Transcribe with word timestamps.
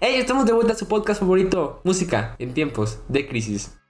¡Hey! 0.00 0.16
Estamos 0.16 0.44
de 0.44 0.52
vuelta 0.52 0.74
a 0.74 0.76
su 0.76 0.86
podcast 0.86 1.20
favorito, 1.20 1.80
música 1.82 2.36
en 2.38 2.52
tiempos 2.52 3.00
de 3.08 3.26
crisis. 3.26 3.80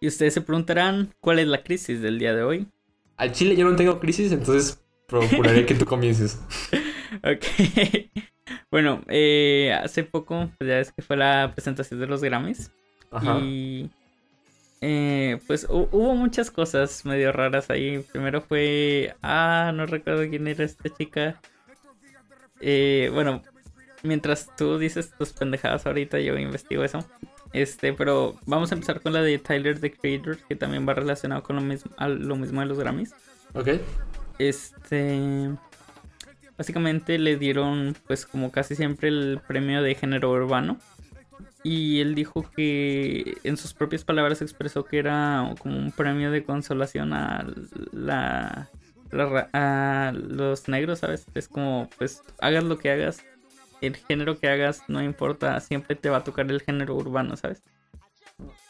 Y 0.00 0.06
ustedes 0.06 0.32
se 0.34 0.40
preguntarán 0.40 1.12
cuál 1.20 1.40
es 1.40 1.48
la 1.48 1.62
crisis 1.64 2.00
del 2.00 2.18
día 2.18 2.34
de 2.34 2.42
hoy. 2.42 2.68
Al 3.16 3.32
chile 3.32 3.56
yo 3.56 3.68
no 3.68 3.74
tengo 3.74 3.98
crisis, 3.98 4.30
entonces 4.30 4.80
procuraré 5.08 5.66
que 5.66 5.74
tú 5.74 5.84
comiences. 5.86 6.40
ok. 7.24 7.44
bueno, 8.70 9.02
eh, 9.08 9.76
hace 9.82 10.04
poco, 10.04 10.50
pues 10.56 10.68
ya 10.68 10.78
es 10.78 10.92
que 10.92 11.02
fue 11.02 11.16
la 11.16 11.50
presentación 11.52 11.98
de 11.98 12.06
los 12.06 12.22
Grammys. 12.22 12.70
Ajá. 13.10 13.40
Y 13.40 13.90
eh, 14.80 15.40
pues 15.48 15.66
hubo 15.68 16.14
muchas 16.14 16.50
cosas 16.50 17.04
medio 17.04 17.32
raras 17.32 17.70
ahí. 17.70 17.98
Primero 18.12 18.40
fue. 18.40 19.14
Ah, 19.20 19.72
no 19.74 19.86
recuerdo 19.86 20.28
quién 20.30 20.46
era 20.46 20.64
esta 20.64 20.88
chica. 20.90 21.40
Eh, 22.60 23.10
bueno, 23.12 23.42
mientras 24.02 24.54
tú 24.56 24.78
dices 24.78 25.12
tus 25.16 25.32
pendejadas 25.32 25.86
ahorita, 25.86 26.18
yo 26.20 26.36
investigo 26.38 26.84
eso. 26.84 27.04
Este, 27.52 27.92
pero 27.92 28.36
vamos 28.46 28.70
a 28.70 28.74
empezar 28.74 29.00
con 29.00 29.12
la 29.12 29.22
de 29.22 29.38
Tyler 29.38 29.80
the 29.80 29.90
Creator, 29.90 30.38
que 30.48 30.56
también 30.56 30.88
va 30.88 30.94
relacionado 30.94 31.42
con 31.42 31.56
lo 31.56 31.62
mismo, 31.62 31.90
lo 31.98 32.36
mismo 32.36 32.60
de 32.60 32.66
los 32.66 32.78
Grammys. 32.78 33.14
Ok. 33.54 33.68
Este. 34.38 35.50
Básicamente 36.56 37.18
le 37.18 37.36
dieron, 37.36 37.96
pues, 38.06 38.26
como 38.26 38.52
casi 38.52 38.76
siempre, 38.76 39.08
el 39.08 39.40
premio 39.46 39.82
de 39.82 39.94
género 39.94 40.30
urbano. 40.30 40.78
Y 41.62 42.00
él 42.00 42.14
dijo 42.14 42.50
que 42.54 43.38
en 43.44 43.56
sus 43.56 43.74
propias 43.74 44.04
palabras 44.04 44.40
expresó 44.40 44.84
que 44.84 44.98
era 44.98 45.54
como 45.58 45.78
un 45.78 45.92
premio 45.92 46.30
de 46.30 46.42
consolación 46.42 47.12
a 47.12 47.46
la, 47.92 48.68
a 49.52 50.12
los 50.14 50.68
negros, 50.68 51.00
¿sabes? 51.00 51.26
Es 51.34 51.48
como, 51.48 51.88
pues, 51.98 52.22
hagas 52.40 52.64
lo 52.64 52.78
que 52.78 52.90
hagas, 52.90 53.24
el 53.82 53.96
género 53.96 54.38
que 54.38 54.48
hagas, 54.48 54.82
no 54.88 55.02
importa, 55.02 55.58
siempre 55.60 55.96
te 55.96 56.10
va 56.10 56.18
a 56.18 56.24
tocar 56.24 56.50
el 56.50 56.60
género 56.60 56.94
urbano, 56.94 57.36
¿sabes? 57.36 57.62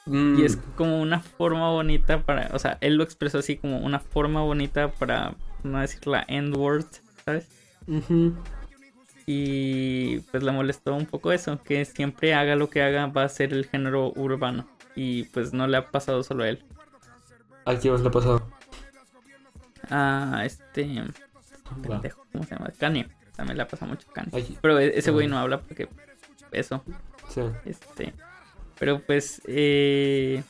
Y 0.07 0.45
es 0.45 0.57
mm. 0.57 0.61
como 0.77 1.01
una 1.01 1.21
forma 1.21 1.71
bonita 1.71 2.23
para, 2.23 2.51
o 2.53 2.59
sea, 2.59 2.79
él 2.81 2.97
lo 2.97 3.05
expresó 3.05 3.39
así 3.39 3.57
como 3.57 3.79
una 3.79 4.01
forma 4.01 4.43
bonita 4.43 4.91
para, 4.91 5.35
no 5.63 5.79
decir 5.81 6.07
la 6.07 6.25
N-word, 6.27 6.87
¿sabes? 7.25 7.49
Y 9.27 10.21
pues 10.31 10.43
le 10.43 10.53
molestó 10.53 10.95
un 10.95 11.07
poco 11.07 11.33
eso, 11.33 11.63
que 11.63 11.85
siempre 11.85 12.35
haga 12.35 12.57
lo 12.57 12.71
que 12.71 12.83
haga 12.83 13.07
va 13.07 13.25
a 13.25 13.29
ser 13.29 13.53
el 13.53 13.67
género 13.67 14.13
urbano. 14.17 14.67
Y 14.97 15.25
pues 15.25 15.53
no 15.53 15.67
le 15.67 15.77
ha 15.77 15.91
pasado 15.91 16.23
solo 16.23 16.45
a 16.45 16.49
él. 16.49 16.65
¿A 17.65 17.77
quién 17.77 17.93
más 17.93 18.03
le 18.03 18.09
ha 18.09 18.11
pasado? 18.11 18.51
A 19.89 20.43
este... 20.45 21.05
Pendejo, 21.83 22.27
¿cómo 22.33 22.45
se 22.45 22.55
llama? 22.57 22.73
Kanye. 22.79 23.09
También 23.41 23.57
le 23.57 23.63
ha 23.63 23.69
pasado 23.69 23.91
mucho 23.91 24.07
Kanye. 24.13 24.59
Pero 24.61 24.79
e-, 24.79 24.99
ese 24.99 25.11
güey 25.11 25.27
no 25.27 25.39
habla 25.39 25.63
porque... 25.63 25.89
Eso. 26.53 26.85
Sí. 27.31 27.41
Este... 27.65 28.13
Pero 28.79 29.01
pues... 29.01 29.41
Eh... 29.47 30.43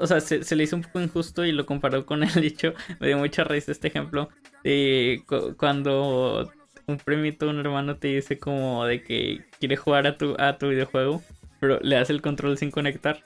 o 0.00 0.08
sea, 0.08 0.20
se, 0.20 0.56
le 0.56 0.64
hizo 0.64 0.74
un 0.74 0.82
poco 0.82 1.00
injusto 1.00 1.44
y 1.44 1.52
lo 1.52 1.64
comparó 1.64 2.04
con 2.04 2.24
el 2.24 2.34
dicho. 2.40 2.74
Me 2.98 3.06
dio 3.06 3.18
mucha 3.18 3.44
risa 3.44 3.70
este 3.70 3.86
ejemplo. 3.86 4.28
De 4.64 5.22
cuando 5.56 6.50
un 6.88 6.96
premito, 6.96 7.48
un 7.48 7.60
hermano 7.60 7.96
te 7.96 8.08
dice 8.08 8.40
como 8.40 8.84
de 8.84 9.04
que 9.04 9.44
quiere 9.60 9.76
jugar 9.76 10.08
a 10.08 10.18
tu, 10.18 10.34
a 10.40 10.58
tu 10.58 10.70
videojuego, 10.70 11.22
pero 11.60 11.78
le 11.80 11.96
hace 11.96 12.12
el 12.12 12.22
control 12.22 12.58
sin 12.58 12.72
conectar 12.72 13.22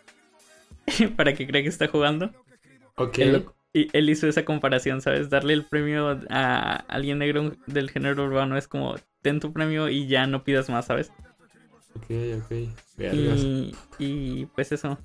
para 1.16 1.32
que 1.32 1.46
crea 1.46 1.62
que 1.62 1.68
está 1.70 1.88
jugando. 1.88 2.34
Ok. 2.96 3.18
Y 3.72 3.88
él 3.96 4.10
hizo 4.10 4.26
esa 4.26 4.44
comparación, 4.44 5.00
¿sabes? 5.00 5.30
Darle 5.30 5.54
el 5.54 5.64
premio 5.64 6.20
a 6.28 6.76
alguien 6.88 7.18
negro 7.18 7.52
del 7.66 7.90
género 7.90 8.24
urbano 8.24 8.56
es 8.56 8.66
como, 8.66 8.96
ten 9.22 9.40
tu 9.40 9.52
premio 9.52 9.88
y 9.88 10.08
ya 10.08 10.26
no 10.26 10.42
pidas 10.42 10.68
más, 10.68 10.86
¿sabes? 10.86 11.12
Ok, 11.94 12.10
ok. 12.42 12.52
Y, 13.12 13.74
y, 13.98 14.46
pues 14.46 14.72
eso. 14.72 14.98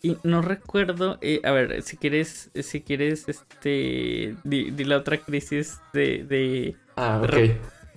Y 0.00 0.16
no 0.22 0.42
recuerdo, 0.42 1.18
eh, 1.20 1.40
a 1.44 1.50
ver, 1.50 1.82
si 1.82 1.96
quieres, 1.96 2.50
si 2.54 2.80
quieres, 2.80 3.28
este, 3.28 4.36
di, 4.44 4.70
la 4.84 4.96
otra 4.96 5.18
crisis 5.18 5.80
de... 5.92 6.24
de 6.24 6.76
ah, 6.96 7.20
ok. 7.22 7.34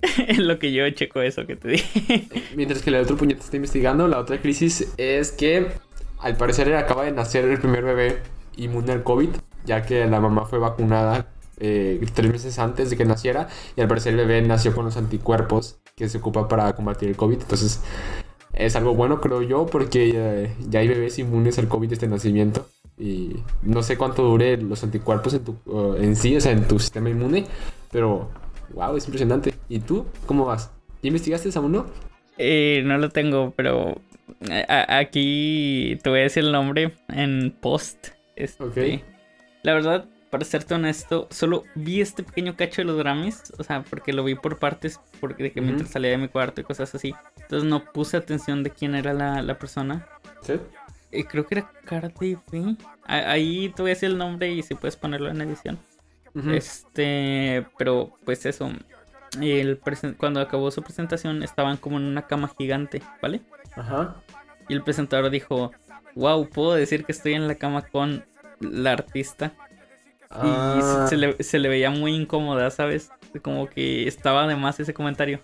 en 0.18 0.48
lo 0.48 0.58
que 0.58 0.72
yo 0.72 0.88
checo 0.90 1.22
eso 1.22 1.46
que 1.46 1.56
te 1.56 1.68
dije. 1.68 2.28
Mientras 2.56 2.82
que 2.82 2.90
el 2.90 2.96
otro 2.96 3.16
puñete 3.16 3.40
está 3.40 3.56
investigando, 3.56 4.08
la 4.08 4.18
otra 4.18 4.40
crisis 4.40 4.92
es 4.96 5.30
que 5.30 5.68
al 6.18 6.36
parecer 6.36 6.74
acaba 6.74 7.04
de 7.04 7.12
nacer 7.12 7.44
el 7.44 7.58
primer 7.58 7.84
bebé 7.84 8.18
inmune 8.56 8.92
al 8.92 9.04
COVID, 9.04 9.30
ya 9.64 9.82
que 9.82 10.06
la 10.06 10.20
mamá 10.20 10.46
fue 10.46 10.58
vacunada 10.58 11.26
eh, 11.58 12.04
tres 12.14 12.30
meses 12.30 12.58
antes 12.58 12.90
de 12.90 12.96
que 12.96 13.04
naciera 13.04 13.48
y 13.76 13.80
al 13.80 13.88
parecer 13.88 14.12
el 14.12 14.26
bebé 14.26 14.42
nació 14.42 14.74
con 14.74 14.84
los 14.84 14.96
anticuerpos 14.96 15.78
que 15.94 16.08
se 16.08 16.18
ocupa 16.18 16.48
para 16.48 16.72
combatir 16.74 17.08
el 17.08 17.16
COVID. 17.16 17.40
Entonces 17.40 17.80
es 18.52 18.76
algo 18.76 18.94
bueno, 18.94 19.20
creo 19.20 19.42
yo, 19.42 19.66
porque 19.66 20.12
eh, 20.14 20.56
ya 20.68 20.80
hay 20.80 20.88
bebés 20.88 21.18
inmunes 21.18 21.58
al 21.58 21.68
COVID 21.68 21.88
desde 21.88 22.08
nacimiento. 22.08 22.68
Y 22.98 23.36
no 23.62 23.82
sé 23.82 23.96
cuánto 23.96 24.22
dure 24.22 24.56
los 24.58 24.84
anticuerpos 24.84 25.34
en, 25.34 25.44
tu, 25.44 25.56
en 25.98 26.14
sí, 26.14 26.36
o 26.36 26.40
sea, 26.40 26.52
en 26.52 26.68
tu 26.68 26.78
sistema 26.78 27.08
inmune, 27.08 27.46
pero 27.90 28.28
Wow, 28.74 28.96
es 28.96 29.04
impresionante. 29.04 29.54
¿Y 29.68 29.80
tú? 29.80 30.06
¿Cómo 30.26 30.46
vas? 30.46 30.70
¿Ya 31.02 31.08
investigaste 31.08 31.48
esa 31.48 31.60
uno? 31.60 31.86
Eh, 32.38 32.82
no 32.84 32.98
lo 32.98 33.10
tengo, 33.10 33.52
pero 33.56 34.00
aquí 34.68 35.98
te 36.02 36.10
voy 36.10 36.20
a 36.20 36.22
decir 36.22 36.44
el 36.44 36.52
nombre 36.52 36.92
en 37.08 37.54
post. 37.60 38.08
Este, 38.36 38.64
ok. 38.64 39.11
La 39.62 39.74
verdad, 39.74 40.06
para 40.30 40.44
serte 40.44 40.74
honesto, 40.74 41.28
solo 41.30 41.64
vi 41.74 42.00
este 42.00 42.22
pequeño 42.22 42.56
cacho 42.56 42.82
de 42.82 42.86
los 42.86 42.96
Grammys. 42.96 43.52
O 43.58 43.64
sea, 43.64 43.82
porque 43.82 44.12
lo 44.12 44.24
vi 44.24 44.34
por 44.34 44.58
partes, 44.58 44.98
porque 45.20 45.42
de 45.44 45.52
que 45.52 45.60
mientras 45.60 45.90
salía 45.90 46.10
de 46.10 46.18
mi 46.18 46.28
cuarto 46.28 46.60
y 46.60 46.64
cosas 46.64 46.94
así. 46.94 47.14
Entonces 47.40 47.68
no 47.68 47.84
puse 47.84 48.16
atención 48.16 48.62
de 48.62 48.70
quién 48.70 48.94
era 48.94 49.12
la, 49.12 49.58
persona. 49.58 50.06
¿Sí? 50.40 50.54
Eh, 51.10 51.24
creo 51.24 51.46
que 51.46 51.58
era 51.58 51.70
Cardi 51.84 52.38
B. 52.50 52.76
Ahí 53.04 53.72
te 53.76 53.82
voy 53.82 53.90
a 53.90 53.94
decir 53.94 54.10
el 54.10 54.18
nombre 54.18 54.50
y 54.50 54.62
si 54.62 54.74
puedes 54.74 54.96
ponerlo 54.96 55.30
en 55.30 55.42
edición. 55.42 55.78
Este, 56.50 57.66
pero 57.78 58.16
pues 58.24 58.46
eso. 58.46 58.70
El 59.40 59.80
cuando 60.18 60.40
acabó 60.40 60.70
su 60.70 60.82
presentación 60.82 61.42
estaban 61.42 61.76
como 61.76 61.98
en 61.98 62.04
una 62.04 62.26
cama 62.26 62.50
gigante, 62.58 63.02
¿vale? 63.20 63.42
Ajá. 63.76 64.16
Y 64.68 64.74
el 64.74 64.82
presentador 64.82 65.30
dijo, 65.30 65.72
wow, 66.14 66.48
puedo 66.48 66.74
decir 66.74 67.04
que 67.04 67.12
estoy 67.12 67.34
en 67.34 67.48
la 67.48 67.54
cama 67.54 67.82
con 67.82 68.24
la 68.62 68.92
artista. 68.92 69.52
Y 70.30 70.48
ah. 70.48 71.06
se 71.08 71.16
le, 71.16 71.42
se 71.42 71.58
le, 71.58 71.68
veía 71.68 71.90
muy 71.90 72.14
incómoda, 72.14 72.70
¿sabes? 72.70 73.10
Como 73.42 73.68
que 73.68 74.08
estaba 74.08 74.46
de 74.46 74.56
más 74.56 74.80
ese 74.80 74.94
comentario. 74.94 75.40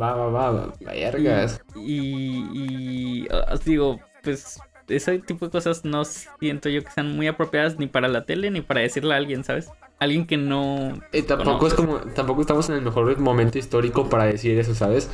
Va, 0.00 0.14
va, 0.14 0.28
va, 0.30 0.50
va, 0.50 0.72
vergas. 0.80 1.60
Y, 1.76 2.46
y, 2.54 3.28
ah, 3.30 3.56
digo, 3.64 4.00
pues 4.22 4.58
ese 4.88 5.18
tipo 5.18 5.44
de 5.46 5.50
cosas 5.50 5.84
no 5.84 6.04
siento 6.04 6.70
yo 6.70 6.82
que 6.82 6.90
sean 6.90 7.14
muy 7.14 7.26
apropiadas 7.28 7.78
ni 7.78 7.86
para 7.86 8.08
la 8.08 8.24
tele 8.24 8.50
ni 8.50 8.62
para 8.62 8.80
decirle 8.80 9.12
a 9.12 9.18
alguien, 9.18 9.44
¿sabes? 9.44 9.70
alguien 10.02 10.26
que 10.26 10.36
no. 10.36 10.92
Eh, 11.12 11.22
tampoco 11.22 11.66
es 11.66 11.74
como. 11.74 11.98
Tampoco 11.98 12.40
estamos 12.42 12.68
en 12.68 12.76
el 12.76 12.82
mejor 12.82 13.18
momento 13.18 13.58
histórico 13.58 14.08
para 14.08 14.24
decir 14.24 14.58
eso, 14.58 14.74
¿sabes? 14.74 15.10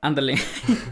Ándale. 0.00 0.36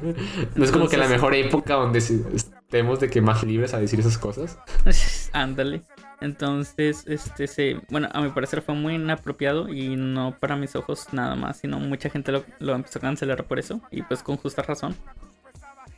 no 0.54 0.64
es 0.64 0.70
como 0.70 0.88
que 0.88 0.96
la 0.96 1.08
mejor 1.08 1.34
época 1.34 1.74
donde 1.74 1.98
estemos 1.98 3.00
de 3.00 3.10
que 3.10 3.20
más 3.20 3.42
libres 3.42 3.74
a 3.74 3.78
decir 3.78 4.00
esas 4.00 4.18
cosas. 4.18 4.58
Ándale. 5.34 5.82
Entonces, 6.20 7.04
este 7.06 7.48
se. 7.48 7.80
Bueno, 7.90 8.08
a 8.12 8.22
mi 8.22 8.30
parecer 8.30 8.62
fue 8.62 8.74
muy 8.74 8.94
inapropiado 8.94 9.68
y 9.68 9.96
no 9.96 10.38
para 10.38 10.56
mis 10.56 10.76
ojos 10.76 11.12
nada 11.12 11.34
más, 11.34 11.58
sino 11.58 11.78
mucha 11.80 12.08
gente 12.08 12.32
lo, 12.32 12.74
empezó 12.74 13.00
a 13.00 13.02
cancelar 13.02 13.44
por 13.44 13.58
eso. 13.58 13.82
Y 13.90 14.02
pues 14.02 14.22
con 14.22 14.36
justa 14.36 14.62
razón. 14.62 14.94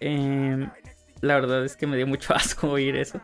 Em, 0.01 0.69
la 1.21 1.35
verdad 1.35 1.65
es 1.65 1.77
que 1.77 1.87
me 1.87 1.97
dio 1.97 2.07
mucho 2.07 2.35
asco 2.35 2.71
oír 2.71 2.97
eso. 2.97 3.21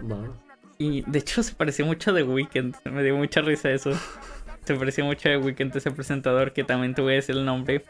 Bueno. 0.00 0.36
Y 0.76 1.02
de 1.10 1.18
hecho 1.18 1.42
se 1.42 1.54
pareció 1.54 1.86
mucho 1.86 2.10
a 2.10 2.14
The 2.14 2.24
Weeknd. 2.24 2.76
Me 2.84 3.02
dio 3.02 3.16
mucha 3.16 3.40
risa 3.40 3.70
eso. 3.70 3.92
Se 4.64 4.74
pareció 4.76 5.06
mucho 5.06 5.30
a 5.30 5.32
The 5.32 5.38
Weeknd 5.38 5.74
ese 5.74 5.90
presentador 5.90 6.52
que 6.52 6.62
también 6.62 6.94
te 6.94 7.00
voy 7.00 7.14
a 7.14 7.16
decir 7.16 7.36
el 7.36 7.44
nombre. 7.46 7.82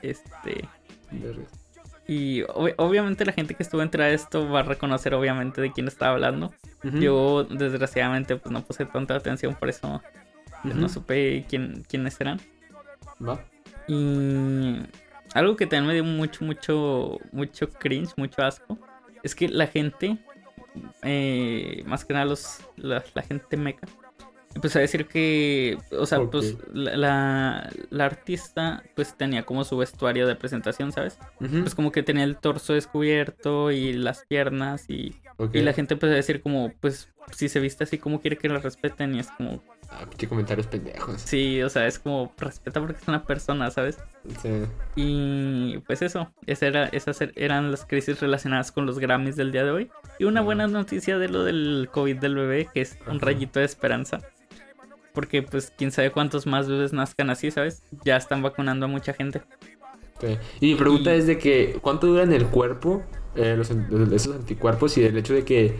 Este. 0.00 0.66
Y 2.10 2.42
obviamente 2.78 3.26
la 3.26 3.32
gente 3.32 3.54
que 3.54 3.62
estuvo 3.62 3.82
entre 3.82 4.02
a 4.02 4.10
esto 4.10 4.48
va 4.48 4.60
a 4.60 4.62
reconocer 4.62 5.12
obviamente 5.12 5.60
de 5.60 5.70
quién 5.72 5.86
estaba 5.88 6.12
hablando. 6.12 6.54
Yo 6.82 7.44
desgraciadamente 7.44 8.36
pues 8.36 8.50
no 8.50 8.64
puse 8.64 8.86
tanta 8.86 9.14
atención 9.14 9.54
por 9.54 9.68
eso 9.68 10.02
no 10.64 10.88
supe 10.88 11.44
quién, 11.48 11.84
quiénes 11.86 12.18
eran. 12.20 12.40
Va. 13.20 13.38
Y 13.86 14.78
algo 15.34 15.56
que 15.56 15.66
también 15.66 15.86
me 15.86 15.94
dio 15.94 16.04
mucho, 16.04 16.44
mucho, 16.46 17.18
mucho 17.30 17.68
cringe, 17.68 18.14
mucho 18.16 18.42
asco. 18.42 18.78
Es 19.22 19.34
que 19.34 19.48
la 19.48 19.66
gente 19.66 20.16
eh, 21.02 21.82
más 21.86 22.04
que 22.04 22.12
nada 22.14 22.24
los, 22.24 22.60
la, 22.76 23.02
gente 23.26 23.56
meca, 23.56 23.86
empezó 24.54 24.78
a 24.78 24.82
decir 24.82 25.06
que, 25.06 25.78
o 25.92 26.06
sea, 26.06 26.20
pues 26.22 26.56
la, 26.72 27.70
la, 27.90 28.04
artista 28.04 28.82
pues 28.96 29.14
tenía 29.16 29.44
como 29.44 29.64
su 29.64 29.76
vestuario 29.76 30.26
de 30.26 30.34
presentación, 30.36 30.92
¿sabes? 30.92 31.18
Pues 31.38 31.74
como 31.74 31.92
que 31.92 32.02
tenía 32.02 32.24
el 32.24 32.36
torso 32.36 32.72
descubierto 32.74 33.70
y 33.70 33.92
las 33.92 34.24
piernas 34.26 34.88
y, 34.88 35.14
y 35.52 35.60
la 35.60 35.72
gente 35.72 35.94
empezó 35.94 36.12
a 36.12 36.16
decir 36.16 36.42
como, 36.42 36.72
pues 36.80 37.08
si 37.34 37.48
se 37.48 37.60
viste 37.60 37.84
así, 37.84 37.98
¿cómo 37.98 38.20
quiere 38.20 38.36
que 38.38 38.48
la 38.48 38.58
respeten? 38.58 39.14
Y 39.14 39.20
es 39.20 39.28
como, 39.30 39.62
Ah, 39.90 40.04
pinche 40.06 40.28
comentarios 40.28 40.66
pendejos. 40.66 41.18
Sí, 41.22 41.62
o 41.62 41.70
sea, 41.70 41.86
es 41.86 41.98
como 41.98 42.30
respeta 42.36 42.78
porque 42.78 42.98
es 43.00 43.08
una 43.08 43.22
persona, 43.24 43.70
¿sabes? 43.70 43.96
Sí. 44.42 44.50
Y 44.96 45.78
pues 45.86 46.02
eso, 46.02 46.30
esa 46.46 46.66
era, 46.66 46.84
esas 46.88 47.18
er- 47.22 47.32
eran 47.36 47.70
las 47.70 47.86
crisis 47.86 48.20
relacionadas 48.20 48.70
con 48.70 48.84
los 48.84 48.98
Grammys 48.98 49.36
del 49.36 49.50
día 49.50 49.64
de 49.64 49.70
hoy. 49.70 49.90
Y 50.18 50.24
una 50.24 50.42
buena 50.42 50.66
noticia 50.66 51.16
de 51.18 51.28
lo 51.30 51.42
del 51.44 51.88
COVID 51.90 52.16
del 52.18 52.34
bebé, 52.34 52.68
que 52.74 52.82
es 52.82 52.98
un 53.06 53.18
rayito 53.18 53.60
de 53.60 53.64
esperanza. 53.64 54.20
Porque 55.18 55.42
pues 55.42 55.72
quién 55.76 55.90
sabe 55.90 56.12
cuántos 56.12 56.46
más 56.46 56.68
bebés 56.68 56.92
nazcan 56.92 57.28
así, 57.28 57.50
¿sabes? 57.50 57.82
Ya 58.04 58.16
están 58.16 58.40
vacunando 58.40 58.86
a 58.86 58.88
mucha 58.88 59.12
gente. 59.12 59.42
Sí. 60.20 60.38
Y 60.60 60.66
mi 60.68 60.74
pregunta 60.76 61.12
Y- 61.12 61.18
es 61.18 61.26
de 61.26 61.38
que, 61.38 61.76
¿cuánto 61.82 62.06
duran 62.06 62.28
en 62.32 62.40
el 62.40 62.46
cuerpo 62.46 63.02
eh, 63.34 63.56
los, 63.56 63.68
esos 64.12 64.36
anticuerpos 64.36 64.96
y 64.96 65.02
el 65.04 65.18
hecho 65.18 65.34
de 65.34 65.44
que 65.44 65.76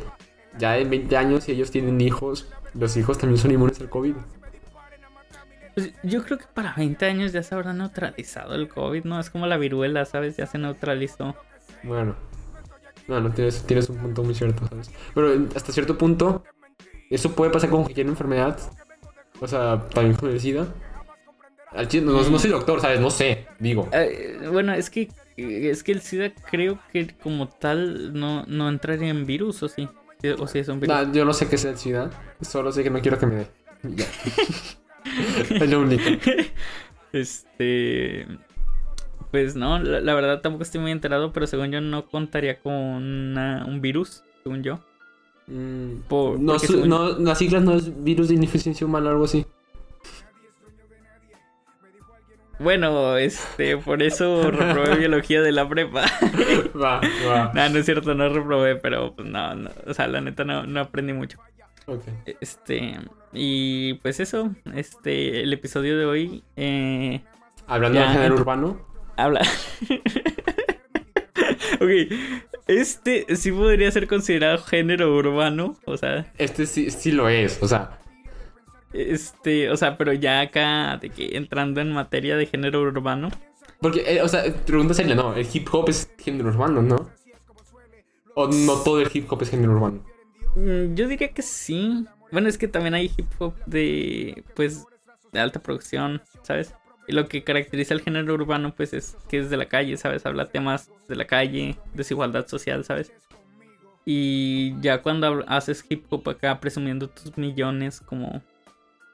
ya 0.58 0.76
en 0.76 0.90
20 0.90 1.16
años 1.16 1.44
si 1.44 1.52
ellos 1.52 1.70
tienen 1.70 2.00
hijos, 2.00 2.48
los 2.74 2.96
hijos 2.96 3.16
también 3.16 3.38
son 3.40 3.52
inmunes 3.52 3.80
al 3.80 3.88
COVID? 3.88 4.14
Pues 5.74 5.92
yo 6.02 6.24
creo 6.24 6.38
que 6.38 6.46
para 6.52 6.74
20 6.76 7.06
años 7.06 7.30
ya 7.32 7.44
se 7.44 7.54
habrá 7.54 7.72
neutralizado 7.72 8.56
el 8.56 8.66
COVID, 8.66 9.04
¿no? 9.04 9.20
Es 9.20 9.30
como 9.30 9.46
la 9.46 9.56
viruela, 9.56 10.04
¿sabes? 10.04 10.36
Ya 10.36 10.46
se 10.46 10.58
neutralizó. 10.58 11.36
Bueno, 11.84 12.16
no, 13.06 13.20
no 13.20 13.30
tienes, 13.30 13.62
tienes 13.62 13.88
un 13.88 13.98
punto 13.98 14.24
muy 14.24 14.34
cierto, 14.34 14.66
¿sabes? 14.66 14.90
Pero 15.14 15.46
hasta 15.54 15.70
cierto 15.70 15.96
punto, 15.96 16.42
eso 17.08 17.30
puede 17.36 17.52
pasar 17.52 17.70
con 17.70 17.82
cualquier 17.84 18.08
enfermedad. 18.08 18.58
O 19.40 19.46
sea, 19.46 19.88
también 19.92 20.16
con 20.16 20.30
el 20.30 20.40
SIDA. 20.40 20.66
No, 22.02 22.30
no 22.30 22.38
soy 22.38 22.50
doctor, 22.50 22.80
¿sabes? 22.80 22.98
No 23.00 23.10
sé, 23.10 23.46
digo. 23.58 23.88
Eh, 23.92 24.38
bueno, 24.50 24.72
es 24.72 24.88
que 24.90 25.08
es 25.36 25.82
que 25.84 25.92
el 25.92 26.00
SIDA 26.00 26.32
creo 26.50 26.78
que 26.92 27.14
como 27.22 27.48
tal 27.48 28.12
no, 28.18 28.44
no 28.46 28.68
entraría 28.68 29.08
en 29.10 29.26
virus, 29.26 29.62
¿o 29.62 29.68
sí? 29.68 29.88
Sí, 30.20 30.28
O 30.30 30.48
sí 30.48 30.58
es 30.60 30.68
un 30.68 30.80
virus. 30.80 30.96
Nah, 30.96 31.12
yo 31.12 31.24
no 31.24 31.32
sé 31.32 31.48
qué 31.48 31.56
es 31.56 31.64
el 31.64 31.76
SIDA, 31.76 32.10
solo 32.40 32.72
sé 32.72 32.82
que 32.82 32.90
no 32.90 33.00
quiero 33.00 33.18
que 33.18 33.26
me 33.26 33.34
dé. 33.36 33.46
Ya. 33.82 34.06
es 35.60 35.70
lo 35.70 35.80
único. 35.80 36.04
Este. 37.12 38.26
Pues 39.30 39.56
no, 39.56 39.78
la, 39.78 40.00
la 40.00 40.14
verdad 40.14 40.40
tampoco 40.40 40.62
estoy 40.62 40.80
muy 40.80 40.90
enterado, 40.90 41.32
pero 41.32 41.46
según 41.46 41.70
yo 41.70 41.80
no 41.80 42.06
contaría 42.08 42.60
con 42.60 42.72
una- 42.74 43.64
un 43.66 43.80
virus, 43.80 44.22
según 44.42 44.62
yo. 44.62 44.80
Mm, 45.48 46.00
Por- 46.08 46.38
no, 46.38 46.58
su- 46.58 46.86
no, 46.86 47.18
las 47.18 47.38
siglas 47.38 47.62
no 47.62 47.72
es 47.74 48.04
virus 48.04 48.28
de 48.28 48.34
ineficiencia 48.34 48.86
humana 48.86 49.06
o 49.08 49.12
algo 49.12 49.24
así. 49.24 49.46
Bueno, 52.60 53.16
este, 53.16 53.76
por 53.76 54.02
eso 54.02 54.50
reprobé 54.50 54.96
biología 54.98 55.40
de 55.42 55.52
la 55.52 55.68
prepa. 55.68 56.04
va, 56.76 57.00
va. 57.28 57.52
no, 57.54 57.68
no 57.68 57.78
es 57.78 57.84
cierto, 57.86 58.14
no 58.14 58.28
reprobé, 58.28 58.74
pero 58.76 59.14
pues 59.14 59.28
no, 59.28 59.54
no, 59.54 59.70
o 59.86 59.94
sea, 59.94 60.08
la 60.08 60.20
neta 60.20 60.44
no, 60.44 60.66
no 60.66 60.80
aprendí 60.80 61.12
mucho. 61.12 61.38
Ok. 61.86 62.02
Este, 62.40 62.98
y 63.32 63.94
pues 63.94 64.18
eso, 64.20 64.50
este, 64.74 65.42
el 65.42 65.52
episodio 65.52 65.96
de 65.98 66.04
hoy 66.04 66.42
eh, 66.56 67.22
Hablando 67.68 67.98
Ya, 68.00 68.06
del 68.08 68.12
género 68.14 68.34
urbano. 68.34 68.80
habla. 69.16 69.40
ok, 71.80 71.90
este 72.68 73.26
sí 73.36 73.50
podría 73.52 73.90
ser 73.90 74.06
considerado 74.06 74.58
género 74.58 75.14
urbano, 75.16 75.76
o 75.86 75.96
sea, 75.96 76.32
Este 76.38 76.66
sí, 76.66 76.90
sí 76.90 77.12
lo 77.12 77.28
es, 77.28 77.58
o 77.62 77.68
sea. 77.68 77.98
este, 78.92 79.70
o 79.70 79.76
sea, 79.76 79.96
pero 79.96 80.12
ya 80.12 80.40
acá 80.40 80.98
de 81.00 81.10
que 81.10 81.36
entrando 81.36 81.80
en 81.80 81.92
materia 81.92 82.36
de 82.36 82.46
género 82.46 82.80
urbano, 82.82 83.30
Porque, 83.80 84.02
eh, 84.06 84.22
o 84.22 84.28
sea, 84.28 84.42
pregunta 84.66 84.94
seria, 84.94 85.14
no, 85.14 85.34
el 85.34 85.46
hip 85.52 85.68
hop 85.72 85.88
es 85.88 86.10
género 86.18 86.48
urbano, 86.50 86.82
¿no? 86.82 87.10
O 88.34 88.48
no 88.48 88.76
todo 88.82 89.00
el 89.00 89.10
hip 89.12 89.30
hop 89.32 89.42
es 89.42 89.50
género 89.50 89.72
urbano. 89.72 90.04
mm, 90.56 90.94
yo 90.94 91.08
diría 91.08 91.32
que 91.32 91.42
sí. 91.42 92.06
Bueno, 92.30 92.48
es 92.48 92.58
que 92.58 92.68
también 92.68 92.94
hay 92.94 93.10
hip 93.16 93.28
hop 93.38 93.54
de, 93.66 94.44
pues, 94.54 94.86
de 95.32 95.40
alta 95.40 95.60
producción, 95.62 96.22
¿sabes? 96.42 96.74
Lo 97.08 97.26
que 97.26 97.42
caracteriza 97.42 97.94
el 97.94 98.00
género 98.00 98.34
urbano, 98.34 98.74
pues, 98.74 98.92
es 98.92 99.16
que 99.28 99.38
es 99.38 99.50
de 99.50 99.56
la 99.56 99.66
calle, 99.66 99.96
¿sabes? 99.96 100.26
Habla 100.26 100.46
temas 100.46 100.90
de 101.08 101.16
la 101.16 101.26
calle, 101.26 101.76
desigualdad 101.94 102.46
social, 102.46 102.84
¿sabes? 102.84 103.12
Y 104.04 104.80
ya 104.80 105.02
cuando 105.02 105.44
haces 105.48 105.84
hip 105.88 106.06
hop 106.10 106.28
acá 106.30 106.60
presumiendo 106.60 107.08
tus 107.08 107.36
millones 107.36 108.00
como 108.00 108.42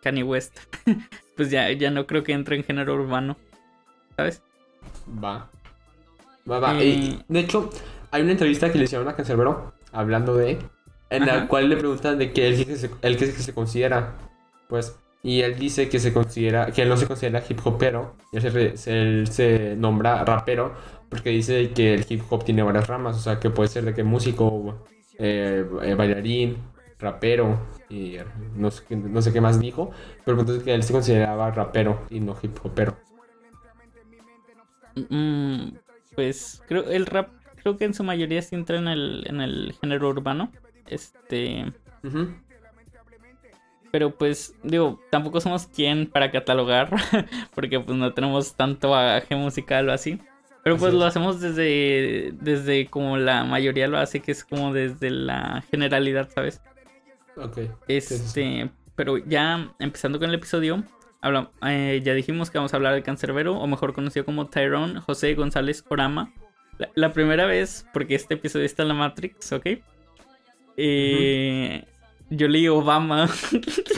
Kanye 0.02 0.22
West, 0.22 0.58
pues 1.36 1.50
ya, 1.50 1.70
ya 1.72 1.90
no 1.90 2.06
creo 2.06 2.22
que 2.22 2.32
entre 2.32 2.56
en 2.56 2.64
género 2.64 2.94
urbano, 2.94 3.36
¿sabes? 4.16 4.42
Va. 5.22 5.50
Va, 6.48 6.58
va. 6.60 6.80
Eh. 6.80 6.86
Y, 6.86 7.24
de 7.28 7.40
hecho, 7.40 7.70
hay 8.10 8.22
una 8.22 8.32
entrevista 8.32 8.70
que 8.70 8.78
le 8.78 8.84
hicieron 8.84 9.08
a 9.08 9.16
Cancerbero 9.16 9.72
hablando 9.92 10.36
de. 10.36 10.58
En 11.10 11.26
la 11.26 11.32
Ajá. 11.32 11.48
cual 11.48 11.48
cual 11.48 11.68
le 11.70 11.76
preguntan 11.76 12.18
de 12.18 12.32
que 12.32 12.48
él 12.48 12.66
que 12.66 12.76
se, 12.76 12.90
él 13.02 13.16
que 13.16 13.26
se 13.26 13.54
considera. 13.54 14.14
Pues. 14.68 14.96
Y 15.24 15.40
él 15.40 15.58
dice 15.58 15.88
que 15.88 15.98
se 15.98 16.12
considera. 16.12 16.66
Que 16.70 16.82
él 16.82 16.88
no 16.88 16.96
se 16.96 17.06
considera 17.08 17.42
hip 17.48 17.58
hopero. 17.66 18.14
Él 18.32 18.42
se, 18.42 18.76
se- 18.76 18.92
él 19.02 19.26
se 19.26 19.74
nombra 19.76 20.24
rapero. 20.24 20.74
Porque 21.08 21.30
dice 21.30 21.70
que 21.72 21.94
el 21.94 22.06
hip 22.08 22.22
hop 22.30 22.44
tiene 22.44 22.62
varias 22.62 22.86
ramas. 22.86 23.16
O 23.16 23.20
sea, 23.20 23.40
que 23.40 23.50
puede 23.50 23.68
ser 23.68 23.84
de 23.84 23.94
que 23.94 24.04
músico, 24.04 24.86
eh, 25.18 25.64
eh, 25.82 25.94
bailarín, 25.94 26.58
rapero. 26.98 27.58
Y 27.88 28.16
no 28.56 28.70
sé, 28.70 28.84
qué- 28.88 28.96
no 28.96 29.22
sé 29.22 29.32
qué 29.32 29.40
más 29.40 29.58
dijo. 29.58 29.90
Pero 30.24 30.38
entonces 30.38 30.62
que 30.62 30.74
él 30.74 30.82
se 30.82 30.92
consideraba 30.92 31.50
rapero 31.50 32.02
y 32.10 32.20
no 32.20 32.36
hip 32.42 32.58
hopero. 32.62 32.96
Mm, 35.08 35.70
pues 36.14 36.62
creo 36.68 36.84
el 36.90 37.06
rap 37.06 37.28
creo 37.62 37.76
que 37.76 37.84
en 37.84 37.94
su 37.94 38.04
mayoría 38.04 38.42
sí 38.42 38.54
entra 38.54 38.76
en 38.78 38.88
el, 38.88 39.24
en 39.26 39.40
el 39.40 39.74
género 39.80 40.08
urbano. 40.10 40.52
Este, 40.86 41.72
Ujú. 42.04 42.28
Pero 43.94 44.10
pues 44.10 44.56
digo, 44.64 45.00
tampoco 45.08 45.40
somos 45.40 45.68
quien 45.68 46.08
para 46.08 46.32
catalogar 46.32 46.90
porque 47.54 47.78
pues 47.78 47.96
no 47.96 48.12
tenemos 48.12 48.56
tanto 48.56 48.90
bagaje 48.90 49.36
musical 49.36 49.88
o 49.88 49.92
así. 49.92 50.18
Pero 50.64 50.74
Así 50.74 50.80
pues 50.82 50.92
es. 50.92 50.98
lo 50.98 51.04
hacemos 51.04 51.40
desde 51.40 52.32
desde 52.40 52.86
como 52.86 53.18
la 53.18 53.44
mayoría 53.44 53.86
lo 53.86 53.96
hace, 53.96 54.18
que 54.18 54.32
es 54.32 54.44
como 54.44 54.72
desde 54.72 55.10
la 55.10 55.62
generalidad, 55.70 56.28
¿sabes? 56.34 56.60
Ok. 57.36 57.58
Este, 57.86 58.68
pero 58.96 59.18
ya 59.18 59.72
empezando 59.78 60.18
con 60.18 60.28
el 60.30 60.34
episodio, 60.34 60.82
habla- 61.20 61.52
eh, 61.64 62.00
ya 62.02 62.14
dijimos 62.14 62.50
que 62.50 62.58
vamos 62.58 62.72
a 62.72 62.76
hablar 62.78 62.94
del 62.94 63.04
cancerbero, 63.04 63.54
o 63.56 63.66
mejor 63.68 63.92
conocido 63.92 64.24
como 64.24 64.48
Tyrone 64.48 64.98
José 65.02 65.34
González 65.34 65.84
Orama. 65.88 66.32
La, 66.78 66.88
la 66.96 67.12
primera 67.12 67.46
vez, 67.46 67.86
porque 67.92 68.16
este 68.16 68.34
episodio 68.34 68.66
está 68.66 68.82
en 68.82 68.88
la 68.88 68.94
Matrix, 68.94 69.52
¿ok? 69.52 69.66
Eh, 70.76 71.84
Yo 72.36 72.48
leí 72.48 72.68
Obama. 72.68 73.28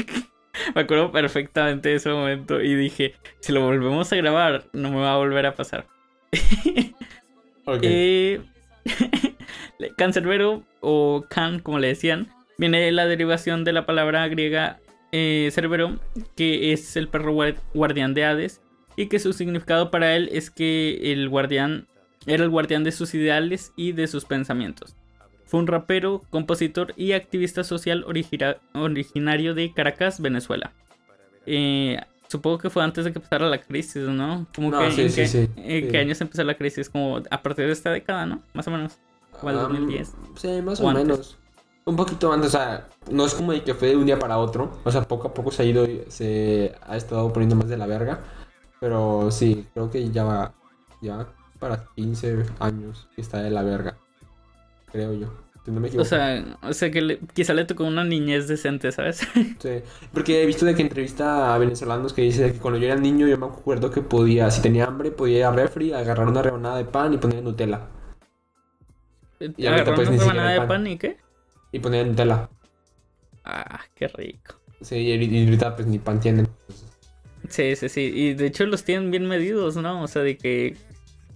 me 0.75 0.81
acuerdo 0.81 1.13
perfectamente 1.13 1.91
de 1.91 1.95
ese 1.97 2.11
momento 2.11 2.61
y 2.61 2.75
dije, 2.75 3.15
si 3.41 3.53
lo 3.53 3.63
volvemos 3.63 4.13
a 4.13 4.17
grabar, 4.17 4.65
no 4.73 4.91
me 4.91 4.97
va 4.97 5.15
a 5.15 5.17
volver 5.19 5.47
a 5.47 5.55
pasar. 5.55 5.87
Ok. 7.69 7.81
Eh, 7.83 8.41
cancerbero 9.97 10.63
o 10.81 11.25
can, 11.29 11.59
como 11.59 11.81
le 11.81 11.89
decían, 11.89 12.29
viene 12.59 12.81
de 12.81 12.93
la 12.93 13.07
derivación 13.07 13.65
de 13.65 13.73
la 13.73 13.87
palabra 13.87 14.27
griega 14.29 14.79
eh, 15.11 15.49
cerbero, 15.53 15.99
que 16.37 16.73
es 16.73 16.97
el 16.97 17.09
perro 17.09 17.33
guar- 17.35 17.57
guardián 17.75 18.15
de 18.15 18.25
Hades, 18.25 18.61
y 18.97 19.07
que 19.09 19.19
su 19.19 19.33
significado 19.33 19.91
para 19.91 20.15
él 20.15 20.29
es 20.33 20.51
que 20.51 21.13
el 21.13 21.29
guardián 21.29 21.87
era 22.27 22.45
el 22.45 22.51
guardián 22.51 22.85
de 22.85 22.93
sus 22.93 23.15
ideales 23.15 23.73
y 23.77 23.91
de 23.93 24.07
sus 24.07 24.25
pensamientos. 24.25 24.95
Fue 25.47 25.61
un 25.61 25.67
rapero, 25.67 26.23
compositor 26.31 26.93
y 26.97 27.13
activista 27.13 27.65
social 27.65 28.05
originario 28.05 29.55
de 29.55 29.73
Caracas, 29.73 30.21
Venezuela. 30.21 30.73
Eh, 31.47 31.99
supongo 32.29 32.59
que 32.59 32.71
fue 32.71 32.83
antes 32.83 33.05
de 33.05 33.13
que 33.13 33.19
empezara 33.19 33.49
la 33.49 33.61
crisis, 33.61 34.03
¿no? 34.09 34.47
Como 34.55 34.71
No, 34.71 34.81
que 34.81 34.91
sí, 34.91 35.03
en, 35.03 35.11
sí, 35.11 35.15
qué, 35.15 35.29
sí, 35.29 35.49
en 35.57 35.89
qué 35.89 35.99
años 35.99 36.21
empezó 36.21 36.43
la 36.45 36.57
crisis, 36.57 36.91
como 36.91 37.23
a 37.31 37.43
partir 37.43 37.67
de 37.67 37.73
esta 37.73 37.91
década, 37.91 38.27
¿no? 38.27 38.43
Más 38.55 38.67
o 38.67 38.71
menos. 38.73 38.99
O 39.41 39.49
al 39.49 39.55
2010. 39.57 40.15
sí, 40.37 40.63
más 40.63 40.81
O 40.81 40.87
o, 40.87 40.89
antes. 40.89 41.05
menos. 41.05 41.39
Un 41.85 41.95
poquito 41.95 42.33
antes, 42.33 42.49
o 42.49 42.59
sea, 42.59 42.89
no 43.13 43.25
es 43.27 43.35
como 43.35 43.53
de 43.53 43.63
que 43.63 43.73
fue 43.75 43.89
de 43.89 43.97
un 43.97 44.07
día 44.07 44.19
para 44.19 44.39
otro. 44.39 44.81
O 44.85 44.91
sea, 44.91 45.03
poco 45.03 45.29
a 45.29 45.35
poco 45.35 45.53
se 45.53 45.63
ha 45.63 45.65
ido, 45.67 45.87
se 46.09 46.75
ha 46.83 46.97
estado 46.97 47.33
poniendo 47.33 47.55
más 47.55 47.69
de 47.69 47.77
la 47.77 47.87
verga. 47.87 48.21
Pero 48.81 49.31
sí, 49.31 49.67
creo 49.73 49.91
que 49.91 50.11
ya 50.11 50.25
va, 50.25 50.55
ya 51.01 51.29
para 51.61 51.85
15 51.95 52.45
años 52.59 53.09
que 53.15 53.21
está 53.23 53.41
de 53.41 53.51
la 53.51 53.63
verga. 53.63 53.97
Creo 54.97 55.13
yo. 55.13 55.31
Si 55.63 55.71
no 55.73 55.81
me 55.81 55.89
equivoco. 55.89 56.07
O 56.07 56.09
sea, 56.09 56.59
o 56.63 56.73
sea 56.73 56.91
que 56.91 57.03
le- 57.03 57.19
quizá 57.35 57.53
le 57.53 57.65
tocó 57.67 57.85
una 57.85 58.03
niñez 58.03 58.49
decente, 58.49 58.91
¿sabes? 58.93 59.21
Sí, 59.61 59.83
porque 60.15 60.43
he 60.43 60.47
visto 60.47 60.65
de 60.65 60.75
que 60.75 60.81
entrevista 60.81 61.55
a 61.55 61.59
venezolanos 61.59 62.15
que 62.15 62.23
dice 62.23 62.53
que 62.53 62.59
cuando 62.59 62.79
yo 62.81 62.87
era 62.87 62.97
niño 62.97 63.27
yo 63.29 63.37
me 63.37 63.45
acuerdo 63.47 63.91
que 63.91 64.01
podía, 64.01 64.51
si 64.51 64.63
tenía 64.63 64.87
hambre, 64.87 65.11
podía 65.11 65.39
ir 65.39 65.45
a 65.45 65.51
refri, 65.53 65.93
agarrar 65.93 66.29
una 66.29 66.41
rebanada 66.41 66.79
de 66.79 66.85
pan 66.87 67.13
y 67.13 67.19
poner 67.19 67.43
Nutella. 67.43 67.89
Y 69.39 69.67
ahorita, 69.67 69.95
pues, 69.95 70.09
una 70.09 70.17
ni 70.17 70.23
siquiera 70.23 70.49
de 70.51 70.59
pan. 70.59 70.69
pan 70.69 70.87
y 70.87 70.97
qué? 70.97 71.17
Y 71.73 71.79
poner 71.81 72.07
Nutella. 72.07 72.49
Ah, 73.45 73.81
qué 73.95 74.09
rico. 74.09 74.55
Sí, 74.81 74.97
y 74.97 75.13
ahorita 75.45 75.77
pues 75.77 75.87
ni 75.89 75.99
pan 75.99 76.21
tienen. 76.21 76.49
Sí, 77.51 77.77
sí, 77.77 77.89
sí. 77.91 78.01
Y 78.15 78.35
de 78.35 78.47
hecho 78.47 78.65
los 78.67 78.83
tienen 78.85 79.11
bien 79.11 79.27
medidos, 79.27 79.77
¿no? 79.77 80.03
O 80.03 80.09
sea, 80.09 80.23
de 80.23 80.39
que 80.39 80.77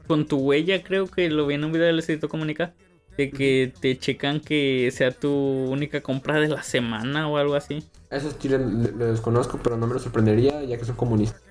con 0.07 0.27
tu 0.27 0.39
huella 0.39 0.83
creo 0.83 1.07
que 1.09 1.29
lo 1.31 1.47
vi 1.47 1.55
en 1.57 1.65
un 1.65 1.73
video 1.73 1.87
del 1.87 1.97
Luisito 1.97 2.29
Comunica. 2.29 2.73
De 3.21 3.31
que 3.31 3.73
te 3.81 3.99
checan 3.99 4.41
que 4.41 4.91
sea 4.93 5.11
tu 5.11 5.31
única 5.31 6.01
compra 6.01 6.41
de 6.41 6.49
la 6.49 6.63
semana 6.63 7.29
o 7.29 7.37
algo 7.37 7.55
así. 7.55 7.85
Eso 8.09 8.33
Chile 8.39 8.59
lo 8.59 9.07
desconozco, 9.07 9.61
pero 9.63 9.77
no 9.77 9.87
me 9.87 9.93
lo 9.95 10.01
sorprendería 10.01 10.65
ya 10.65 10.79
que 10.79 10.85
son 10.87 10.97
comunistas. 10.97 11.43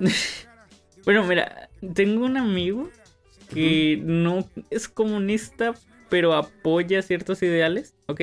bueno, 1.04 1.24
mira, 1.24 1.68
tengo 1.92 2.24
un 2.24 2.38
amigo 2.38 2.88
que 3.52 4.00
no 4.02 4.48
es 4.70 4.88
comunista, 4.88 5.74
pero 6.08 6.32
apoya 6.32 7.02
ciertos 7.02 7.42
ideales, 7.42 7.94
¿ok? 8.06 8.22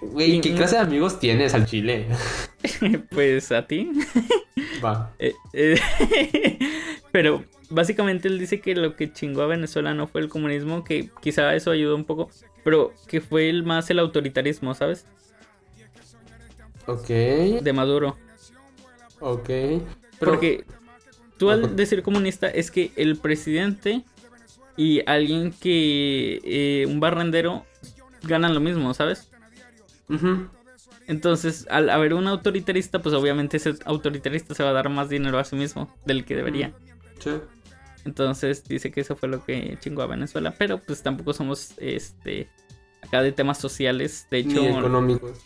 Güey, 0.00 0.40
¿qué 0.40 0.54
clase 0.54 0.76
de 0.76 0.82
amigos 0.82 1.18
tienes 1.18 1.52
al 1.54 1.66
Chile? 1.66 2.06
pues 3.10 3.50
a 3.50 3.66
ti. 3.66 3.90
Va. 4.84 5.12
Eh, 5.18 5.34
eh, 5.52 6.58
pero 7.10 7.44
básicamente 7.70 8.28
él 8.28 8.38
dice 8.38 8.60
que 8.60 8.74
lo 8.74 8.96
que 8.96 9.12
chingó 9.12 9.42
a 9.42 9.46
Venezuela 9.46 9.94
no 9.94 10.06
fue 10.06 10.20
el 10.20 10.28
comunismo, 10.28 10.84
que 10.84 11.10
quizá 11.20 11.54
eso 11.54 11.70
ayudó 11.70 11.96
un 11.96 12.04
poco, 12.04 12.30
pero 12.62 12.92
que 13.08 13.20
fue 13.20 13.48
el 13.48 13.62
más 13.64 13.90
el 13.90 13.98
autoritarismo, 13.98 14.74
¿sabes? 14.74 15.06
Ok. 16.86 17.08
De 17.08 17.72
Maduro. 17.72 18.16
Ok. 19.20 19.50
Porque 20.18 20.64
tú 21.38 21.50
al 21.50 21.76
decir 21.76 22.02
comunista 22.02 22.48
es 22.48 22.70
que 22.70 22.92
el 22.96 23.16
presidente 23.16 24.04
y 24.76 25.02
alguien 25.06 25.52
que... 25.52 26.40
Eh, 26.44 26.86
un 26.86 27.00
barrendero 27.00 27.64
ganan 28.22 28.54
lo 28.54 28.60
mismo, 28.60 28.92
¿sabes? 28.94 29.30
Entonces, 31.06 31.66
al 31.70 31.90
haber 31.90 32.14
un 32.14 32.26
autoritarista, 32.26 33.00
pues 33.00 33.14
obviamente 33.14 33.56
ese 33.56 33.74
autoritarista 33.84 34.54
se 34.54 34.62
va 34.62 34.70
a 34.70 34.72
dar 34.72 34.88
más 34.88 35.08
dinero 35.08 35.38
a 35.38 35.44
sí 35.44 35.56
mismo 35.56 35.94
del 36.04 36.24
que 36.24 36.36
debería. 36.36 36.72
Sí. 37.18 37.30
Entonces 38.04 38.64
dice 38.64 38.90
que 38.90 39.00
eso 39.00 39.16
fue 39.16 39.28
lo 39.28 39.44
que 39.44 39.78
chingó 39.80 40.02
a 40.02 40.06
Venezuela. 40.06 40.54
Pero 40.56 40.78
pues 40.78 41.02
tampoco 41.02 41.32
somos 41.32 41.74
este 41.78 42.48
acá 43.02 43.22
de 43.22 43.32
temas 43.32 43.58
sociales. 43.58 44.26
De 44.30 44.38
hecho. 44.38 44.60
Ni 44.60 44.66
económicos. 44.66 45.40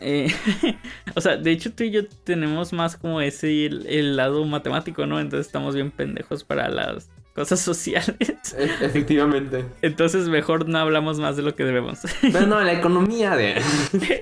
Eh, 0.00 0.28
o 1.14 1.20
sea, 1.20 1.36
de 1.36 1.50
hecho 1.50 1.72
tú 1.72 1.84
y 1.84 1.90
yo 1.90 2.06
tenemos 2.24 2.72
más 2.72 2.96
como 2.96 3.20
ese 3.20 3.66
el, 3.66 4.16
lado 4.16 4.44
matemático, 4.44 5.06
¿no? 5.06 5.18
Entonces 5.20 5.46
estamos 5.46 5.74
bien 5.74 5.90
pendejos 5.90 6.44
para 6.44 6.68
las 6.68 7.10
cosas 7.36 7.60
sociales. 7.60 8.16
E, 8.56 8.64
efectivamente. 8.80 9.64
Entonces 9.82 10.28
mejor 10.28 10.68
no 10.68 10.78
hablamos 10.78 11.18
más 11.18 11.36
de 11.36 11.42
lo 11.42 11.54
que 11.56 11.64
debemos. 11.64 11.98
No, 12.32 12.46
no, 12.46 12.60
la 12.60 12.72
economía 12.72 13.34
de... 13.36 13.60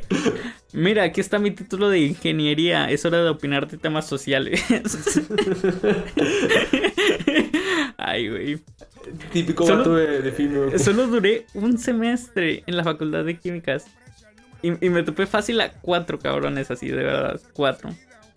Mira, 0.72 1.04
aquí 1.04 1.20
está 1.20 1.38
mi 1.38 1.50
título 1.52 1.88
de 1.88 2.00
ingeniería. 2.00 2.90
Es 2.90 3.04
hora 3.04 3.22
de 3.22 3.28
opinar 3.28 3.68
de 3.68 3.76
temas 3.76 4.08
sociales. 4.08 4.64
Ay, 7.96 8.28
güey. 8.28 8.58
Típico 9.32 9.66
solo, 9.66 9.94
de, 9.94 10.22
de 10.22 10.78
Solo 10.78 11.06
duré 11.06 11.46
un 11.54 11.78
semestre 11.78 12.64
en 12.66 12.76
la 12.76 12.82
facultad 12.82 13.24
de 13.24 13.38
químicas. 13.38 13.86
Y, 14.62 14.70
me 14.88 15.02
topé 15.02 15.26
fácil 15.26 15.60
a 15.60 15.70
cuatro 15.70 16.18
cabrones 16.18 16.70
así, 16.70 16.88
de 16.88 17.04
verdad. 17.04 17.40
Cuatro. 17.52 17.90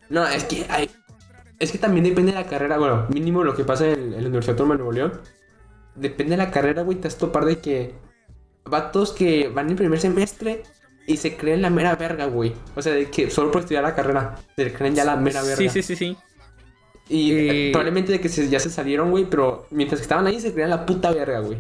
No, 0.10 0.28
es 0.28 0.44
que 0.44 0.66
hay. 0.70 0.90
Es 1.60 1.72
que 1.72 1.78
también 1.78 2.04
depende 2.04 2.32
de 2.32 2.38
la 2.38 2.48
carrera. 2.48 2.78
Bueno, 2.78 3.08
mínimo 3.10 3.44
lo 3.44 3.56
que 3.56 3.64
pasa 3.64 3.88
en, 3.88 4.12
la 4.12 4.18
Universidad 4.18 4.52
Autónoma 4.52 4.76
de 4.76 4.78
Nuevo 4.80 4.92
León. 4.92 5.22
Depende 5.96 6.32
de 6.32 6.38
la 6.38 6.52
carrera, 6.52 6.84
güey. 6.84 7.00
Te 7.00 7.08
has 7.08 7.18
topar 7.18 7.46
de 7.46 7.60
que. 7.60 7.94
Vatos 8.66 9.14
que 9.14 9.48
van 9.48 9.70
en 9.70 9.78
primer 9.78 10.00
semestre 10.00 10.64
y 11.08 11.16
se 11.18 11.38
creen 11.38 11.62
la 11.62 11.70
mera 11.70 11.96
verga, 11.96 12.26
güey. 12.26 12.54
O 12.76 12.82
sea, 12.82 12.94
de 12.94 13.10
que 13.10 13.30
solo 13.30 13.50
por 13.50 13.62
estudiar 13.62 13.84
la 13.84 13.96
carrera 13.96 14.36
se 14.56 14.74
creen 14.74 14.94
ya 14.94 15.06
la 15.06 15.16
mera 15.16 15.42
verga. 15.42 15.56
Sí, 15.56 15.70
sí, 15.70 15.82
sí, 15.82 15.96
sí. 15.96 16.18
Y 17.10 17.32
eh, 17.32 17.70
probablemente 17.72 18.12
de 18.12 18.20
que 18.20 18.28
ya 18.28 18.60
se 18.60 18.70
salieron, 18.70 19.12
güey, 19.12 19.26
pero 19.30 19.66
mientras 19.72 20.02
que 20.02 20.04
estaban 20.04 20.28
ahí 20.28 20.42
se 20.42 20.52
creían 20.52 20.70
la 20.70 20.86
puta 20.86 21.12
verga, 21.12 21.40
güey. 21.40 21.60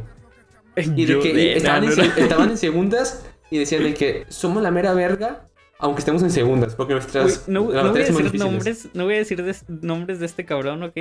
Y 0.75 1.06
de 1.06 1.20
que 1.20 1.58
estaban, 1.58 2.50
en, 2.51 2.58
segundas 2.58 3.25
y 3.50 3.58
decían 3.58 3.84
de 3.84 3.94
que 3.94 4.25
somos 4.27 4.62
la 4.62 4.70
mera 4.70 4.94
verga, 4.94 5.47
aunque 5.79 6.00
estemos 6.00 6.24
en 6.24 6.31
segundas, 6.31 6.75
porque 6.75 6.93
nuestras... 6.93 7.48
no, 7.48 7.62
no, 7.72 7.91
voy 7.91 8.01
a 8.01 8.05
decir 8.05 8.36
nombres, 8.36 8.89
no 8.93 9.05
voy 9.05 9.15
a 9.15 9.17
decir 9.17 9.43
nombres 9.67 10.19
de 10.19 10.25
este 10.25 10.46
cabrón, 10.46 10.84
¿ok? 10.84 10.98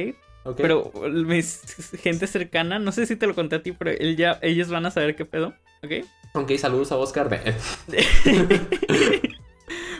Pero 0.56 0.92
mis 1.11 1.62
gente 2.02 2.26
cercana, 2.26 2.78
no 2.78 2.92
sé 2.92 3.06
si 3.06 3.16
te 3.16 3.26
lo 3.26 3.35
conté 3.35 3.56
a 3.56 3.62
ti, 3.62 3.73
pero 3.73 3.90
él 3.90 4.16
ya, 4.16 4.38
ellos 4.42 4.68
van 4.68 4.87
a 4.87 4.90
saber 4.90 5.16
qué 5.16 5.25
pedo, 5.25 5.54
¿ok? 5.83 6.06
Ok, 6.35 6.52
saludos 6.56 6.92
a 6.92 6.97
Oscar. 6.97 7.28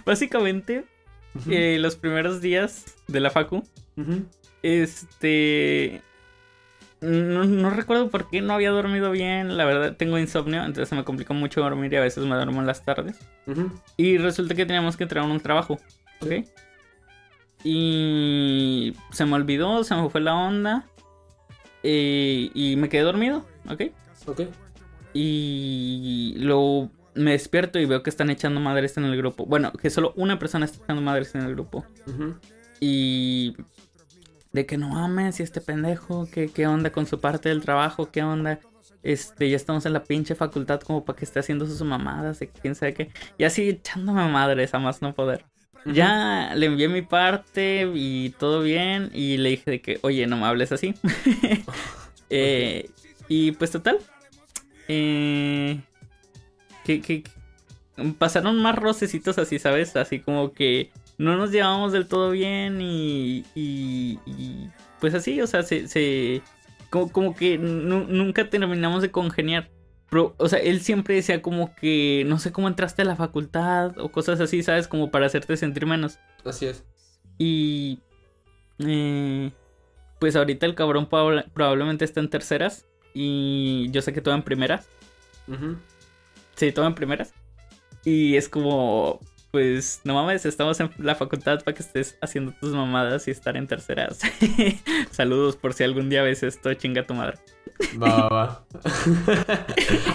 Básicamente, 0.07 0.85
eh, 1.49 1.79
los 1.81 1.97
primeros 1.97 2.41
días 2.41 2.85
de 3.09 3.21
la 3.21 3.31
Facu, 3.31 3.65
este... 4.63 6.03
No, 7.01 7.71
recuerdo 7.71 8.09
por 8.09 8.31
qué 8.31 8.41
no 8.41 8.55
había 8.55 8.71
dormido 8.71 9.11
bien. 9.11 9.57
La 9.57 9.65
verdad, 9.65 9.97
tengo 9.97 10.19
insomnio, 10.19 10.61
entonces 10.61 10.89
se 10.89 10.95
me 10.95 11.05
complicó 11.05 11.35
mucho 11.35 11.61
dormir 11.61 11.93
y 11.93 11.97
a 11.97 12.01
veces 12.01 12.25
me 12.25 12.35
duermo 12.35 12.61
en 12.61 12.67
las 12.67 12.85
tardes. 12.85 13.19
Y 13.97 14.19
resulta 14.19 14.55
que 14.55 14.67
teníamos 14.67 14.97
que 14.97 15.05
entregar 15.05 15.29
un 15.29 15.41
trabajo. 15.41 15.79
¿Ok? 16.21 16.47
Y 17.65 18.95
se 19.11 19.27
me 19.27 19.35
olvidó, 19.35 19.85
se 19.85 19.95
me 19.95 20.09
fue 20.09 20.21
la 20.21 20.35
onda. 20.35 20.87
Eh, 21.83 22.51
y 22.55 22.77
me 22.77 22.89
quedé 22.89 23.03
dormido. 23.03 23.45
¿Ok? 23.69 23.83
Ok. 24.27 24.43
Y 25.13 26.35
luego 26.39 26.91
me 27.15 27.33
despierto 27.33 27.79
y 27.79 27.87
veo 27.87 28.03
que 28.03 28.11
están 28.11 28.31
echando 28.31 28.61
madres 28.61 28.97
en 28.97 29.05
el 29.05 29.17
grupo. 29.17 29.47
Bueno, 29.47 29.73
que 29.73 29.91
solo 29.91 30.13
una 30.17 30.39
persona 30.39 30.65
está 30.65 30.83
echando 30.85 31.03
madres 31.03 31.35
en 31.35 31.43
el 31.43 31.53
grupo. 31.55 31.85
Y 32.81 33.57
de 34.57 34.67
que 34.67 34.77
no 34.77 34.89
mames, 34.89 35.39
y 35.39 35.43
este 35.43 35.61
pendejo, 35.61 36.29
¿qué, 36.33 36.49
¿qué 36.49 36.67
onda 36.67 36.91
con 36.91 37.07
su 37.07 37.21
parte 37.21 37.49
del 37.51 37.63
trabajo? 37.63 38.11
¿Qué 38.11 38.23
onda? 38.23 38.59
Este, 39.03 39.49
ya 39.49 39.57
estamos 39.57 39.87
en 39.87 39.93
la 39.93 40.03
pinche 40.03 40.35
facultad 40.35 40.81
como 40.81 41.05
para 41.05 41.17
que 41.17 41.25
esté 41.25 41.39
haciendo 41.39 41.67
sus 41.67 41.81
mamadas, 41.83 42.41
de 42.41 42.49
quién 42.49 42.75
sabe 42.75 42.95
qué. 42.95 43.11
Y 43.39 43.45
así 43.45 43.69
echándome 43.69 44.29
madres 44.29 44.75
a 44.75 44.79
más 44.79 45.03
no 45.03 45.15
poder. 45.15 45.45
Ya 45.85 46.55
le 46.57 46.67
envié 46.67 46.89
mi 46.89 47.03
parte 47.03 47.89
y 47.95 48.31
todo 48.31 48.63
bien. 48.63 49.11
Y 49.13 49.37
le 49.37 49.51
dije 49.51 49.71
de 49.71 49.81
que, 49.81 49.99
oye, 50.03 50.27
no 50.27 50.37
me 50.37 50.47
hables 50.47 50.73
así. 50.73 50.95
Eh, 52.29 52.91
y 53.29 53.53
pues 53.53 53.71
total, 53.71 54.01
eh, 54.89 55.81
que, 56.85 57.23
pasaron 58.19 58.61
más 58.61 58.75
rocecitos 58.75 59.39
así, 59.39 59.61
¿sabes? 59.61 59.95
Así 59.95 60.19
como 60.19 60.53
que 60.53 60.91
no 61.19 61.37
nos 61.37 61.51
llevamos 61.51 61.93
del 61.93 62.07
todo 62.07 62.31
bien 62.31 62.81
y, 62.81 63.45
y, 63.55 64.19
pues 65.01 65.15
así, 65.15 65.41
o 65.41 65.47
sea, 65.47 65.63
se, 65.63 66.43
como, 66.91 67.35
que 67.35 67.59
nunca 67.59 68.49
terminamos 68.49 69.03
de 69.03 69.11
congeniar. 69.11 69.71
Pero, 70.09 70.35
o 70.39 70.49
sea, 70.49 70.61
él 70.61 70.81
siempre 70.81 71.17
decía 71.17 71.43
como 71.43 71.75
que 71.75 72.25
no 72.27 72.39
sé 72.39 72.53
cómo 72.53 72.69
entraste 72.69 73.03
a 73.03 73.07
la 73.07 73.17
facultad 73.17 73.99
o 73.99 74.11
cosas 74.11 74.41
así, 74.41 74.63
¿sabes? 74.63 74.87
Como 74.87 75.11
para 75.11 75.27
hacerte 75.27 75.57
sentir 75.57 75.87
menos. 75.87 76.19
Así 76.45 76.67
es. 76.67 76.85
Y... 77.39 77.99
Eh, 78.79 79.51
pues 80.19 80.37
ahorita 80.37 80.67
el 80.67 80.75
cabrón 80.75 81.09
probablemente 81.09 82.05
está 82.05 82.21
en 82.21 82.31
terceras. 82.31 82.87
Y 83.15 83.91
yo 83.91 84.03
sé 84.03 84.13
que 84.13 84.21
todo 84.21 84.35
en 84.35 84.43
primeras. 84.43 84.89
Sí, 86.55 86.73
todo 86.73 86.87
en 86.87 86.95
primeras. 86.95 87.35
Y 88.05 88.37
es 88.37 88.49
como, 88.49 89.21
pues, 89.57 90.03
no 90.05 90.13
mames, 90.13 90.45
estamos 90.45 90.79
en 90.81 90.91
la 90.99 91.15
facultad 91.15 91.65
para 91.65 91.75
que 91.75 91.83
estés 91.83 92.19
haciendo 92.21 92.53
tus 92.61 92.75
mamadas 92.75 93.27
y 93.27 93.31
estar 93.31 93.57
en 93.57 93.67
terceras. 93.67 94.21
Saludos 95.11 95.57
por 95.57 95.73
si 95.73 95.83
algún 95.83 96.11
día 96.11 96.23
ves 96.23 96.43
esto, 96.43 96.75
chinga 96.75 97.07
tu 97.07 97.15
madre. 97.15 97.39
Va, 97.99 98.29
va, 98.29 98.29
va. 98.29 98.65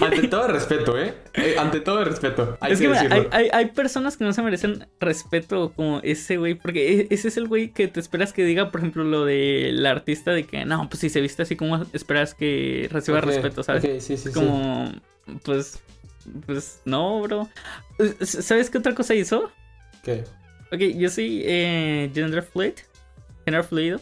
Ante 0.00 0.28
todo 0.28 0.46
respeto, 0.46 0.96
¿eh? 0.96 1.16
¿eh? 1.34 1.56
Ante 1.58 1.80
todo 1.80 2.04
respeto. 2.04 2.56
es 2.68 2.78
que, 2.78 3.28
hay, 3.32 3.66
personas 3.70 4.16
que 4.16 4.22
no 4.22 4.32
se 4.32 4.42
merecen 4.42 4.86
respeto 5.00 5.72
como 5.74 5.98
ese 6.04 6.36
güey, 6.36 6.54
porque 6.54 7.00
e, 7.00 7.06
ese 7.10 7.26
es 7.26 7.36
el 7.36 7.48
güey 7.48 7.72
que 7.72 7.88
te 7.88 7.98
esperas 7.98 8.32
que 8.32 8.44
diga, 8.44 8.70
por 8.70 8.78
ejemplo, 8.78 9.02
lo 9.02 9.24
del 9.24 9.84
artista 9.86 10.30
de 10.30 10.44
que, 10.44 10.64
no, 10.64 10.88
pues 10.88 11.00
si 11.00 11.08
se 11.08 11.20
viste 11.20 11.42
así, 11.42 11.56
como 11.56 11.84
esperas 11.92 12.34
que 12.34 12.88
reciba 12.92 13.20
respeto, 13.20 13.64
¿sabes? 13.64 13.82
Ok, 13.84 13.90
sí, 13.98 14.16
sí, 14.16 14.30
como, 14.30 14.92
pues, 15.42 15.82
pues, 16.46 16.80
no, 16.84 17.20
bro. 17.22 17.48
¿Sabes 18.20 18.70
qué 18.70 18.78
otra 18.78 18.94
cosa 18.94 19.14
hizo? 19.14 19.50
¿Qué? 20.02 20.24
Ok, 20.72 20.80
yo 20.96 21.10
soy 21.10 21.42
eh, 21.44 22.10
gender 22.14 22.42
fluid, 22.42 22.74
género 23.44 23.64
fluido. 23.64 24.00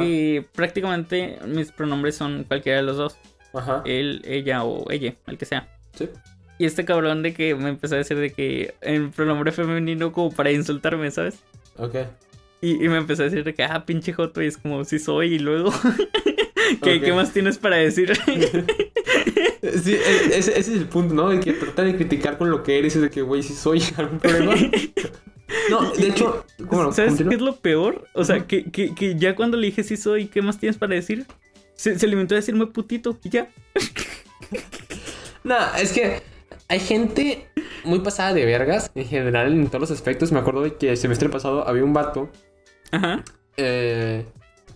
Y 0.00 0.40
prácticamente 0.40 1.38
mis 1.46 1.70
pronombres 1.70 2.16
son 2.16 2.44
cualquiera 2.44 2.78
de 2.78 2.84
los 2.84 2.96
dos. 2.96 3.16
Ajá. 3.52 3.82
Él, 3.84 4.22
ella 4.24 4.64
o 4.64 4.90
ella, 4.90 5.14
el 5.26 5.36
que 5.36 5.44
sea. 5.44 5.68
Sí. 5.92 6.08
Y 6.58 6.66
este 6.66 6.84
cabrón 6.84 7.22
de 7.22 7.34
que 7.34 7.54
me 7.54 7.68
empezó 7.68 7.96
a 7.96 7.98
decir 7.98 8.18
de 8.18 8.32
que 8.32 8.74
en 8.80 9.10
pronombre 9.10 9.52
femenino 9.52 10.12
como 10.12 10.30
para 10.30 10.52
insultarme, 10.52 11.10
¿sabes? 11.10 11.40
Ok. 11.76 11.96
Y, 12.60 12.88
me 12.88 12.96
empezó 12.96 13.22
a 13.22 13.24
decir 13.26 13.44
de 13.44 13.54
que, 13.54 13.62
ah, 13.62 13.84
pinche 13.84 14.14
joto, 14.14 14.42
y 14.42 14.46
es 14.46 14.56
como, 14.56 14.84
si 14.84 14.98
soy, 14.98 15.34
y 15.34 15.38
luego, 15.38 15.70
¿Qué, 16.82 17.12
más 17.12 17.30
tienes 17.30 17.58
para 17.58 17.76
decir? 17.76 18.12
sí, 19.82 19.94
e, 19.94 20.38
ese, 20.38 20.58
es 20.58 20.68
el 20.68 20.86
punto, 20.86 21.14
¿no? 21.14 21.28
De 21.30 21.40
que 21.40 21.52
trata 21.52 21.82
de 21.82 21.96
criticar 21.96 22.38
con 22.38 22.50
lo 22.50 22.62
que 22.62 22.78
eres 22.78 22.96
y 22.96 23.00
de 23.00 23.10
que, 23.10 23.22
güey, 23.22 23.42
si 23.42 23.54
soy 23.54 23.82
algún 23.96 24.18
problema. 24.18 24.54
No, 25.70 25.92
de 25.92 26.08
hecho, 26.08 26.44
¿sabes 26.92 27.22
qué 27.22 27.34
es 27.34 27.40
lo 27.40 27.56
peor? 27.56 28.08
O 28.14 28.24
sea, 28.24 28.46
que, 28.46 28.70
que, 28.70 29.14
ya 29.16 29.34
cuando 29.36 29.56
le 29.56 29.66
dije 29.66 29.82
si 29.82 29.96
soy, 29.96 30.26
¿qué 30.26 30.42
más 30.42 30.58
tienes 30.58 30.78
para 30.78 30.94
decir? 30.94 31.26
Se, 31.74 31.98
se 31.98 32.06
limitó 32.06 32.34
a 32.34 32.36
decirme 32.36 32.66
putito 32.66 33.18
y 33.22 33.30
ya. 33.30 33.48
No, 35.44 35.56
es 35.76 35.92
que 35.92 36.22
hay 36.68 36.80
gente 36.80 37.46
muy 37.84 38.00
pasada 38.00 38.32
de 38.32 38.44
vergas 38.44 38.90
en 38.94 39.06
general 39.06 39.52
en 39.52 39.66
todos 39.68 39.80
los 39.82 39.90
aspectos. 39.90 40.32
Me 40.32 40.38
acuerdo 40.38 40.62
de 40.62 40.76
que 40.76 40.90
el 40.90 40.96
semestre 40.96 41.28
pasado 41.28 41.68
había 41.68 41.84
un 41.84 41.92
vato 41.92 42.30
Ajá. 42.90 43.22
eh, 43.56 44.24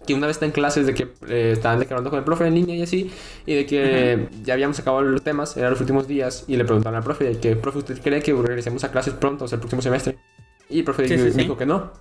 que 0.08 0.14
una 0.14 0.26
vez 0.26 0.36
está 0.36 0.46
en 0.46 0.52
clases 0.52 0.86
de 0.86 0.94
que 0.94 1.08
eh, 1.28 1.50
estaban 1.52 1.78
declarando 1.78 2.08
con 2.08 2.18
el 2.18 2.24
profe 2.24 2.46
en 2.46 2.54
línea 2.54 2.74
y 2.76 2.82
así, 2.82 3.10
y 3.44 3.54
de 3.54 3.66
que 3.66 4.28
ya 4.42 4.54
habíamos 4.54 4.78
acabado 4.80 5.02
los 5.04 5.22
temas, 5.22 5.54
eran 5.58 5.70
los 5.70 5.80
últimos 5.80 6.08
días, 6.08 6.44
y 6.48 6.56
le 6.56 6.64
preguntaron 6.64 6.96
al 6.96 7.04
profe 7.04 7.24
de 7.24 7.38
que, 7.38 7.54
profe, 7.56 7.78
¿usted 7.78 8.00
cree 8.02 8.22
que 8.22 8.32
regresemos 8.32 8.82
a 8.84 8.90
clases 8.90 9.12
pronto, 9.14 9.44
o 9.44 9.48
sea, 9.48 9.56
el 9.56 9.60
próximo 9.60 9.82
semestre? 9.82 10.16
Y 10.70 10.78
el 10.78 10.84
profe 10.84 11.06
Sí, 11.06 11.14
dijo, 11.14 11.26
sí, 11.26 11.32
sí. 11.32 11.38
dijo 11.42 11.56
que 11.58 11.66
no. 11.66 11.92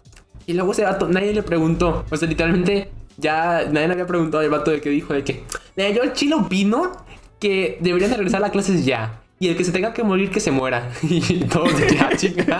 Y 0.46 0.54
luego 0.54 0.72
ese 0.72 0.84
vato, 0.84 1.08
nadie 1.10 1.34
le 1.34 1.44
preguntó, 1.44 2.06
o 2.10 2.16
sea, 2.18 2.28
literalmente 2.28 2.90
ya 3.18 3.66
nadie 3.70 3.88
le 3.88 3.94
había 3.94 4.08
preguntado 4.08 4.42
al 4.44 4.50
vato 4.50 4.72
de 4.72 4.80
que 4.80 4.90
dijo 4.90 5.14
de 5.14 5.24
que, 5.26 5.44
"Mira, 5.76 5.90
yo 5.90 6.02
al 6.04 6.14
chile 6.14 6.36
opino 6.36 6.94
que 7.40 7.78
deberían 7.82 8.12
de 8.12 8.18
regresar 8.18 8.44
a 8.44 8.50
clases 8.52 8.86
ya. 8.86 9.22
Y 9.40 9.50
el 9.50 9.56
que 9.56 9.64
se 9.64 9.72
tenga 9.72 9.94
que 9.94 10.04
morir, 10.04 10.30
que 10.30 10.40
se 10.40 10.52
muera. 10.52 10.92
Y 11.04 11.44
todos 11.46 11.74
ya, 11.94 12.10
chinga. 12.16 12.60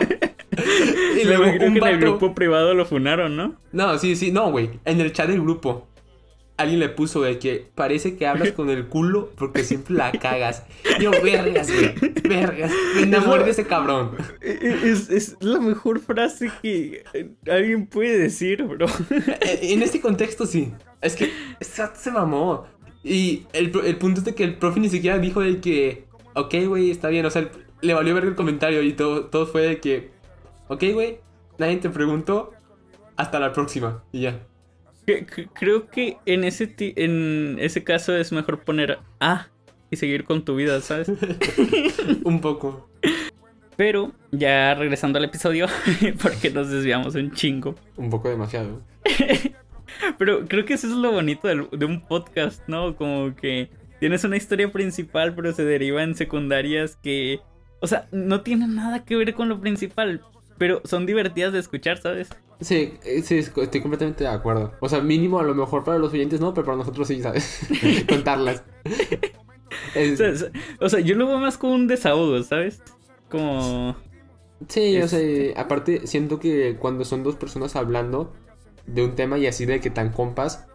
Y 1.22 1.26
luego 1.26 1.44
un 1.44 1.74
que 1.74 1.80
en 1.80 1.88
el 1.88 2.00
grupo 2.00 2.34
privado 2.34 2.74
lo 2.74 2.86
funaron, 2.86 3.36
¿no? 3.36 3.56
no, 3.72 3.98
sí, 3.98 4.16
sí, 4.16 4.32
no, 4.32 4.52
güey. 4.52 4.70
En 4.86 5.02
el 5.02 5.12
chat 5.12 5.28
del 5.28 5.42
grupo. 5.42 5.88
Alguien 6.58 6.80
le 6.80 6.90
puso 6.90 7.22
de 7.22 7.38
que 7.38 7.70
parece 7.76 8.18
que 8.18 8.26
hablas 8.26 8.52
con 8.54 8.72
el 8.72 8.88
culo 8.88 9.30
porque 9.38 9.64
siempre 9.64 9.94
la 9.94 10.12
cagas. 10.12 10.64
Yo, 11.00 11.12
vergas, 11.12 11.72
güey. 11.72 11.94
Vergas. 12.24 12.72
Me 12.96 13.04
enamoré 13.04 13.44
de 13.44 13.52
ese 13.52 13.68
cabrón. 13.68 14.18
Es, 14.42 15.12
es 15.12 15.36
la 15.40 15.60
mejor 15.60 16.00
frase 16.00 16.50
que 16.64 17.04
alguien 17.48 17.86
puede 17.86 18.18
decir, 18.18 18.64
bro. 18.64 18.88
Eh, 19.42 19.60
En 19.74 19.84
este 19.84 20.02
contexto, 20.02 20.48
sí. 20.48 20.74
Es 21.00 21.16
que 21.16 21.32
se 21.94 22.12
mamó. 22.12 22.66
Y 23.04 23.46
el, 23.54 23.72
el 23.86 23.98
punto 23.98 24.22
es 24.22 24.26
de 24.26 24.34
que 24.34 24.44
el 24.44 24.56
profe 24.58 24.80
ni 24.80 24.90
siquiera 24.90 25.20
dijo 25.20 25.42
de 25.42 25.62
que, 25.62 26.07
ok, 26.40 26.56
güey, 26.68 26.92
está 26.92 27.10
bien. 27.10 27.26
O 27.26 27.30
sea, 27.30 27.50
le 27.82 27.94
valió 27.94 28.14
ver 28.16 28.26
el 28.26 28.36
comentario 28.36 28.82
y 28.82 28.94
todo, 28.94 29.26
todo 29.26 29.46
fue 29.46 29.62
de 29.64 29.80
que, 29.80 30.12
ok, 30.68 30.84
güey, 30.94 31.20
nadie 31.58 31.78
te 31.78 31.90
preguntó. 31.90 32.54
Hasta 33.16 33.40
la 33.40 33.52
próxima. 33.52 34.04
Y 34.12 34.22
ya. 34.22 34.46
Creo 35.54 35.88
que 35.90 36.18
en 36.26 36.44
ese, 36.44 36.68
ti- 36.68 36.94
en 36.98 37.58
ese 37.60 37.84
caso 37.84 38.16
es 38.16 38.32
mejor 38.32 38.60
poner 38.64 39.00
A 39.20 39.48
y 39.90 39.96
seguir 39.96 40.24
con 40.26 40.44
tu 40.46 40.56
vida, 40.56 40.80
¿sabes? 40.82 41.10
Un 42.24 42.42
poco. 42.42 42.90
Pero 43.76 44.12
ya 44.32 44.76
regresando 44.76 45.18
al 45.18 45.26
episodio, 45.26 45.68
porque 46.22 46.50
nos 46.52 46.70
desviamos 46.70 47.16
un 47.16 47.32
chingo. 47.32 47.76
Un 47.96 48.10
poco 48.10 48.30
demasiado. 48.30 48.82
Pero 50.18 50.46
creo 50.48 50.66
que 50.66 50.74
eso 50.74 50.88
es 50.88 50.94
lo 50.94 51.12
bonito 51.12 51.48
de, 51.48 51.86
un 51.86 52.02
podcast, 52.02 52.62
¿no? 52.68 52.96
Como 52.96 53.36
que 53.36 53.70
tienes 54.00 54.24
una 54.24 54.38
historia 54.38 54.72
principal, 54.72 55.36
pero 55.36 55.54
se 55.54 55.66
deriva 55.66 56.04
en 56.04 56.16
secundarias 56.16 56.96
que, 56.98 57.40
o 57.82 57.88
sea, 57.88 58.08
no 58.12 58.42
tienen 58.42 58.76
nada 58.76 59.06
que 59.06 59.16
ver 59.16 59.34
con 59.34 59.50
lo 59.50 59.60
principal, 59.60 60.22
pero 60.58 60.82
son 60.86 61.06
divertidas 61.06 61.54
de 61.54 61.60
escuchar, 61.60 61.98
¿sabes? 62.00 62.30
Sí, 62.60 62.94
eh, 63.04 63.22
sí, 63.24 63.38
es- 63.38 63.52
estoy 63.56 63.82
completamente 63.82 64.24
de 64.24 64.30
acuerdo. 64.32 64.74
O 64.80 64.90
sea, 64.90 65.00
mínimo 65.02 65.40
a 65.40 65.44
lo 65.44 65.54
mejor 65.54 65.84
para 65.84 66.00
los 66.00 66.12
oyentes 66.14 66.40
no, 66.40 66.54
pero 66.54 66.66
para 66.66 66.78
nosotros 66.78 67.08
sí, 67.08 67.22
¿sabes? 67.22 67.60
Contarlas. 68.10 68.64
O 69.96 70.16
sea, 70.16 70.30
es- 70.30 70.52
o 70.80 70.90
sea, 70.90 71.00
yo 71.00 71.16
lo 71.16 71.28
veo 71.28 71.40
más 71.40 71.58
como 71.58 71.74
un 71.76 71.88
desahogo, 71.88 72.42
¿sabes? 72.44 72.82
Como... 73.30 73.96
sí, 74.70 75.00
o 75.02 75.08
sea, 75.08 75.20
aparte 75.62 76.08
siento 76.08 76.40
que 76.40 76.78
cuando 76.80 77.04
son 77.06 77.24
dos 77.24 77.36
personas 77.36 77.76
hablando 77.76 78.34
de 78.86 79.04
un 79.04 79.16
tema 79.16 79.38
y 79.38 79.48
así 79.48 79.66
de 79.66 79.80
que 79.82 79.90
tan 79.90 80.12
compas, 80.12 80.66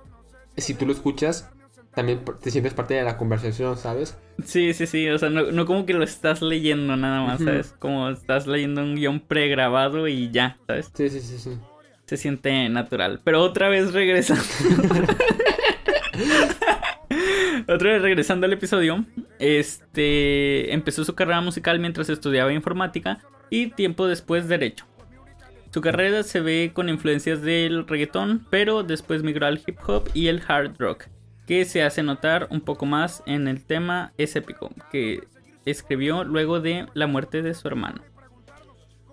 si 0.56 0.74
tú 0.74 0.86
lo 0.86 0.92
escuchas, 0.92 1.48
también 1.94 2.20
te 2.40 2.50
sientes 2.50 2.72
parte 2.74 2.94
de 2.94 3.02
la 3.02 3.16
conversación, 3.18 3.76
¿sabes? 3.76 4.16
Sí, 4.44 4.72
sí, 4.72 4.86
sí, 4.86 5.08
o 5.08 5.18
sea, 5.18 5.28
no, 5.28 5.52
no 5.52 5.66
como 5.66 5.84
que 5.84 5.92
lo 5.92 6.04
estás 6.04 6.40
leyendo 6.40 6.96
nada 6.96 7.22
más. 7.22 7.40
¿sabes? 7.40 7.74
Como 7.78 8.08
estás 8.08 8.46
leyendo 8.46 8.82
un 8.82 8.96
guion 8.96 9.20
pregrabado 9.20 10.08
y 10.08 10.30
ya, 10.30 10.58
¿sabes? 10.66 10.90
Sí, 10.94 11.10
sí, 11.10 11.20
sí, 11.20 11.38
sí. 11.38 11.58
Se 12.06 12.16
siente 12.16 12.68
natural. 12.68 13.20
Pero 13.24 13.42
otra 13.42 13.68
vez 13.68 13.92
regresando. 13.92 14.42
otra 17.68 17.92
vez 17.92 18.02
regresando 18.02 18.46
al 18.46 18.52
episodio. 18.52 19.04
Este 19.38 20.72
empezó 20.72 21.04
su 21.04 21.14
carrera 21.14 21.40
musical 21.40 21.78
mientras 21.78 22.08
estudiaba 22.08 22.52
informática 22.52 23.20
y 23.50 23.68
tiempo 23.68 24.06
después 24.06 24.48
derecho. 24.48 24.86
Su 25.72 25.80
carrera 25.80 26.22
se 26.22 26.40
ve 26.40 26.72
con 26.74 26.90
influencias 26.90 27.40
del 27.40 27.86
reggaetón, 27.86 28.46
pero 28.50 28.82
después 28.82 29.22
migró 29.22 29.46
al 29.46 29.62
hip 29.66 29.78
hop 29.86 30.10
y 30.12 30.26
el 30.26 30.42
hard 30.46 30.76
rock, 30.78 31.06
que 31.46 31.64
se 31.64 31.82
hace 31.82 32.02
notar 32.02 32.48
un 32.50 32.60
poco 32.60 32.86
más 32.86 33.22
en 33.26 33.48
el 33.48 33.64
tema 33.64 34.12
Es 34.16 34.36
épico, 34.36 34.70
que 34.90 35.26
escribió 35.64 36.24
luego 36.24 36.60
de 36.60 36.86
la 36.94 37.06
muerte 37.06 37.42
de 37.42 37.54
su 37.54 37.68
hermano. 37.68 38.02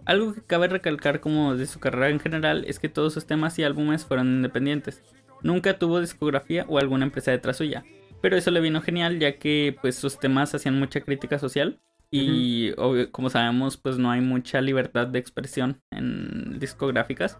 Algo 0.06 0.34
que 0.34 0.42
cabe 0.42 0.68
recalcar 0.68 1.20
como 1.20 1.56
de 1.56 1.68
su 1.68 1.80
carrera 1.80 2.10
en 2.10 2.20
general 2.20 2.66
es 2.68 2.80
que 2.80 2.90
todos 2.90 3.14
sus 3.14 3.28
temas 3.28 3.60
y 3.60 3.64
álbumes 3.64 4.06
fueron 4.06 4.28
independientes. 4.28 5.04
Nunca 5.44 5.78
tuvo 5.78 6.02
discografía 6.02 6.66
o 6.68 6.80
alguna 6.80 7.06
empresa 7.06 7.32
detrás 7.32 7.58
suya. 7.58 7.84
Pero 8.22 8.36
eso 8.36 8.52
le 8.52 8.60
vino 8.60 8.82
genial 8.82 9.20
ya 9.20 9.38
que 9.38 9.78
pues 9.82 9.96
sus 9.96 10.20
temas 10.20 10.54
hacían 10.54 10.78
mucha 10.78 11.02
crítica 11.02 11.40
social 11.40 11.80
y 12.12 12.72
obvio, 12.78 13.12
como 13.12 13.30
sabemos 13.30 13.78
pues 13.78 13.98
no 13.98 14.10
hay 14.10 14.20
mucha 14.20 14.62
libertad 14.62 15.08
de 15.08 15.20
expresión 15.20 15.80
en 15.92 16.60
discográficas. 16.60 17.38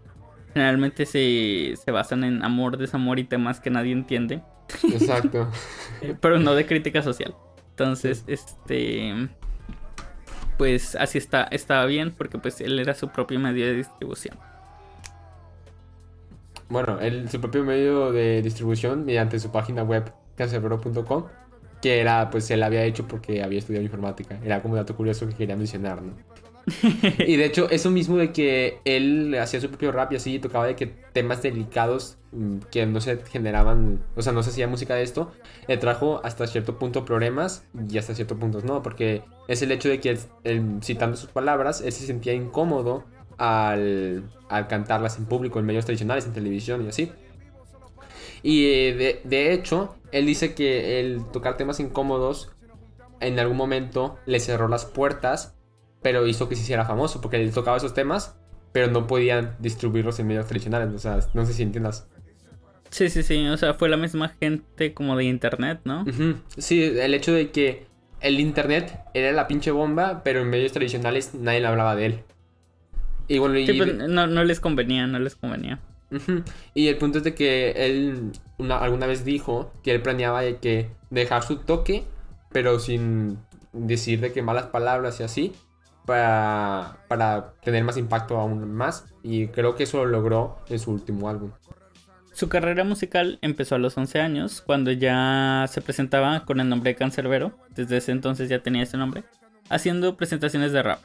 Generalmente 0.52 1.06
se, 1.06 1.74
se 1.76 1.90
basan 1.90 2.24
en 2.24 2.42
amor, 2.42 2.76
desamor 2.76 3.18
y 3.18 3.24
temas 3.24 3.60
que 3.60 3.70
nadie 3.70 3.92
entiende, 3.92 4.42
Exacto. 4.84 5.48
pero 6.20 6.38
no 6.38 6.54
de 6.54 6.66
crítica 6.66 7.02
social. 7.02 7.34
Entonces, 7.70 8.24
este 8.26 9.28
pues 10.60 10.94
así 10.94 11.16
está, 11.16 11.44
estaba 11.44 11.86
bien 11.86 12.10
porque 12.10 12.36
pues 12.36 12.60
él 12.60 12.78
era 12.78 12.92
su 12.94 13.08
propio 13.08 13.40
medio 13.40 13.64
de 13.64 13.72
distribución. 13.72 14.36
Bueno, 16.68 17.00
el, 17.00 17.30
su 17.30 17.40
propio 17.40 17.64
medio 17.64 18.12
de 18.12 18.42
distribución 18.42 19.06
mediante 19.06 19.38
su 19.38 19.50
página 19.50 19.84
web 19.84 20.12
cancerbero.com, 20.36 21.24
que 21.80 22.00
era, 22.00 22.28
pues 22.28 22.50
él 22.50 22.62
había 22.62 22.84
hecho 22.84 23.08
porque 23.08 23.42
había 23.42 23.58
estudiado 23.58 23.82
informática. 23.82 24.38
Era 24.44 24.60
como 24.60 24.74
un 24.74 24.80
dato 24.80 24.94
curioso 24.94 25.26
que 25.26 25.34
quería 25.34 25.56
mencionar, 25.56 26.02
¿no? 26.02 26.12
y 27.18 27.36
de 27.36 27.44
hecho, 27.44 27.68
eso 27.70 27.90
mismo 27.90 28.16
de 28.16 28.32
que 28.32 28.78
él 28.84 29.36
hacía 29.38 29.60
su 29.60 29.68
propio 29.68 29.92
rap 29.92 30.12
y 30.12 30.16
así, 30.16 30.38
tocaba 30.38 30.66
de 30.66 30.76
que 30.76 30.86
temas 30.86 31.42
delicados 31.42 32.18
mm, 32.32 32.58
que 32.70 32.86
no 32.86 33.00
se 33.00 33.18
generaban, 33.24 34.02
o 34.16 34.22
sea, 34.22 34.32
no 34.32 34.42
se 34.42 34.50
hacía 34.50 34.68
música 34.68 34.94
de 34.94 35.02
esto, 35.02 35.32
le 35.66 35.76
trajo 35.76 36.20
hasta 36.24 36.46
cierto 36.46 36.78
punto 36.78 37.04
problemas 37.04 37.64
y 37.88 37.98
hasta 37.98 38.14
cierto 38.14 38.36
punto 38.36 38.60
no, 38.62 38.82
porque 38.82 39.22
es 39.48 39.62
el 39.62 39.72
hecho 39.72 39.88
de 39.88 40.00
que 40.00 40.18
él, 40.44 40.78
citando 40.82 41.16
sus 41.16 41.30
palabras, 41.30 41.80
él 41.80 41.92
se 41.92 42.06
sentía 42.06 42.34
incómodo 42.34 43.04
al, 43.38 44.24
al 44.48 44.68
cantarlas 44.68 45.18
en 45.18 45.26
público, 45.26 45.58
en 45.58 45.66
medios 45.66 45.84
tradicionales, 45.84 46.26
en 46.26 46.32
televisión 46.32 46.84
y 46.84 46.88
así. 46.88 47.12
Y 48.42 48.66
eh, 48.66 48.94
de, 48.94 49.20
de 49.24 49.52
hecho, 49.52 49.96
él 50.12 50.26
dice 50.26 50.54
que 50.54 51.00
el 51.00 51.24
tocar 51.26 51.56
temas 51.56 51.80
incómodos 51.80 52.50
en 53.20 53.38
algún 53.38 53.56
momento 53.56 54.18
le 54.26 54.40
cerró 54.40 54.68
las 54.68 54.84
puertas, 54.86 55.54
pero 56.02 56.26
hizo 56.26 56.48
que 56.48 56.56
se 56.56 56.62
hiciera 56.62 56.84
famoso, 56.84 57.20
porque 57.20 57.40
él 57.42 57.52
tocaba 57.52 57.76
esos 57.76 57.94
temas, 57.94 58.36
pero 58.72 58.90
no 58.90 59.06
podían 59.06 59.56
distribuirlos 59.58 60.18
en 60.20 60.26
medios 60.28 60.46
tradicionales, 60.46 60.94
o 60.94 60.98
sea, 60.98 61.18
no 61.34 61.44
sé 61.46 61.52
si 61.52 61.62
entiendas. 61.62 62.06
Sí, 62.90 63.08
sí, 63.08 63.22
sí, 63.22 63.46
o 63.48 63.56
sea, 63.56 63.74
fue 63.74 63.88
la 63.88 63.96
misma 63.96 64.30
gente 64.40 64.94
como 64.94 65.16
de 65.16 65.24
internet, 65.24 65.80
¿no? 65.84 66.04
Sí, 66.56 66.82
el 66.82 67.14
hecho 67.14 67.32
de 67.32 67.50
que 67.50 67.86
el 68.20 68.40
internet 68.40 68.98
era 69.14 69.30
la 69.32 69.46
pinche 69.46 69.70
bomba, 69.70 70.22
pero 70.24 70.40
en 70.42 70.50
medios 70.50 70.72
tradicionales 70.72 71.34
nadie 71.34 71.60
le 71.60 71.66
hablaba 71.68 71.94
de 71.96 72.06
él. 72.06 72.18
Y 73.28 73.38
bueno, 73.38 73.56
y, 73.58 73.72
pues, 73.72 73.94
no, 73.94 74.26
no 74.26 74.42
les 74.44 74.58
convenía, 74.58 75.06
no 75.06 75.20
les 75.20 75.36
convenía. 75.36 75.78
Y 76.74 76.88
el 76.88 76.96
punto 76.96 77.18
es 77.18 77.24
de 77.24 77.34
que 77.34 77.70
él 77.76 78.32
una- 78.58 78.78
alguna 78.78 79.06
vez 79.06 79.24
dijo 79.24 79.72
que 79.84 79.92
él 79.92 80.02
planeaba 80.02 80.42
de 80.42 80.56
que 80.56 80.88
dejar 81.10 81.44
su 81.44 81.58
toque, 81.58 82.02
pero 82.50 82.80
sin 82.80 83.38
decir 83.72 84.20
de 84.20 84.32
que 84.32 84.42
malas 84.42 84.66
palabras 84.66 85.20
y 85.20 85.22
así, 85.22 85.52
para, 86.06 86.98
para 87.08 87.54
tener 87.62 87.84
más 87.84 87.96
impacto 87.96 88.38
aún 88.38 88.72
más. 88.74 89.06
Y 89.22 89.48
creo 89.48 89.74
que 89.74 89.84
eso 89.84 90.04
lo 90.04 90.06
logró 90.06 90.58
en 90.68 90.78
su 90.78 90.90
último 90.90 91.28
álbum. 91.28 91.50
Su 92.32 92.48
carrera 92.48 92.84
musical 92.84 93.38
empezó 93.42 93.74
a 93.74 93.78
los 93.78 93.98
11 93.98 94.20
años, 94.20 94.62
cuando 94.62 94.92
ya 94.92 95.66
se 95.68 95.82
presentaba 95.82 96.44
con 96.44 96.60
el 96.60 96.68
nombre 96.68 96.92
de 96.92 96.96
Cancerbero, 96.96 97.52
desde 97.74 97.98
ese 97.98 98.12
entonces 98.12 98.48
ya 98.48 98.62
tenía 98.62 98.84
ese 98.84 98.96
nombre, 98.96 99.24
haciendo 99.68 100.16
presentaciones 100.16 100.72
de 100.72 100.82
rap. 100.82 101.00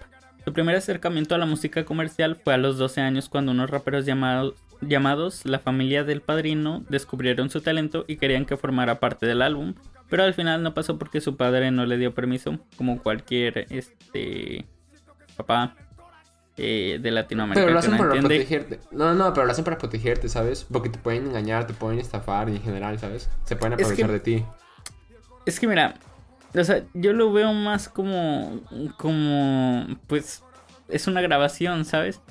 Su 0.45 0.53
primer 0.53 0.75
acercamiento 0.75 1.33
a 1.33 1.39
la 1.39 1.47
música 1.47 1.83
comercial 1.83 2.35
fue 2.35 2.53
a 2.53 2.57
los 2.57 2.77
12 2.77 3.01
años 3.01 3.29
cuando 3.29 3.51
unos 3.51 3.71
raperos 3.71 4.05
llamados, 4.05 4.53
llamados 4.79 5.43
La 5.45 5.57
Familia 5.57 6.03
del 6.03 6.21
Padrino 6.21 6.85
descubrieron 6.87 7.49
su 7.49 7.61
talento 7.61 8.05
y 8.07 8.17
querían 8.17 8.45
que 8.45 8.55
formara 8.55 8.99
parte 8.99 9.25
del 9.25 9.41
álbum, 9.41 9.73
pero 10.07 10.23
al 10.23 10.35
final 10.35 10.61
no 10.61 10.75
pasó 10.75 10.99
porque 10.99 11.19
su 11.19 11.35
padre 11.35 11.71
no 11.71 11.87
le 11.87 11.97
dio 11.97 12.13
permiso, 12.13 12.59
como 12.77 13.01
cualquier 13.01 13.65
este 13.71 14.65
papá 15.35 15.75
eh, 16.57 16.99
de 17.01 17.11
Latinoamérica 17.11 17.61
Pero 17.63 17.73
lo 17.73 17.79
hacen 17.79 17.91
no 17.91 17.97
para 17.97 18.15
entiende. 18.15 18.35
protegerte. 18.45 18.79
No, 18.91 19.13
no, 19.13 19.33
pero 19.33 19.45
lo 19.45 19.51
hacen 19.51 19.65
para 19.65 19.77
protegerte, 19.77 20.29
¿sabes? 20.29 20.65
Porque 20.71 20.89
te 20.89 20.97
pueden 20.99 21.27
engañar, 21.27 21.67
te 21.67 21.73
pueden 21.73 21.99
estafar 21.99 22.49
y 22.49 22.55
en 22.55 22.61
general, 22.63 22.97
¿sabes? 22.99 23.29
Se 23.43 23.55
pueden 23.55 23.73
Es 23.73 23.77
que- 23.79 23.83
aprovechar 24.03 24.11
de 24.11 24.19
ti. 24.19 24.45
Es 25.45 25.59
que 25.59 25.67
mira, 25.67 25.95
O 26.57 26.63
sea, 26.63 26.83
yo 26.93 27.11
lo 27.13 27.33
veo 27.33 27.51
más 27.53 27.89
como. 27.89 28.61
como. 28.97 29.85
pues. 30.07 30.41
Es 30.87 31.07
una 31.07 31.19
grabación, 31.21 31.83
¿sabes? 31.83 32.21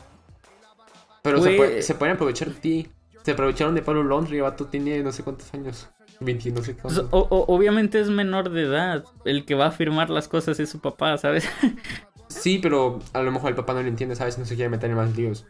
Pero 1.23 1.39
se, 1.39 1.43
Güey. 1.45 1.57
puede- 1.57 1.83
se 1.83 1.95
pueden 1.95 2.15
aprovechar 2.15 2.49
de 2.49 2.55
ti. 2.61 2.89
Se 3.23 3.33
aprovecharon 3.33 3.75
de 3.75 3.83
Pablo 3.83 4.01
el 4.31 4.41
vato 4.43 4.67
tiene 4.67 5.03
no 5.03 5.13
sé 5.13 5.23
cuántos 5.23 5.53
años. 5.55 5.89
20, 6.21 6.51
no 6.53 6.63
sé 6.63 6.75
cuántos. 6.77 7.07
o- 7.11 7.19
o- 7.29 7.55
obviamente 7.55 8.01
es 8.01 8.09
menor 8.09 8.49
de 8.51 8.63
edad. 8.63 9.05
El 9.25 9.45
que 9.45 9.55
va 9.55 9.67
a 9.67 9.71
firmar 9.73 10.09
las 10.11 10.29
cosas 10.29 10.59
es 10.61 10.71
su 10.71 10.81
papá, 10.81 11.19
¿sabes? 11.19 11.47
Sí, 12.35 12.59
pero 12.63 12.99
a 13.13 13.23
lo 13.23 13.33
mejor 13.33 13.51
el 13.51 13.57
papá 13.57 13.75
no 13.75 13.83
lo 13.83 13.89
entiende, 13.89 14.17
¿sabes? 14.17 14.39
No 14.39 14.45
se 14.45 14.55
quiere 14.57 14.69
meter 14.71 14.91
en 14.91 14.97
más 14.97 15.17
líos. 15.17 15.47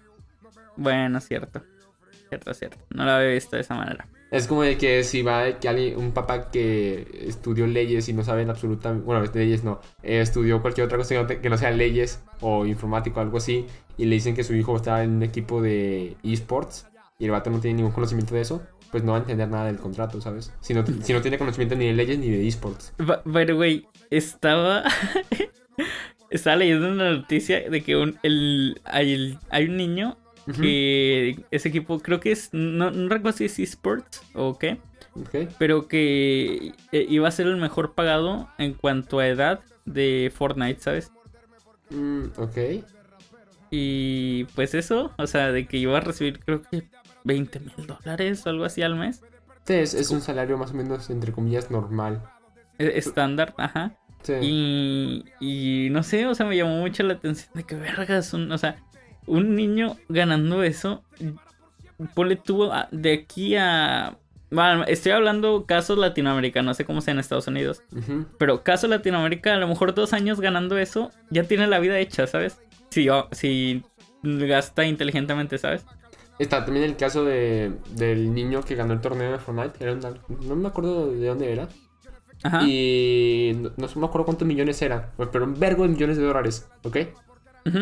bueno, 0.76 1.20
cierto. 1.20 1.62
Cierto, 2.28 2.54
cierto. 2.54 2.76
No 2.90 3.04
lo 3.04 3.12
había 3.12 3.30
visto 3.30 3.56
de 3.56 3.62
esa 3.62 3.74
manera. 3.74 4.08
Es 4.30 4.48
como 4.48 4.62
de 4.62 4.76
que 4.76 5.04
si 5.04 5.22
va 5.22 5.60
que 5.60 5.68
alguien, 5.68 5.96
un 5.96 6.10
papá 6.12 6.50
que 6.50 7.06
estudió 7.28 7.66
leyes 7.68 8.08
y 8.08 8.12
no 8.12 8.24
sabe 8.24 8.42
en 8.42 8.50
absolutamente, 8.50 9.04
bueno, 9.04 9.24
leyes 9.32 9.62
no, 9.62 9.80
eh, 10.02 10.20
estudió 10.20 10.60
cualquier 10.60 10.86
otra 10.86 10.98
cosa 10.98 11.10
que 11.14 11.20
no, 11.20 11.26
te- 11.28 11.40
que 11.40 11.50
no 11.50 11.56
sea 11.56 11.70
leyes 11.70 12.20
o 12.40 12.66
informático 12.66 13.20
o 13.20 13.22
algo 13.22 13.36
así, 13.38 13.66
y 13.96 14.06
le 14.06 14.16
dicen 14.16 14.34
que 14.34 14.42
su 14.42 14.54
hijo 14.54 14.74
está 14.74 15.04
en 15.04 15.10
un 15.12 15.22
equipo 15.22 15.62
de 15.62 16.16
esports 16.24 16.88
y 17.20 17.26
el 17.26 17.30
vato 17.30 17.50
no 17.50 17.60
tiene 17.60 17.76
ningún 17.76 17.92
conocimiento 17.92 18.34
de 18.34 18.40
eso, 18.40 18.66
pues 18.90 19.04
no 19.04 19.12
va 19.12 19.18
a 19.18 19.20
entender 19.20 19.48
nada 19.48 19.66
del 19.66 19.76
contrato, 19.78 20.20
¿sabes? 20.20 20.52
Si 20.60 20.74
no, 20.74 20.84
si 20.84 21.12
no 21.12 21.20
tiene 21.22 21.38
conocimiento 21.38 21.76
ni 21.76 21.86
de 21.86 21.92
leyes 21.92 22.18
ni 22.18 22.28
de 22.30 22.48
esports. 22.48 22.92
Pero, 23.32 23.54
güey, 23.54 23.86
estaba. 24.10 24.82
estaba 26.36 26.56
leyendo 26.56 26.88
una 26.88 27.10
noticia 27.12 27.68
de 27.68 27.82
que 27.82 27.96
un, 27.96 28.18
el, 28.22 28.80
hay, 28.84 29.12
el- 29.14 29.38
hay 29.50 29.64
un 29.66 29.76
niño 29.76 30.16
que 30.60 31.36
ese 31.50 31.68
equipo, 31.70 32.00
creo 32.00 32.20
que 32.20 32.30
es. 32.32 32.50
No, 32.52 32.90
no 32.90 33.08
recuerdo 33.08 33.38
si 33.38 33.46
es 33.46 33.58
esports 33.58 34.22
o 34.34 34.58
qué. 34.58 34.78
Pero 35.58 35.88
que 35.88 36.72
eh, 36.92 37.06
iba 37.08 37.28
a 37.28 37.30
ser 37.30 37.46
el 37.46 37.56
mejor 37.56 37.94
pagado 37.94 38.48
en 38.58 38.74
cuanto 38.74 39.20
a 39.20 39.28
edad 39.28 39.60
de 39.86 40.30
Fortnite, 40.34 40.80
¿sabes? 40.80 41.10
Mm, 41.90 42.24
ok. 42.36 42.58
Y 43.70 44.44
pues 44.54 44.74
eso, 44.74 45.12
o 45.18 45.26
sea, 45.26 45.50
de 45.52 45.66
que 45.66 45.78
iba 45.78 45.96
a 45.96 46.00
recibir 46.00 46.40
creo 46.44 46.62
que 46.62 46.84
20 47.24 47.60
mil 47.60 47.86
dólares 47.86 48.46
o 48.46 48.50
algo 48.50 48.64
así 48.64 48.82
al 48.82 48.94
mes. 48.96 49.22
Sí, 49.66 49.74
es, 49.74 49.94
es 49.94 50.10
un 50.10 50.20
salario 50.20 50.58
más 50.58 50.72
o 50.72 50.74
menos, 50.74 51.08
entre 51.10 51.32
comillas, 51.32 51.70
normal. 51.70 52.22
e- 52.78 52.98
Estándar, 52.98 53.54
ajá. 53.56 53.96
Sí. 54.24 54.32
Y, 54.40 55.24
y 55.38 55.90
no 55.90 56.02
sé, 56.02 56.26
o 56.26 56.34
sea, 56.34 56.46
me 56.46 56.56
llamó 56.56 56.78
mucho 56.80 57.02
la 57.04 57.14
atención 57.14 57.50
de 57.54 57.62
que 57.64 57.76
vergas, 57.76 58.32
un, 58.34 58.50
o 58.50 58.58
sea, 58.58 58.76
un 59.26 59.54
niño 59.54 59.96
ganando 60.08 60.62
eso, 60.64 61.04
ponle 62.14 62.36
tú 62.36 62.64
a- 62.72 62.88
de 62.90 63.12
aquí 63.12 63.56
a... 63.56 64.16
Bueno, 64.50 64.84
estoy 64.86 65.12
hablando 65.12 65.64
casos 65.66 65.98
latinoamericanos, 65.98 66.66
no 66.66 66.74
sé 66.74 66.84
cómo 66.84 67.00
sea 67.00 67.12
en 67.12 67.18
Estados 67.20 67.46
Unidos, 67.48 67.82
pero 68.38 68.62
caso 68.62 68.86
Latinoamérica, 68.86 69.54
a 69.54 69.56
lo 69.58 69.66
mejor 69.66 69.94
dos 69.94 70.12
años 70.12 70.40
ganando 70.40 70.78
eso, 70.78 71.10
ya 71.30 71.42
tiene 71.44 71.66
la 71.66 71.80
vida 71.80 71.98
hecha, 71.98 72.26
¿sabes? 72.26 72.58
Si, 72.90 73.08
si 73.32 73.82
gasta 74.22 74.84
inteligentemente, 74.84 75.58
¿sabes? 75.58 75.84
Está 76.38 76.64
también 76.64 76.84
el 76.84 76.96
caso 76.96 77.24
de, 77.24 77.72
del 77.96 78.32
niño 78.34 78.62
que 78.62 78.74
ganó 78.76 78.92
el 78.92 79.00
torneo 79.00 79.32
de 79.32 79.38
Fortnite. 79.38 79.82
Era 79.82 79.92
una- 79.94 80.14
no 80.28 80.56
me 80.56 80.68
acuerdo 80.68 81.10
de 81.10 81.26
dónde 81.26 81.52
era. 81.52 81.68
Ajá. 82.44 82.62
Y 82.62 83.52
no, 83.56 83.70
no 83.76 84.00
me 84.00 84.06
acuerdo 84.06 84.26
cuántos 84.26 84.46
millones 84.46 84.80
eran. 84.82 85.06
Pero 85.32 85.44
un 85.44 85.58
vergo 85.58 85.82
de 85.82 85.88
millones 85.88 86.18
de 86.18 86.24
dólares. 86.24 86.68
¿Ok? 86.84 86.98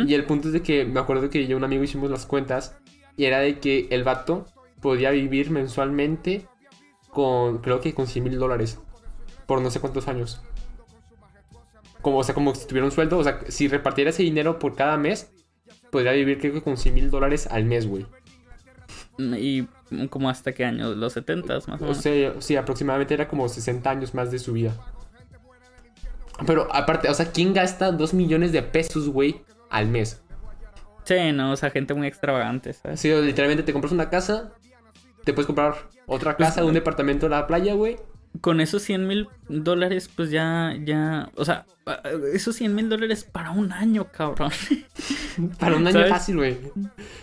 Y 0.06 0.14
el 0.14 0.24
punto 0.24 0.46
es 0.46 0.54
de 0.54 0.62
que 0.62 0.84
me 0.84 1.00
acuerdo 1.00 1.28
que 1.28 1.44
yo 1.44 1.50
y 1.50 1.54
un 1.54 1.64
amigo 1.64 1.82
hicimos 1.82 2.10
las 2.10 2.24
cuentas. 2.24 2.76
Y 3.16 3.24
era 3.24 3.40
de 3.40 3.58
que 3.58 3.88
el 3.90 4.04
vato 4.04 4.46
podía 4.80 5.10
vivir 5.10 5.50
mensualmente 5.50 6.46
con, 7.10 7.58
creo 7.58 7.80
que 7.80 7.92
con 7.92 8.06
100 8.06 8.24
mil 8.24 8.38
dólares. 8.38 8.78
Por 9.46 9.60
no 9.60 9.70
sé 9.70 9.80
cuántos 9.80 10.06
años. 10.06 10.40
Como, 12.00 12.18
o 12.18 12.24
sea, 12.24 12.34
como 12.34 12.54
si 12.54 12.66
tuviera 12.66 12.86
un 12.86 12.92
sueldo. 12.92 13.18
O 13.18 13.24
sea, 13.24 13.40
si 13.48 13.66
repartiera 13.66 14.10
ese 14.10 14.22
dinero 14.22 14.60
por 14.60 14.76
cada 14.76 14.96
mes, 14.96 15.32
podría 15.90 16.12
vivir 16.12 16.38
creo 16.38 16.54
que 16.54 16.62
con 16.62 16.76
100 16.76 16.94
mil 16.94 17.10
dólares 17.10 17.48
al 17.50 17.64
mes, 17.64 17.88
güey. 17.88 18.06
Y 19.18 19.66
como 20.10 20.28
hasta 20.30 20.52
qué 20.52 20.64
año, 20.64 20.94
los 20.94 21.12
70 21.14 21.54
más 21.54 21.68
o 21.68 21.72
O 21.74 21.78
menos. 21.78 21.96
sea, 21.98 22.34
sí, 22.40 22.56
aproximadamente 22.56 23.14
era 23.14 23.28
como 23.28 23.48
60 23.48 23.88
años 23.90 24.14
más 24.14 24.30
de 24.30 24.38
su 24.38 24.52
vida. 24.52 24.72
Pero 26.46 26.68
aparte, 26.74 27.08
o 27.08 27.14
sea, 27.14 27.30
¿quién 27.30 27.52
gasta 27.54 27.92
2 27.92 28.14
millones 28.14 28.52
de 28.52 28.62
pesos, 28.62 29.08
güey, 29.08 29.42
al 29.70 29.86
mes? 29.88 30.22
Sí, 31.04 31.32
no, 31.32 31.52
o 31.52 31.56
sea, 31.56 31.70
gente 31.70 31.94
muy 31.94 32.06
extravagante, 32.06 32.72
¿sabes? 32.72 32.98
Así, 32.98 33.08
literalmente 33.12 33.62
te 33.62 33.72
compras 33.72 33.92
una 33.92 34.08
casa, 34.10 34.52
te 35.24 35.32
puedes 35.32 35.46
comprar 35.46 35.74
otra 36.06 36.36
Pues, 36.36 36.48
casa, 36.48 36.64
un 36.64 36.74
departamento 36.74 37.26
en 37.26 37.32
la 37.32 37.46
playa, 37.46 37.74
güey. 37.74 37.96
Con 38.40 38.60
esos 38.60 38.82
100 38.82 39.06
mil 39.06 39.28
dólares, 39.48 40.08
pues 40.14 40.30
ya, 40.30 40.74
ya, 40.84 41.30
o 41.36 41.44
sea, 41.44 41.66
esos 42.32 42.56
100 42.56 42.74
mil 42.74 42.88
dólares 42.88 43.24
para 43.24 43.50
un 43.50 43.72
año, 43.72 44.06
cabrón. 44.10 44.50
Para 45.58 45.76
un 45.76 45.86
año 45.86 45.94
¿Sabes? 45.94 46.10
fácil, 46.10 46.36
güey. 46.36 46.56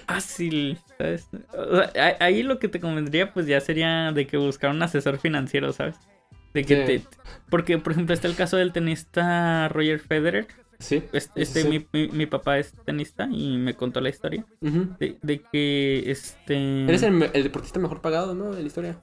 Fácil, 0.07 0.77
¿sabes? 0.97 1.27
O 1.53 1.75
sea, 1.77 2.17
ahí 2.19 2.43
lo 2.43 2.57
que 2.59 2.67
te 2.67 2.79
convendría, 2.79 3.33
pues 3.33 3.45
ya 3.47 3.59
sería 3.61 4.11
de 4.11 4.25
que 4.27 4.37
buscar 4.37 4.71
un 4.71 4.81
asesor 4.81 5.17
financiero, 5.19 5.71
¿sabes? 5.73 5.95
De 6.53 6.63
que 6.63 6.75
Sí. 6.75 6.85
te... 6.85 7.03
Porque, 7.49 7.77
por 7.77 7.93
ejemplo, 7.93 8.13
está 8.13 8.27
el 8.27 8.35
caso 8.35 8.57
del 8.57 8.71
tenista 8.71 9.67
Roger 9.69 9.99
Federer. 9.99 10.47
Sí. 10.79 11.03
Este, 11.13 11.45
sí. 11.45 11.67
Mi, 11.67 11.85
mi- 11.91 12.07
mi 12.11 12.25
papá 12.25 12.57
es 12.57 12.73
tenista 12.85 13.27
y 13.31 13.57
me 13.57 13.75
contó 13.75 14.01
la 14.01 14.09
historia. 14.09 14.45
De, 14.61 15.17
de 15.21 15.41
que, 15.51 16.09
este... 16.09 16.83
Eres 16.85 17.03
el 17.03 17.19
deportista 17.43 17.79
mejor 17.79 18.01
pagado, 18.01 18.33
¿no? 18.33 18.51
De 18.53 18.61
la 18.61 18.67
historia. 18.67 18.97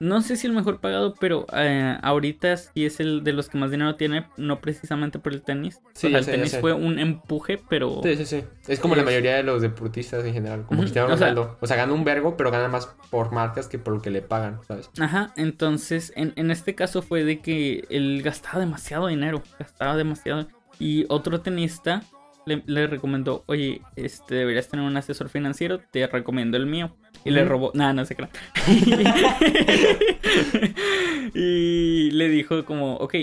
No 0.00 0.22
sé 0.22 0.36
si 0.36 0.46
el 0.46 0.52
mejor 0.52 0.78
pagado, 0.80 1.14
pero 1.18 1.44
eh, 1.52 1.98
ahorita 2.02 2.56
sí 2.56 2.86
es 2.86 3.00
el 3.00 3.24
de 3.24 3.32
los 3.32 3.48
que 3.48 3.58
más 3.58 3.72
dinero 3.72 3.96
tiene, 3.96 4.26
no 4.36 4.60
precisamente 4.60 5.18
por 5.18 5.32
el 5.32 5.42
tenis. 5.42 5.80
Sí, 5.94 6.06
o 6.06 6.10
sea, 6.10 6.18
el 6.20 6.24
sé, 6.24 6.30
tenis 6.32 6.56
fue 6.60 6.72
un 6.72 7.00
empuje, 7.00 7.60
pero... 7.68 8.00
Sí, 8.04 8.14
sí, 8.16 8.24
sí. 8.24 8.44
Es 8.68 8.78
como 8.78 8.94
la 8.94 9.02
mayoría 9.02 9.34
de 9.34 9.42
los 9.42 9.60
deportistas 9.60 10.24
en 10.24 10.32
general. 10.34 10.64
Como 10.66 10.78
Ujú, 10.78 10.82
Cristiano 10.82 11.12
o 11.12 11.16
sea- 11.16 11.30
Ronaldo. 11.30 11.58
O 11.60 11.66
sea, 11.66 11.76
gana 11.76 11.92
un 11.92 12.04
vergo, 12.04 12.36
pero 12.36 12.52
gana 12.52 12.68
más 12.68 12.86
por 13.10 13.32
marcas 13.32 13.66
que 13.66 13.78
por 13.78 13.94
lo 13.94 14.00
que 14.00 14.10
le 14.10 14.22
pagan, 14.22 14.60
¿sabes? 14.68 14.88
Ajá, 15.00 15.32
entonces 15.36 16.12
en, 16.14 16.32
en 16.36 16.52
este 16.52 16.76
caso 16.76 17.02
fue 17.02 17.24
de 17.24 17.40
que 17.40 17.84
él 17.90 18.22
gastaba 18.22 18.60
demasiado 18.60 19.08
dinero, 19.08 19.42
gastaba 19.58 19.96
demasiado. 19.96 20.46
Y 20.78 21.06
otro 21.08 21.40
tenista 21.40 22.04
le, 22.46 22.62
le 22.66 22.86
recomendó, 22.86 23.42
oye, 23.46 23.82
este 23.96 24.36
deberías 24.36 24.68
tener 24.68 24.86
un 24.86 24.96
asesor 24.96 25.28
financiero, 25.28 25.80
te 25.90 26.06
recomiendo 26.06 26.56
el 26.56 26.66
mío. 26.66 26.94
Y 27.24 27.30
le 27.30 27.44
robó, 27.44 27.70
nada, 27.74 27.92
no 27.92 28.04
se 28.04 28.16
crean. 28.16 28.30
y 31.34 32.10
le 32.12 32.28
dijo 32.28 32.64
como, 32.64 32.96
ok, 32.96 33.14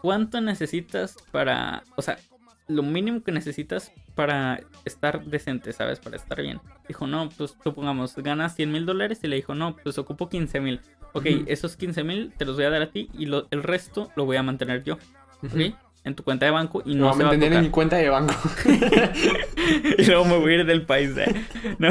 ¿cuánto 0.00 0.40
necesitas 0.40 1.16
para, 1.30 1.82
o 1.96 2.02
sea, 2.02 2.18
lo 2.68 2.82
mínimo 2.82 3.22
que 3.22 3.32
necesitas 3.32 3.92
para 4.14 4.60
estar 4.84 5.24
decente, 5.24 5.72
¿sabes? 5.72 5.98
Para 5.98 6.16
estar 6.16 6.40
bien. 6.40 6.60
Dijo, 6.88 7.06
no, 7.06 7.28
pues 7.30 7.56
supongamos, 7.62 8.14
ganas 8.16 8.54
100 8.54 8.70
mil 8.72 8.86
dólares 8.86 9.20
y 9.22 9.28
le 9.28 9.36
dijo, 9.36 9.54
no, 9.54 9.76
pues 9.76 9.98
ocupo 9.98 10.28
15 10.28 10.60
mil. 10.60 10.80
Ok, 11.14 11.26
esos 11.46 11.76
15 11.76 12.04
mil 12.04 12.32
te 12.36 12.44
los 12.44 12.56
voy 12.56 12.64
a 12.64 12.70
dar 12.70 12.82
a 12.82 12.90
ti 12.90 13.10
y 13.18 13.26
lo- 13.26 13.46
el 13.50 13.62
resto 13.62 14.10
lo 14.16 14.24
voy 14.24 14.36
a 14.36 14.42
mantener 14.42 14.82
yo. 14.84 14.94
¿ok? 15.42 15.74
En 16.04 16.16
tu 16.16 16.24
cuenta 16.24 16.46
de 16.46 16.52
banco 16.52 16.82
y 16.84 16.96
no 16.96 17.06
voy 17.06 17.14
se 17.14 17.22
va 17.22 17.28
a 17.28 17.32
mantener 17.32 17.58
en 17.58 17.64
mi 17.64 17.70
cuenta 17.70 17.96
de 17.96 18.08
banco. 18.08 18.34
y 19.98 20.04
luego 20.04 20.24
me 20.24 20.38
voy 20.38 20.52
a 20.52 20.56
ir 20.56 20.66
del 20.66 20.84
país, 20.84 21.16
¿eh? 21.16 21.32
¿no? 21.78 21.88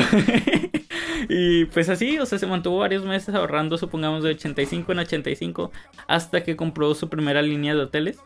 y 1.30 1.65
pues 1.65 1.88
así, 1.88 2.19
o 2.19 2.26
sea, 2.26 2.38
se 2.38 2.45
mantuvo 2.45 2.80
varios 2.80 3.06
meses 3.06 3.34
ahorrando, 3.34 3.78
supongamos, 3.78 4.24
de 4.24 4.32
85 4.32 4.91
en 4.91 5.00
85, 5.00 5.71
hasta 6.08 6.43
que 6.43 6.58
compró 6.58 6.93
su 6.93 7.08
primera 7.08 7.41
línea 7.41 7.74
de 7.74 7.82
hoteles 7.82 8.19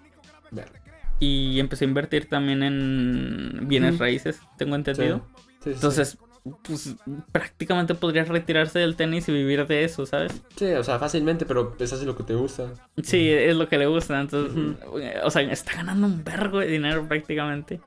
y 1.19 1.59
empezó 1.59 1.85
a 1.85 1.87
invertir 1.87 2.27
también 2.27 2.63
en 2.63 3.67
bienes 3.67 3.99
raíces, 3.99 4.39
tengo 4.57 4.75
entendido. 4.75 5.25
Sí, 5.63 5.73
sí, 5.73 6.05
sí. 6.05 6.17
Pues 6.63 6.95
prácticamente 7.31 7.95
podría 7.95 8.23
retirarse 8.23 8.77
del 8.77 8.95
tenis 8.95 9.27
y 9.29 9.31
vivir 9.31 9.65
de 9.65 9.83
eso, 9.83 10.05
¿sabes? 10.05 10.31
Sí, 10.55 10.65
o 10.65 10.83
sea, 10.83 10.99
fácilmente, 10.99 11.45
pero 11.45 11.75
es 11.79 12.03
lo 12.03 12.15
que 12.15 12.23
te 12.23 12.35
gusta. 12.35 12.71
Sí, 13.01 13.29
es 13.29 13.55
lo 13.55 13.67
que 13.67 13.79
le 13.79 13.87
gusta. 13.87 14.21
Entonces, 14.21 14.77
o 15.23 15.31
sea, 15.31 15.41
está 15.41 15.73
ganando 15.75 16.05
un 16.05 16.23
vergo 16.23 16.59
de 16.59 16.67
dinero 16.67 17.07
prácticamente. 17.07 17.81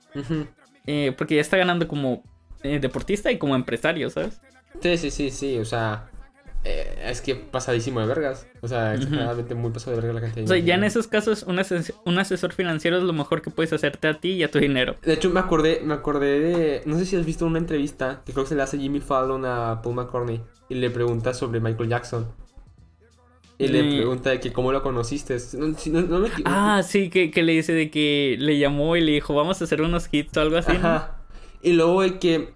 Eh, 0.86 1.14
porque 1.16 1.36
ya 1.36 1.40
está 1.40 1.56
ganando 1.56 1.86
como 1.86 2.24
eh, 2.62 2.80
deportista 2.80 3.30
y 3.30 3.38
como 3.38 3.54
empresario, 3.54 4.10
¿sabes? 4.10 4.40
Sí, 4.82 4.98
sí, 4.98 5.10
sí, 5.10 5.30
sí, 5.30 5.58
o 5.58 5.64
sea, 5.64 6.10
eh, 6.64 6.98
es 7.06 7.20
que 7.20 7.34
pasadísimo 7.36 8.00
de 8.00 8.06
vergas. 8.06 8.46
O 8.60 8.68
sea, 8.68 8.94
exageradamente 8.94 9.54
muy 9.54 9.70
pasado 9.70 9.92
de 9.96 10.02
verga 10.02 10.14
la 10.14 10.20
cantidad 10.20 10.44
de 10.46 10.52
O 10.52 10.54
sea, 10.56 10.58
ya 10.58 10.74
en 10.74 10.84
esos 10.84 11.06
casos, 11.06 11.44
un, 11.44 11.58
ases- 11.58 11.94
un 12.04 12.18
asesor 12.18 12.52
financiero 12.52 12.98
es 12.98 13.04
lo 13.04 13.12
mejor 13.12 13.42
que 13.42 13.50
puedes 13.50 13.72
hacerte 13.72 14.08
a 14.08 14.14
ti 14.14 14.30
y 14.32 14.42
a 14.42 14.50
tu 14.50 14.58
dinero. 14.58 14.96
De 15.02 15.14
hecho, 15.14 15.30
me 15.30 15.40
acordé, 15.40 15.80
me 15.84 15.94
acordé 15.94 16.40
de. 16.40 16.82
No 16.84 16.98
sé 16.98 17.06
si 17.06 17.16
has 17.16 17.24
visto 17.24 17.46
una 17.46 17.58
entrevista 17.58 18.22
que 18.26 18.32
creo 18.32 18.44
que 18.44 18.50
se 18.50 18.54
le 18.56 18.62
hace 18.62 18.78
Jimmy 18.78 19.00
Fallon 19.00 19.44
a 19.46 19.80
Paul 19.82 19.94
McCartney 19.94 20.40
y 20.68 20.74
le 20.74 20.90
pregunta 20.90 21.32
sobre 21.32 21.60
Michael 21.60 21.88
Jackson. 21.88 22.26
Y 23.60 23.66
le 23.68 23.82
Me- 23.82 23.96
pregunta 23.96 24.30
de 24.30 24.38
que 24.40 24.52
cómo 24.52 24.70
lo 24.70 24.82
conociste. 24.82 25.36
No, 25.54 25.68
no- 25.86 26.02
no 26.02 26.18
me. 26.20 26.28
Ah, 26.44 26.82
sí, 26.84 27.10
que, 27.10 27.30
que 27.32 27.42
le 27.42 27.52
dice 27.54 27.72
de 27.72 27.90
que 27.90 28.36
le 28.38 28.56
llamó 28.58 28.96
y 28.96 29.00
le 29.00 29.12
dijo, 29.12 29.34
vamos 29.34 29.60
a 29.60 29.64
hacer 29.64 29.82
unos 29.82 30.08
hits 30.12 30.36
o 30.36 30.40
algo 30.42 30.56
así. 30.58 30.72
Ajá. 30.72 31.16
Y 31.60 31.72
luego 31.72 32.02
de 32.02 32.18
que 32.20 32.50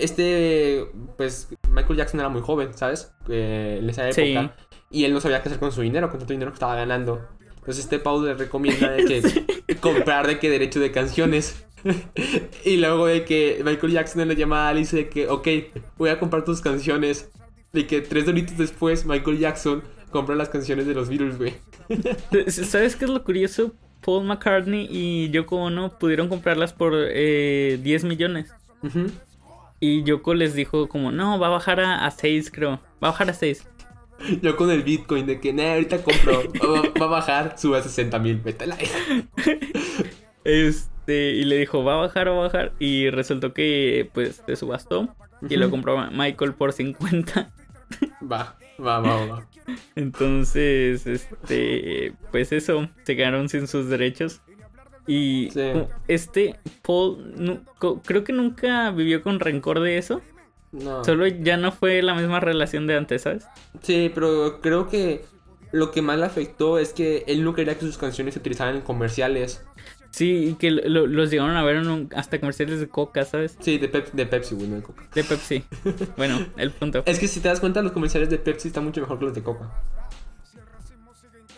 este, 0.00 0.86
pues 1.16 1.48
Michael 1.70 1.96
Jackson 1.96 2.20
era 2.20 2.28
muy 2.28 2.42
joven, 2.42 2.74
¿sabes? 2.74 3.12
Eh, 3.28 3.78
en 3.80 3.90
esa 3.90 4.08
época. 4.08 4.16
Sí. 4.20 4.50
Y 4.90 5.04
él 5.04 5.12
no 5.12 5.20
sabía 5.20 5.42
qué 5.42 5.48
hacer 5.48 5.60
con 5.60 5.72
su 5.72 5.82
dinero, 5.82 6.10
con 6.10 6.18
tanto 6.18 6.32
dinero 6.32 6.50
que 6.50 6.56
estaba 6.56 6.74
ganando. 6.74 7.28
Entonces 7.48 7.84
este 7.84 7.98
Paul 7.98 8.26
le 8.26 8.34
recomienda 8.34 8.90
de 8.90 9.04
que 9.04 9.76
comprar 9.80 10.26
de 10.26 10.38
que 10.38 10.50
derecho 10.50 10.80
de 10.80 10.90
canciones. 10.90 11.64
y 12.64 12.76
luego 12.76 13.06
de 13.06 13.24
que 13.24 13.62
Michael 13.64 13.92
Jackson 13.92 14.26
le 14.26 14.36
llama 14.36 14.66
a 14.66 14.70
Alice 14.70 14.94
de 14.96 15.08
que, 15.08 15.28
ok, 15.28 15.48
voy 15.96 16.10
a 16.10 16.18
comprar 16.18 16.44
tus 16.44 16.60
canciones. 16.60 17.30
Y 17.72 17.84
que 17.84 18.00
tres 18.00 18.26
doritos 18.26 18.58
después 18.58 19.06
Michael 19.06 19.38
Jackson 19.38 19.84
compra 20.10 20.34
las 20.34 20.48
canciones 20.48 20.86
de 20.86 20.94
los 20.94 21.08
Beatles, 21.08 21.38
güey. 21.38 21.54
¿Sabes 22.48 22.96
qué 22.96 23.04
es 23.04 23.10
lo 23.10 23.22
curioso? 23.22 23.72
Paul 24.04 24.24
McCartney 24.24 24.88
y 24.90 25.30
Yoko 25.30 25.56
Ono 25.56 25.98
pudieron 25.98 26.28
comprarlas 26.28 26.72
por 26.72 26.94
eh, 26.96 27.78
10 27.82 28.04
millones. 28.04 28.52
Y 29.80 30.04
Yoko 30.04 30.34
les 30.34 30.54
dijo 30.54 30.88
como, 30.88 31.10
no, 31.10 31.38
va 31.38 31.46
a 31.46 31.50
bajar 31.50 31.80
a, 31.80 32.10
6 32.10 32.50
creo. 32.50 32.72
Va 33.02 33.08
a 33.08 33.10
bajar 33.12 33.30
a 33.30 33.34
6. 33.34 33.66
Yo 34.42 34.56
con 34.56 34.70
el 34.70 34.82
Bitcoin 34.82 35.26
de 35.26 35.40
que, 35.40 35.52
nah, 35.52 35.72
ahorita 35.72 36.02
compro. 36.02 36.42
Va, 37.00 37.06
a 37.06 37.08
bajar, 37.08 37.58
sube 37.58 37.78
a 37.78 37.82
60 37.82 38.18
mil, 38.18 38.40
métela. 38.44 38.76
Este, 40.42 41.32
y 41.32 41.44
le 41.44 41.58
dijo, 41.58 41.84
va 41.84 41.94
a 41.94 41.96
bajar, 41.98 42.28
va 42.28 42.32
a 42.32 42.40
bajar. 42.48 42.72
Y 42.78 43.10
resultó 43.10 43.52
que, 43.52 44.08
pues, 44.14 44.42
se 44.46 44.56
subastó. 44.56 45.14
Y 45.48 45.56
lo 45.56 45.70
compró 45.70 46.10
Michael 46.10 46.54
por 46.54 46.72
50. 46.72 47.52
Va, 48.22 48.56
va, 48.82 49.00
va, 49.00 49.26
va. 49.26 49.46
Entonces, 49.96 51.06
este, 51.06 52.14
pues 52.30 52.52
eso, 52.52 52.88
se 53.04 53.16
quedaron 53.16 53.48
sin 53.48 53.66
sus 53.66 53.88
derechos. 53.88 54.40
Y 55.10 55.48
este 56.06 56.54
Paul, 56.82 57.64
creo 58.04 58.22
que 58.22 58.32
nunca 58.32 58.92
vivió 58.92 59.24
con 59.24 59.40
rencor 59.40 59.80
de 59.80 59.98
eso. 59.98 60.20
No. 60.70 61.04
Solo 61.04 61.26
ya 61.26 61.56
no 61.56 61.72
fue 61.72 62.00
la 62.00 62.14
misma 62.14 62.38
relación 62.38 62.86
de 62.86 62.96
antes, 62.96 63.22
¿sabes? 63.22 63.44
Sí, 63.82 64.12
pero 64.14 64.60
creo 64.60 64.88
que 64.88 65.24
lo 65.72 65.90
que 65.90 66.00
más 66.00 66.16
le 66.16 66.26
afectó 66.26 66.78
es 66.78 66.92
que 66.92 67.24
él 67.26 67.42
no 67.42 67.54
quería 67.54 67.74
que 67.74 67.80
sus 67.80 67.98
canciones 67.98 68.34
se 68.34 68.40
utilizaran 68.40 68.76
en 68.76 68.82
comerciales. 68.82 69.64
Sí, 70.12 70.50
y 70.50 70.54
que 70.54 70.70
los 70.70 71.28
llegaron 71.28 71.56
a 71.56 71.64
ver 71.64 71.76
en 71.76 72.08
hasta 72.14 72.38
comerciales 72.38 72.78
de 72.78 72.88
Coca, 72.88 73.24
¿sabes? 73.24 73.56
Sí, 73.58 73.78
de, 73.78 73.88
de 73.88 74.26
Pepsi, 74.26 74.54
güey, 74.54 74.68
no 74.68 74.76
de 74.76 74.82
Coca. 74.82 75.08
De 75.12 75.24
Pepsi. 75.24 75.64
bueno, 76.16 76.38
el 76.56 76.70
punto. 76.70 77.02
Es 77.04 77.18
que 77.18 77.26
si 77.26 77.40
te 77.40 77.48
das 77.48 77.58
cuenta, 77.58 77.82
los 77.82 77.90
comerciales 77.90 78.30
de 78.30 78.38
Pepsi 78.38 78.68
están 78.68 78.84
mucho 78.84 79.00
mejor 79.00 79.18
que 79.18 79.24
los 79.24 79.34
de 79.34 79.42
Coca. 79.42 79.72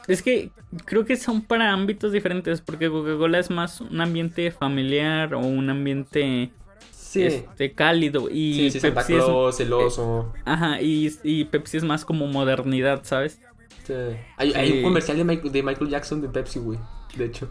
Es 0.09 0.23
que 0.23 0.51
creo 0.85 1.05
que 1.05 1.17
son 1.17 1.43
para 1.43 1.73
ámbitos 1.73 2.13
diferentes, 2.13 2.61
porque 2.61 2.91
Coca-Cola 2.91 3.39
es 3.39 3.51
más 3.51 3.81
un 3.81 4.01
ambiente 4.01 4.51
familiar 4.51 5.35
o 5.35 5.41
un 5.41 5.71
ambiente 5.71 6.51
sí. 6.91 7.23
este, 7.23 7.73
cálido. 7.73 8.29
Y 8.31 8.71
sí, 8.71 8.81
Pepsi 8.81 9.15
es 9.15 9.57
celoso. 9.57 10.33
ajá, 10.45 10.81
y, 10.81 11.13
y, 11.23 11.45
Pepsi 11.45 11.77
es 11.77 11.85
más 11.85 12.05
como 12.05 12.27
modernidad, 12.27 13.03
¿sabes? 13.05 13.41
Sí. 13.85 13.95
Hay, 14.37 14.53
hay 14.55 14.73
un 14.79 14.83
comercial 14.83 15.17
de 15.17 15.25
Michael, 15.25 15.53
de 15.53 15.63
Michael 15.63 15.91
Jackson 15.91 16.21
de 16.21 16.29
Pepsi, 16.29 16.59
güey. 16.59 16.79
De 17.17 17.27
hecho. 17.27 17.49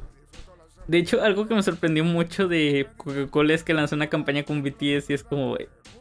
De 0.87 0.97
hecho, 0.97 1.21
algo 1.21 1.47
que 1.47 1.53
me 1.53 1.63
sorprendió 1.63 2.03
mucho 2.03 2.47
de 2.47 2.87
Coca-Cola 2.97 3.53
es 3.53 3.63
que 3.63 3.73
lanzó 3.73 3.95
una 3.95 4.07
campaña 4.07 4.43
con 4.43 4.63
BTS 4.63 5.09
y 5.09 5.13
es 5.13 5.23
como. 5.23 5.57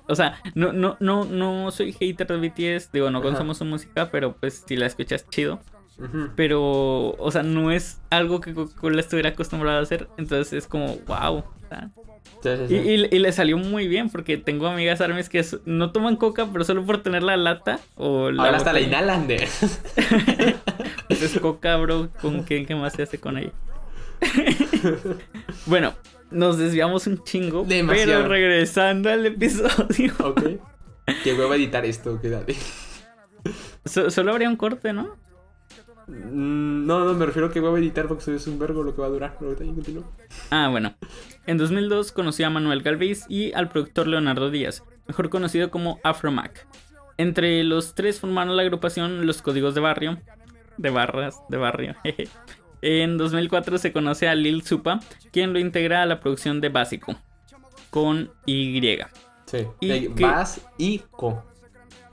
O 0.08 0.14
sea, 0.14 0.40
no, 0.54 0.72
no, 0.72 0.96
no, 0.98 1.24
no 1.24 1.70
soy 1.70 1.92
hater 1.92 2.26
de 2.26 2.48
BTS, 2.48 2.90
digo, 2.90 3.10
no 3.10 3.22
consumo 3.22 3.54
su 3.54 3.64
música, 3.64 4.10
pero 4.10 4.34
pues 4.34 4.64
si 4.66 4.76
la 4.76 4.86
escuchas 4.86 5.28
chido. 5.28 5.60
Pero, 6.36 7.10
o 7.10 7.30
sea, 7.30 7.42
no 7.42 7.70
es 7.70 8.00
algo 8.10 8.40
que 8.40 8.54
Coca-Cola 8.54 9.00
estuviera 9.00 9.30
acostumbrado 9.30 9.78
a 9.78 9.82
hacer. 9.82 10.08
Entonces 10.16 10.52
es 10.52 10.66
como, 10.66 10.96
wow. 11.06 11.44
Y, 12.68 12.96
le 12.96 13.32
salió 13.32 13.58
muy 13.58 13.86
bien 13.86 14.08
porque 14.08 14.36
tengo 14.38 14.66
amigas 14.66 15.00
armes 15.00 15.28
que 15.28 15.44
no 15.66 15.92
toman 15.92 16.16
coca, 16.16 16.48
pero 16.50 16.64
solo 16.64 16.84
por 16.84 17.02
tener 17.02 17.22
la 17.22 17.36
lata 17.36 17.80
o 17.96 18.30
la 18.30 18.44
Ahora 18.44 18.56
hasta 18.56 18.72
la 18.72 18.80
inhalan 18.80 19.28
de. 19.28 19.46
pues 21.08 21.22
es 21.22 21.38
coca, 21.38 21.76
bro. 21.76 22.08
¿Con 22.20 22.44
qué, 22.44 22.64
qué 22.64 22.74
más 22.74 22.94
se 22.94 23.02
hace 23.02 23.18
con 23.18 23.36
ella? 23.38 23.52
bueno, 25.66 25.94
nos 26.30 26.58
desviamos 26.58 27.06
un 27.06 27.22
chingo. 27.24 27.66
Pero 27.68 28.26
regresando 28.26 29.10
al 29.10 29.26
episodio. 29.26 30.14
ok. 30.18 30.42
Que 31.22 31.34
voy 31.34 31.52
a 31.52 31.56
editar 31.56 31.84
esto, 31.84 32.20
quédate. 32.20 32.56
solo 33.84 34.32
habría 34.32 34.48
un 34.48 34.56
corte, 34.56 34.92
¿no? 34.92 35.16
Mm, 36.10 36.86
no, 36.86 37.04
no, 37.04 37.14
me 37.14 37.26
refiero 37.26 37.48
a 37.48 37.52
que 37.52 37.60
voy 37.60 37.80
a 37.80 37.82
editar 37.82 38.08
porque 38.08 38.34
es 38.34 38.46
un 38.46 38.58
vergo 38.58 38.82
lo 38.82 38.94
que 38.94 39.00
va 39.00 39.06
a 39.06 39.10
durar. 39.10 39.38
Ah, 40.50 40.68
bueno. 40.68 40.94
En 41.46 41.58
2002 41.58 42.12
conocí 42.12 42.42
a 42.42 42.50
Manuel 42.50 42.82
Galvez 42.82 43.24
y 43.28 43.52
al 43.52 43.68
productor 43.68 44.06
Leonardo 44.06 44.50
Díaz, 44.50 44.84
mejor 45.06 45.30
conocido 45.30 45.70
como 45.70 46.00
Afromac. 46.02 46.66
Entre 47.16 47.62
los 47.64 47.94
tres 47.94 48.18
formaron 48.18 48.56
la 48.56 48.62
agrupación 48.62 49.26
Los 49.26 49.42
Códigos 49.42 49.74
de 49.74 49.80
Barrio. 49.80 50.18
De 50.78 50.90
barras, 50.90 51.36
de 51.48 51.56
barrio. 51.56 51.94
En 52.82 53.18
2004 53.18 53.76
se 53.76 53.92
conoce 53.92 54.26
a 54.26 54.34
Lil 54.34 54.62
Supa, 54.62 55.00
quien 55.32 55.52
lo 55.52 55.58
integra 55.58 56.02
a 56.02 56.06
la 56.06 56.18
producción 56.18 56.62
de 56.62 56.70
Básico, 56.70 57.14
con 57.90 58.30
Y. 58.46 58.80
Sí, 59.44 59.66
y 59.80 60.08
Básico. 60.08 61.44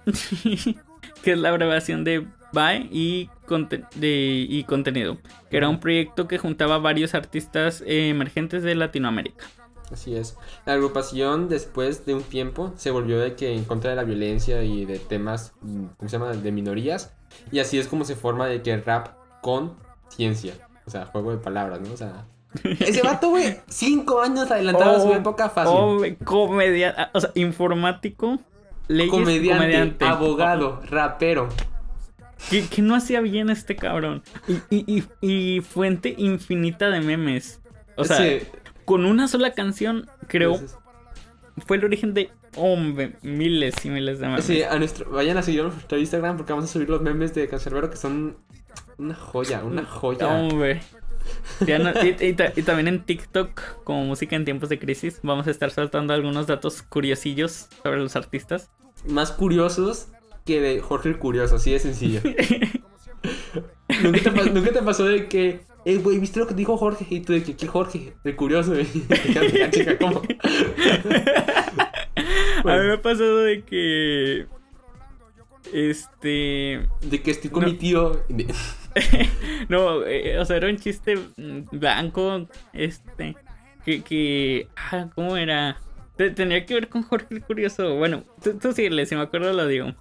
que 1.24 1.32
es 1.32 1.40
la 1.40 1.50
abreviación 1.50 2.04
de 2.04 2.28
Bye 2.54 2.88
y, 2.92 3.30
y 3.50 4.64
contenido, 4.64 5.18
que 5.50 5.58
era 5.58 5.70
un 5.70 5.80
proyecto 5.80 6.28
que 6.28 6.38
juntaba 6.38 6.78
varios 6.78 7.14
artistas 7.14 7.84
emergentes 7.86 8.64
de 8.64 8.76
Latinoamérica. 8.76 9.46
Así 9.92 10.16
es. 10.16 10.38
La 10.66 10.74
agrupación 10.74 11.48
después 11.50 12.06
de 12.06 12.14
un 12.14 12.24
tiempo 12.24 12.74
se 12.76 12.92
volvió 12.92 13.20
de 13.20 13.36
que 13.36 13.54
en 13.54 13.64
contra 13.64 13.90
de 13.90 13.96
la 13.96 14.04
violencia 14.04 14.64
y 14.64 14.86
de 14.86 15.00
temas, 15.00 15.54
¿cómo 15.62 16.10
se 16.10 16.18
llama?, 16.18 16.34
de 16.34 16.52
minorías. 16.52 17.14
Y 17.52 17.60
así 17.60 17.78
es 17.78 17.88
como 17.88 18.04
se 18.04 18.16
forma 18.16 18.48
de 18.48 18.62
que 18.62 18.76
rap 18.78 19.10
con 19.42 19.78
ciencia. 20.10 20.56
O 20.86 20.90
sea, 20.90 21.06
juego 21.06 21.32
de 21.32 21.38
palabras, 21.38 21.82
¿no? 21.82 21.94
O 21.94 21.98
sea. 21.98 22.26
Ese 22.64 23.02
vato, 23.02 23.30
güey, 23.30 23.60
cinco 23.68 24.22
años 24.22 24.50
adelantado 24.50 24.98
a 24.98 25.00
su 25.00 25.10
oh, 25.10 25.16
época 25.16 25.50
fácil. 25.50 25.76
Oh, 25.76 26.26
comedia, 26.26 27.12
o 27.14 27.20
sea, 27.20 27.32
informático, 27.36 28.40
leyes, 28.88 29.12
comediante, 29.12 30.06
abogado, 30.06 30.82
rapero. 30.90 31.50
Que, 32.50 32.82
no 32.82 32.96
hacía 32.96 33.22
bien 33.22 33.50
este 33.50 33.76
cabrón. 33.76 34.24
Y, 34.70 35.04
y, 35.22 35.62
fuente 35.62 36.16
infinita 36.18 36.90
de 36.90 37.02
memes. 37.02 37.62
O 37.96 38.04
sea, 38.04 38.40
con 38.86 39.06
una 39.06 39.28
sola 39.28 39.52
canción, 39.52 40.10
creo, 40.28 40.60
fue 41.66 41.78
el 41.78 41.86
origen 41.86 42.14
de 42.14 42.32
Hombre, 42.56 43.16
miles 43.22 43.86
y 43.86 43.90
miles 43.90 44.20
de 44.20 44.28
memes. 44.28 44.46
Sí, 44.46 44.64
a 44.64 44.78
nuestro, 44.80 45.12
vayan 45.12 45.38
a 45.38 45.44
seguir 45.44 45.64
nuestro 45.64 45.98
Instagram 45.98 46.38
porque 46.38 46.54
vamos 46.54 46.70
a 46.70 46.74
subir 46.74 46.90
los 46.90 47.02
memes 47.02 47.36
de 47.36 47.48
Cancerbero 47.48 47.90
que 47.90 47.98
son 47.98 48.38
una 48.98 49.14
joya, 49.14 49.64
una 49.64 49.86
joya. 49.86 50.28
Hombre. 50.28 50.82
y, 51.68 52.64
también 52.64 52.88
en 52.88 53.04
TikTok, 53.04 53.84
como 53.84 54.06
música 54.06 54.36
en 54.36 54.46
tiempos 54.46 54.70
de 54.70 54.80
crisis, 54.80 55.20
vamos 55.24 55.48
a 55.48 55.52
estar 55.52 55.70
saltando 55.70 56.14
algunos 56.14 56.48
datos 56.48 56.82
curiosillos 56.82 57.68
sobre 57.84 57.98
los 57.98 58.16
artistas. 58.16 58.72
Más 59.06 59.32
curiosos 59.32 60.08
que 60.48 60.62
de 60.62 60.80
Jorge 60.80 61.10
el 61.10 61.20
Curioso, 61.20 61.58
así 61.58 61.72
de 61.72 61.80
sencillo. 61.80 62.22
¿Nunca, 64.02 64.72
te 64.72 64.82
pasó, 64.82 65.06
de 65.06 65.28
que, 65.28 65.60
eh, 65.86 65.98
güey, 65.98 66.20
¿viste 66.20 66.40
lo 66.40 66.48
que 66.48 66.54
dijo 66.54 66.78
Jorge? 66.78 67.06
Y 67.10 67.20
tú 67.20 67.34
de 67.34 67.44
que, 67.44 67.56
¿qué 67.56 67.68
Jorge? 67.68 68.14
El 68.24 68.36
curioso, 68.36 68.74
¿cómo? 70.00 70.22
A 72.66 72.78
mí 72.78 72.88
me 72.88 72.94
ha 72.94 73.02
pasado 73.02 73.44
de 73.44 73.64
que. 73.64 74.48
Este. 75.74 76.88
De 77.02 77.22
que 77.22 77.32
estoy 77.32 77.50
con 77.50 77.66
mi 77.66 77.74
tío. 77.74 78.24
no, 79.70 80.04
eh, 80.06 80.40
o 80.40 80.46
sea, 80.46 80.58
era 80.58 80.70
un 80.70 80.78
chiste 80.78 81.18
blanco. 81.72 82.48
Este. 82.74 83.36
Que. 83.86 84.02
que 84.02 84.68
ah, 84.76 85.10
¿cómo 85.14 85.38
era? 85.38 85.78
Tenía 86.16 86.66
que 86.66 86.74
ver 86.74 86.90
con 86.90 87.04
Jorge 87.04 87.28
el 87.30 87.44
Curioso. 87.44 87.96
Bueno, 87.96 88.24
tú, 88.44 88.58
tú 88.58 88.74
síguele, 88.74 89.06
si 89.06 89.16
me 89.16 89.22
acuerdo 89.22 89.54
lo 89.54 89.68
digo. 89.68 89.94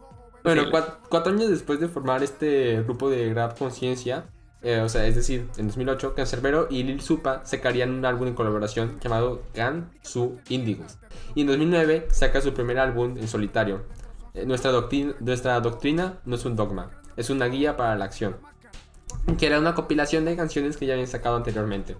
Bueno, 0.46 0.70
cuatro, 0.70 1.32
años 1.32 1.50
después 1.50 1.80
de 1.80 1.88
formar 1.88 2.22
este 2.22 2.80
grupo 2.82 3.10
de 3.10 3.30
Grab 3.30 3.58
Conciencia, 3.58 4.26
eh, 4.62 4.78
o 4.78 4.88
sea, 4.88 5.04
es 5.08 5.16
decir, 5.16 5.48
en 5.56 5.66
2008, 5.66 6.14
Cancerbero 6.14 6.68
y 6.70 6.84
Lil 6.84 7.00
Supa 7.00 7.44
sacarían 7.44 7.90
un 7.90 8.04
álbum 8.04 8.28
en 8.28 8.34
colaboración 8.34 9.00
llamado 9.00 9.42
Gan 9.56 9.90
Su 10.02 10.38
Indigos. 10.48 10.98
Y 11.34 11.40
en 11.40 11.48
2009 11.48 12.06
saca 12.12 12.40
su 12.40 12.54
primer 12.54 12.78
álbum 12.78 13.18
en 13.18 13.26
solitario. 13.26 13.86
Eh, 14.34 14.46
nuestra, 14.46 14.70
doctrina, 14.70 15.14
nuestra 15.18 15.58
doctrina 15.58 16.20
no 16.24 16.36
es 16.36 16.44
un 16.44 16.54
dogma, 16.54 16.92
es 17.16 17.28
una 17.28 17.46
guía 17.46 17.76
para 17.76 17.96
la 17.96 18.04
acción. 18.04 18.36
Que 19.38 19.46
era 19.46 19.58
una 19.58 19.74
compilación 19.74 20.24
de 20.26 20.36
canciones 20.36 20.76
que 20.76 20.86
ya 20.86 20.92
habían 20.92 21.08
sacado 21.08 21.34
anteriormente. 21.34 21.96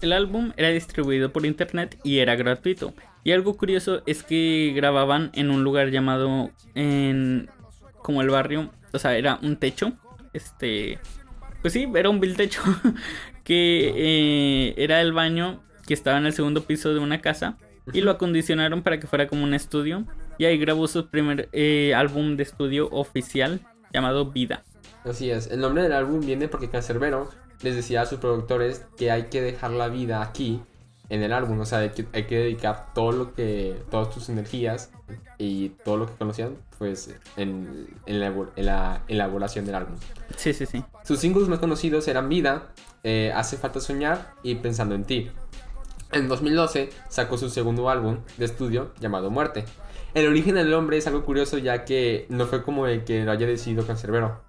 El 0.00 0.12
álbum 0.12 0.52
era 0.56 0.68
distribuido 0.68 1.32
por 1.32 1.44
internet 1.44 1.98
y 2.02 2.18
era 2.18 2.36
gratuito. 2.36 2.94
Y 3.22 3.32
algo 3.32 3.56
curioso 3.56 4.02
es 4.06 4.22
que 4.22 4.72
grababan 4.74 5.30
en 5.34 5.50
un 5.50 5.62
lugar 5.62 5.90
llamado 5.90 6.50
en 6.74 7.50
como 8.02 8.22
el 8.22 8.30
barrio, 8.30 8.70
o 8.92 8.98
sea, 8.98 9.16
era 9.16 9.38
un 9.42 9.56
techo, 9.56 9.92
este, 10.32 10.98
pues 11.60 11.74
sí, 11.74 11.86
era 11.94 12.08
un 12.08 12.18
vil 12.18 12.36
techo 12.36 12.62
que 13.44 13.92
eh, 13.94 14.74
era 14.78 15.02
el 15.02 15.12
baño 15.12 15.62
que 15.86 15.94
estaba 15.94 16.18
en 16.18 16.26
el 16.26 16.32
segundo 16.32 16.64
piso 16.64 16.94
de 16.94 17.00
una 17.00 17.20
casa 17.20 17.58
y 17.92 18.00
lo 18.00 18.10
acondicionaron 18.10 18.82
para 18.82 18.98
que 18.98 19.06
fuera 19.06 19.26
como 19.26 19.44
un 19.44 19.54
estudio 19.54 20.06
y 20.38 20.46
ahí 20.46 20.56
grabó 20.56 20.88
su 20.88 21.08
primer 21.08 21.48
eh, 21.52 21.92
álbum 21.94 22.36
de 22.36 22.44
estudio 22.44 22.88
oficial 22.90 23.60
llamado 23.92 24.30
Vida. 24.30 24.62
Así 25.04 25.30
es. 25.30 25.50
El 25.50 25.60
nombre 25.60 25.82
del 25.82 25.92
álbum 25.92 26.20
viene 26.20 26.48
porque 26.48 26.68
Cancerbero 26.68 27.28
les 27.62 27.76
decía 27.76 28.02
a 28.02 28.06
sus 28.06 28.18
productores 28.18 28.84
que 28.96 29.10
hay 29.10 29.24
que 29.24 29.42
dejar 29.42 29.70
la 29.72 29.88
vida 29.88 30.22
aquí 30.22 30.62
en 31.10 31.22
el 31.22 31.32
álbum, 31.32 31.58
o 31.60 31.66
sea, 31.66 31.90
que 31.92 32.06
hay 32.12 32.24
que 32.26 32.38
dedicar 32.38 32.94
todo 32.94 33.10
lo 33.10 33.34
que, 33.34 33.82
todas 33.90 34.10
tus 34.10 34.28
energías 34.28 34.90
y 35.38 35.70
todo 35.84 35.96
lo 35.96 36.06
que 36.06 36.14
conocían, 36.14 36.56
pues, 36.78 37.12
en, 37.36 37.88
en, 38.06 38.20
la, 38.20 38.26
en 38.54 38.66
la 38.66 39.02
elaboración 39.08 39.66
del 39.66 39.74
álbum. 39.74 39.96
Sí, 40.36 40.54
sí, 40.54 40.66
sí. 40.66 40.84
Sus 41.04 41.18
singles 41.18 41.48
más 41.48 41.58
conocidos 41.58 42.06
eran 42.06 42.28
Vida, 42.28 42.68
eh, 43.02 43.32
Hace 43.34 43.56
falta 43.56 43.80
soñar 43.80 44.34
y 44.44 44.54
Pensando 44.54 44.94
en 44.94 45.04
ti. 45.04 45.30
En 46.12 46.28
2012 46.28 46.90
sacó 47.08 47.36
su 47.36 47.50
segundo 47.50 47.90
álbum 47.90 48.18
de 48.36 48.44
estudio 48.44 48.92
llamado 49.00 49.30
Muerte. 49.30 49.64
El 50.14 50.26
origen 50.26 50.56
del 50.56 50.70
nombre 50.70 50.96
es 50.96 51.06
algo 51.06 51.24
curioso 51.24 51.58
ya 51.58 51.84
que 51.84 52.26
no 52.28 52.46
fue 52.46 52.62
como 52.62 52.86
el 52.86 53.04
que 53.04 53.24
lo 53.24 53.32
haya 53.32 53.46
decidido 53.46 53.86
Cancerbero, 53.86 54.40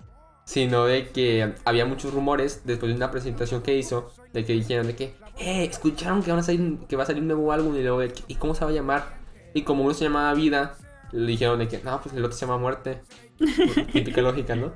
sino 0.51 0.83
de 0.83 1.07
que 1.07 1.53
había 1.63 1.85
muchos 1.85 2.13
rumores 2.13 2.63
después 2.65 2.91
de 2.91 2.97
una 2.97 3.09
presentación 3.09 3.61
que 3.61 3.77
hizo 3.77 4.11
de 4.33 4.43
que 4.43 4.51
dijeron 4.51 4.85
de 4.85 4.97
que 4.97 5.13
eh, 5.39 5.63
escucharon 5.63 6.21
que, 6.21 6.29
van 6.29 6.41
a 6.41 6.43
salir, 6.43 6.77
que 6.89 6.97
va 6.97 7.03
a 7.03 7.05
salir 7.05 7.21
un 7.21 7.29
nuevo 7.29 7.53
álbum 7.53 7.73
y 7.77 7.81
luego, 7.81 8.03
¿y 8.27 8.35
cómo 8.35 8.53
se 8.53 8.65
va 8.65 8.71
a 8.71 8.73
llamar? 8.73 9.15
Y 9.53 9.61
como 9.61 9.85
uno 9.85 9.93
se 9.93 10.03
llamaba 10.03 10.33
Vida, 10.33 10.75
le 11.13 11.25
dijeron 11.25 11.57
de 11.57 11.69
que, 11.69 11.79
no, 11.81 12.01
pues 12.01 12.13
el 12.15 12.25
otro 12.25 12.37
se 12.37 12.45
llama 12.45 12.57
Muerte. 12.57 13.01
Típica 13.93 14.21
lógica, 14.21 14.57
¿no? 14.57 14.73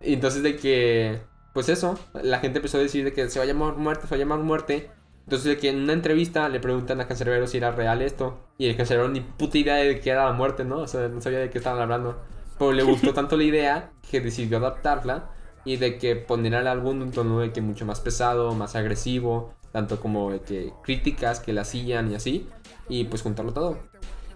Y 0.00 0.14
entonces 0.14 0.42
de 0.42 0.56
que, 0.56 1.20
pues 1.54 1.68
eso, 1.68 1.96
la 2.20 2.40
gente 2.40 2.58
empezó 2.58 2.78
a 2.78 2.80
decir 2.80 3.04
de 3.04 3.12
que 3.12 3.30
se 3.30 3.38
va 3.38 3.44
a 3.44 3.46
llamar 3.46 3.76
Muerte, 3.76 4.08
se 4.08 4.10
va 4.10 4.16
a 4.16 4.18
llamar 4.18 4.40
Muerte. 4.40 4.90
Entonces 5.20 5.44
de 5.44 5.56
que 5.56 5.68
en 5.68 5.82
una 5.82 5.92
entrevista 5.92 6.48
le 6.48 6.58
preguntan 6.58 7.00
a 7.00 7.06
Cancerbero 7.06 7.46
si 7.46 7.58
era 7.58 7.70
real 7.70 8.02
esto. 8.02 8.40
Y 8.58 8.66
el 8.66 8.76
Cancerbero 8.76 9.08
ni 9.08 9.20
puta 9.20 9.56
idea 9.56 9.76
de 9.76 10.00
que 10.00 10.10
era 10.10 10.24
la 10.24 10.32
muerte, 10.32 10.64
¿no? 10.64 10.78
O 10.78 10.88
sea, 10.88 11.06
no 11.06 11.20
sabía 11.20 11.38
de 11.38 11.48
qué 11.48 11.58
estaban 11.58 11.80
hablando. 11.80 12.20
Pero 12.58 12.72
le 12.72 12.82
gustó 12.82 13.12
tanto 13.14 13.36
la 13.36 13.44
idea 13.44 13.90
que 14.10 14.20
decidió 14.20 14.58
adaptarla 14.58 15.30
y 15.64 15.76
de 15.76 15.98
que 15.98 16.16
poner 16.16 16.54
al 16.54 16.66
álbum 16.66 17.00
un 17.00 17.12
tono 17.12 17.40
de 17.40 17.52
que 17.52 17.60
mucho 17.60 17.86
más 17.86 18.00
pesado, 18.00 18.54
más 18.54 18.74
agresivo, 18.74 19.54
tanto 19.70 20.00
como 20.00 20.30
de 20.30 20.40
que 20.40 20.72
críticas 20.82 21.40
que 21.40 21.52
la 21.52 21.64
sillan 21.64 22.10
y 22.10 22.14
así, 22.14 22.48
y 22.88 23.04
pues 23.04 23.22
juntarlo 23.22 23.52
todo. 23.52 23.78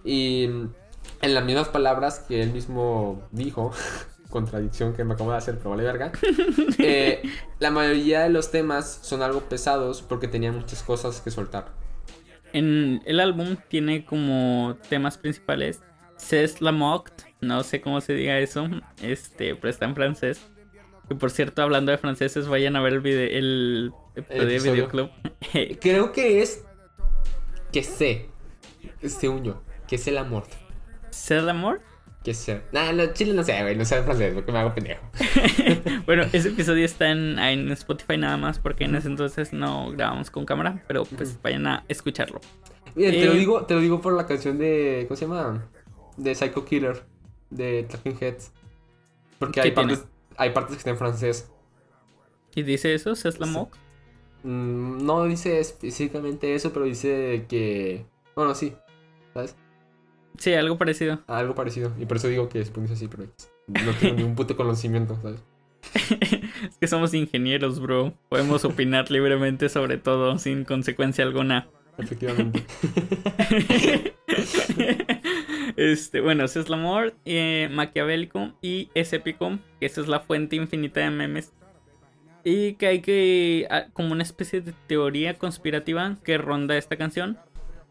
Y 0.04 0.44
en 0.44 1.34
las 1.34 1.44
mismas 1.44 1.68
palabras 1.68 2.20
que 2.20 2.42
él 2.42 2.52
mismo 2.52 3.22
dijo, 3.32 3.72
contradicción 4.30 4.94
que 4.94 5.04
me 5.04 5.14
acabo 5.14 5.32
de 5.32 5.38
hacer, 5.38 5.58
pero 5.58 5.70
vale 5.70 5.82
verga, 5.82 6.12
eh, 6.78 7.22
la 7.58 7.70
mayoría 7.70 8.22
de 8.22 8.30
los 8.30 8.50
temas 8.50 9.00
son 9.02 9.22
algo 9.22 9.40
pesados 9.40 10.02
porque 10.02 10.28
tenían 10.28 10.54
muchas 10.54 10.82
cosas 10.82 11.20
que 11.20 11.30
soltar. 11.30 11.72
En 12.52 13.02
el 13.04 13.20
álbum 13.20 13.56
tiene 13.68 14.04
como 14.04 14.76
temas 14.88 15.18
principales 15.18 15.82
C'est 16.16 16.60
la 16.60 16.72
Moct, 16.72 17.25
no 17.40 17.62
sé 17.62 17.80
cómo 17.80 18.00
se 18.00 18.14
diga 18.14 18.38
eso, 18.38 18.68
este, 19.02 19.54
pero 19.54 19.68
está 19.68 19.84
en 19.84 19.94
francés. 19.94 20.40
Y 21.08 21.14
por 21.14 21.30
cierto, 21.30 21.62
hablando 21.62 21.92
de 21.92 21.98
franceses, 21.98 22.48
vayan 22.48 22.76
a 22.76 22.80
ver 22.80 22.94
el, 22.94 23.00
video, 23.00 23.20
el, 23.22 23.92
el 24.28 24.46
videoclub. 24.46 25.10
Creo 25.80 26.12
que 26.12 26.42
es 26.42 26.64
que 27.72 27.82
sé, 27.82 28.26
según 29.02 29.44
yo, 29.44 29.62
que 29.86 29.96
es 29.96 30.06
el 30.08 30.18
amor. 30.18 30.44
¿Ser 31.10 31.38
el 31.38 31.48
amor? 31.50 31.80
Que 32.24 32.34
sé. 32.34 32.62
Nah, 32.72 32.90
no, 32.92 33.06
chile 33.12 33.34
no 33.34 33.44
sé, 33.44 33.62
güey, 33.62 33.76
no 33.76 33.84
sé 33.84 34.02
francés, 34.02 34.34
porque 34.34 34.50
me 34.50 34.58
hago 34.58 34.74
pendejo. 34.74 35.00
bueno, 36.06 36.24
ese 36.32 36.48
episodio 36.48 36.84
está 36.84 37.10
en, 37.10 37.38
en, 37.38 37.70
Spotify 37.70 38.16
nada 38.16 38.36
más, 38.36 38.58
porque 38.58 38.84
en 38.84 38.96
ese 38.96 39.06
entonces 39.06 39.52
no 39.52 39.92
grabamos 39.92 40.30
con 40.30 40.44
cámara, 40.44 40.82
pero 40.88 41.04
pues 41.04 41.40
vayan 41.40 41.68
a 41.68 41.84
escucharlo. 41.88 42.40
Mira, 42.96 43.12
te 43.12 43.26
lo 43.26 43.32
eh, 43.32 43.38
digo, 43.38 43.64
te 43.66 43.74
lo 43.74 43.80
digo 43.80 44.00
por 44.00 44.14
la 44.14 44.26
canción 44.26 44.58
de, 44.58 45.04
¿cómo 45.06 45.16
se 45.16 45.26
llama? 45.26 45.68
De 46.16 46.34
Psycho 46.34 46.64
Killer, 46.64 47.04
de 47.50 47.84
Talking 47.84 48.16
Heads. 48.20 48.52
Porque 49.38 49.60
hay 49.60 49.72
partes, 49.72 50.04
hay 50.36 50.50
partes 50.50 50.76
que 50.76 50.78
están 50.78 50.94
en 50.94 50.98
francés. 50.98 51.50
¿Y 52.54 52.62
dice 52.62 52.94
eso? 52.94 53.12
¿Es 53.12 53.38
la? 53.38 53.46
Mm, 53.46 55.04
no 55.04 55.24
dice 55.24 55.60
específicamente 55.60 56.54
eso, 56.54 56.72
pero 56.72 56.86
dice 56.86 57.44
que. 57.48 58.06
Bueno, 58.34 58.54
sí. 58.54 58.74
¿Sabes? 59.34 59.56
Sí, 60.38 60.54
algo 60.54 60.78
parecido. 60.78 61.22
Algo 61.26 61.54
parecido. 61.54 61.92
Y 61.98 62.06
por 62.06 62.18
eso 62.18 62.28
digo 62.28 62.48
que 62.48 62.60
es 62.60 62.72
así, 62.92 63.08
pero 63.08 63.26
no 63.68 63.92
tengo 63.94 64.14
ningún 64.14 64.34
puto 64.34 64.56
conocimiento, 64.56 65.18
¿sabes? 65.22 65.42
es 65.94 66.76
que 66.80 66.88
somos 66.88 67.14
ingenieros, 67.14 67.80
bro. 67.80 68.14
Podemos 68.28 68.64
opinar 68.64 69.10
libremente 69.10 69.68
sobre 69.68 69.98
todo 69.98 70.38
sin 70.38 70.64
consecuencia 70.64 71.24
alguna. 71.24 71.68
Efectivamente. 71.98 72.64
este, 75.76 76.20
bueno, 76.20 76.44
ese 76.44 76.60
es 76.60 76.66
el 76.66 76.74
amor 76.74 77.14
eh, 77.24 77.68
maquiavélico 77.70 78.52
y 78.62 78.88
es 78.94 79.12
épico, 79.12 79.58
que 79.78 79.86
esa 79.86 80.00
es 80.00 80.08
la 80.08 80.20
fuente 80.20 80.56
infinita 80.56 81.00
de 81.00 81.10
memes. 81.10 81.52
Y 82.44 82.74
que 82.74 82.86
hay 82.86 83.00
que, 83.00 83.66
ah, 83.70 83.86
como 83.92 84.12
una 84.12 84.22
especie 84.22 84.60
de 84.60 84.72
teoría 84.86 85.34
conspirativa 85.34 86.16
que 86.24 86.38
ronda 86.38 86.76
esta 86.76 86.96
canción. 86.96 87.38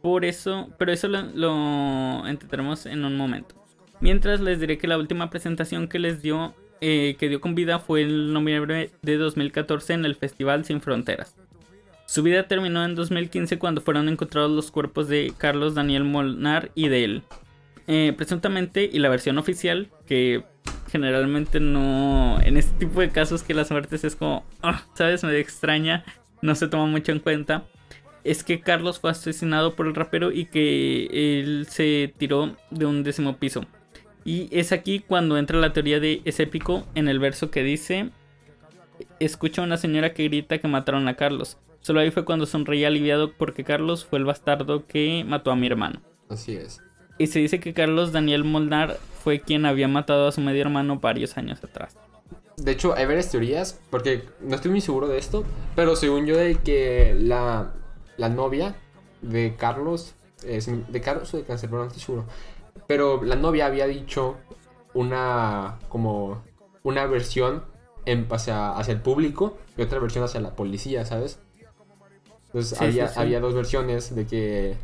Por 0.02 0.24
eso, 0.24 0.69
pero 0.78 0.91
eso 0.91 1.08
lo, 1.08 1.24
lo 1.24 2.28
entenderemos 2.28 2.86
en 2.86 3.06
un 3.06 3.17
momento. 3.17 3.56
Mientras 4.00 4.39
les 4.39 4.60
diré 4.60 4.78
que 4.78 4.88
la 4.88 4.98
última 4.98 5.30
presentación 5.30 5.88
que 5.88 6.00
les 6.00 6.21
dio, 6.21 6.54
eh, 6.82 7.15
que 7.19 7.30
dio 7.30 7.41
con 7.41 7.56
vida 7.56 7.80
fue 7.80 8.02
el 8.02 8.34
noviembre 8.34 8.91
de 9.02 9.17
2014 9.17 9.93
en 9.93 10.06
el 10.06 10.15
Festival 10.15 10.65
Sin 10.65 10.82
Fronteras. 10.82 11.36
Su 12.06 12.21
vida 12.21 12.48
terminó 12.48 12.86
en 12.86 12.93
2015 12.95 13.58
cuando 13.58 13.82
fueron 13.82 14.10
encontrados 14.10 14.52
los 14.52 14.69
cuerpos 14.69 15.08
de 15.08 15.34
Carlos 15.38 15.74
Daniel 15.74 16.04
Molnar 16.04 16.71
y 16.76 16.88
de 16.88 17.04
él. 17.04 17.24
Eh, 17.88 18.13
presuntamente, 18.17 18.89
y 18.91 19.00
la 19.00 19.10
versión 19.10 19.38
oficial, 19.38 19.89
que 20.08 20.43
generalmente 20.91 21.60
no. 21.60 22.39
En 22.41 22.58
este 22.58 22.86
tipo 22.86 23.02
de 23.02 23.10
casos 23.10 23.43
que 23.43 23.54
las 23.54 23.71
muertes 23.71 24.04
es 24.04 24.15
como. 24.15 24.45
Ah, 24.62 24.86
¿Sabes? 24.93 25.24
Me 25.24 25.38
extraña. 25.39 26.04
No 26.41 26.56
se 26.56 26.67
toma 26.67 26.86
mucho 26.86 27.12
en 27.12 27.19
cuenta. 27.19 27.65
Es 28.24 28.43
que 28.43 28.60
Carlos 28.60 29.00
fue 29.00 29.12
asesinado 29.12 29.76
por 29.76 29.86
el 29.88 29.93
rapero 29.93 30.32
y 30.32 30.45
que 30.45 31.39
él 31.39 31.67
se 31.69 32.13
tiró 32.17 32.56
de 32.71 32.86
un 32.86 33.04
décimo 33.04 33.38
piso. 33.38 33.65
Y 34.24 34.48
es 34.52 34.71
aquí 34.71 35.00
cuando 35.00 35.38
entra 35.38 35.60
la 35.60 35.74
teoría 35.74 36.00
de 36.00 36.21
ese 36.26 36.43
épico 36.43 36.88
en 36.95 37.08
el 37.08 37.19
verso 37.19 37.52
que 37.52 37.63
dice: 37.63 38.10
Escucha 39.19 39.62
a 39.62 39.65
una 39.65 39.78
señora 39.78 40.13
que 40.13 40.24
grita 40.24 40.58
que 40.58 40.67
mataron 40.67 41.08
a 41.08 41.15
Carlos. 41.15 41.58
Solo 41.82 42.00
ahí 42.00 42.10
fue 42.10 42.26
cuando 42.26 42.48
sonreía 42.48 42.88
aliviado 42.88 43.34
porque 43.34 43.63
Carlos 43.63 44.06
fue 44.06 44.17
el 44.17 44.26
bastardo 44.26 44.88
que 44.88 45.24
mató 45.28 45.52
a 45.52 45.56
mi 45.56 45.67
hermano. 45.67 46.02
Así 46.30 46.56
es. 46.56 46.82
Y 47.17 47.28
se 47.28 47.39
dice 47.39 47.60
que 47.60 47.73
Carlos 47.73 48.12
Daniel 48.12 48.43
Molnar 48.43 48.97
fue 49.23 49.41
quien 49.41 49.65
había 49.65 49.88
matado 49.88 50.28
a 50.28 50.32
su 50.32 50.41
medio 50.41 50.62
hermano 50.62 50.99
varios 50.99 51.38
años 51.38 51.63
atrás. 51.63 51.95
De 52.58 52.71
hecho, 52.71 52.95
hay 52.95 53.06
varias 53.06 53.32
teorías, 53.32 53.80
porque 53.89 54.23
no 54.41 54.56
estoy 54.56 54.71
muy 54.71 54.82
seguro 54.82 55.08
de 55.08 55.17
esto, 55.17 55.43
pero 55.75 55.95
según 55.95 56.25
yo 56.25 56.38
de 56.38 56.56
que 56.56 57.15
la, 57.19 57.73
la 58.17 58.30
novia 58.30 58.75
de 59.21 59.56
Carlos, 59.58 60.15
de 60.41 61.01
Carlos 61.01 61.34
o 61.34 61.38
de 61.38 61.43
Cáncer, 61.43 61.71
no 61.71 61.84
estoy 61.84 62.01
seguro, 62.01 62.25
pero 62.88 63.23
la 63.23 63.36
novia 63.36 63.65
había 63.65 63.88
dicho 63.88 64.38
una, 64.93 65.80
como, 65.89 66.43
una 66.84 67.06
versión 67.08 67.63
en, 68.06 68.28
hacia, 68.30 68.71
hacia 68.71 68.93
el 68.93 69.01
público 69.01 69.58
y 69.78 69.82
otra 69.82 69.99
versión 69.99 70.23
hacia 70.23 70.39
la 70.39 70.56
policía, 70.56 71.06
¿sabes? 71.06 71.39
Entonces 72.47 72.82
había, 72.82 73.12
había 73.17 73.39
dos 73.41 73.54
versiones 73.54 74.15
de 74.15 74.25
que. 74.25 74.78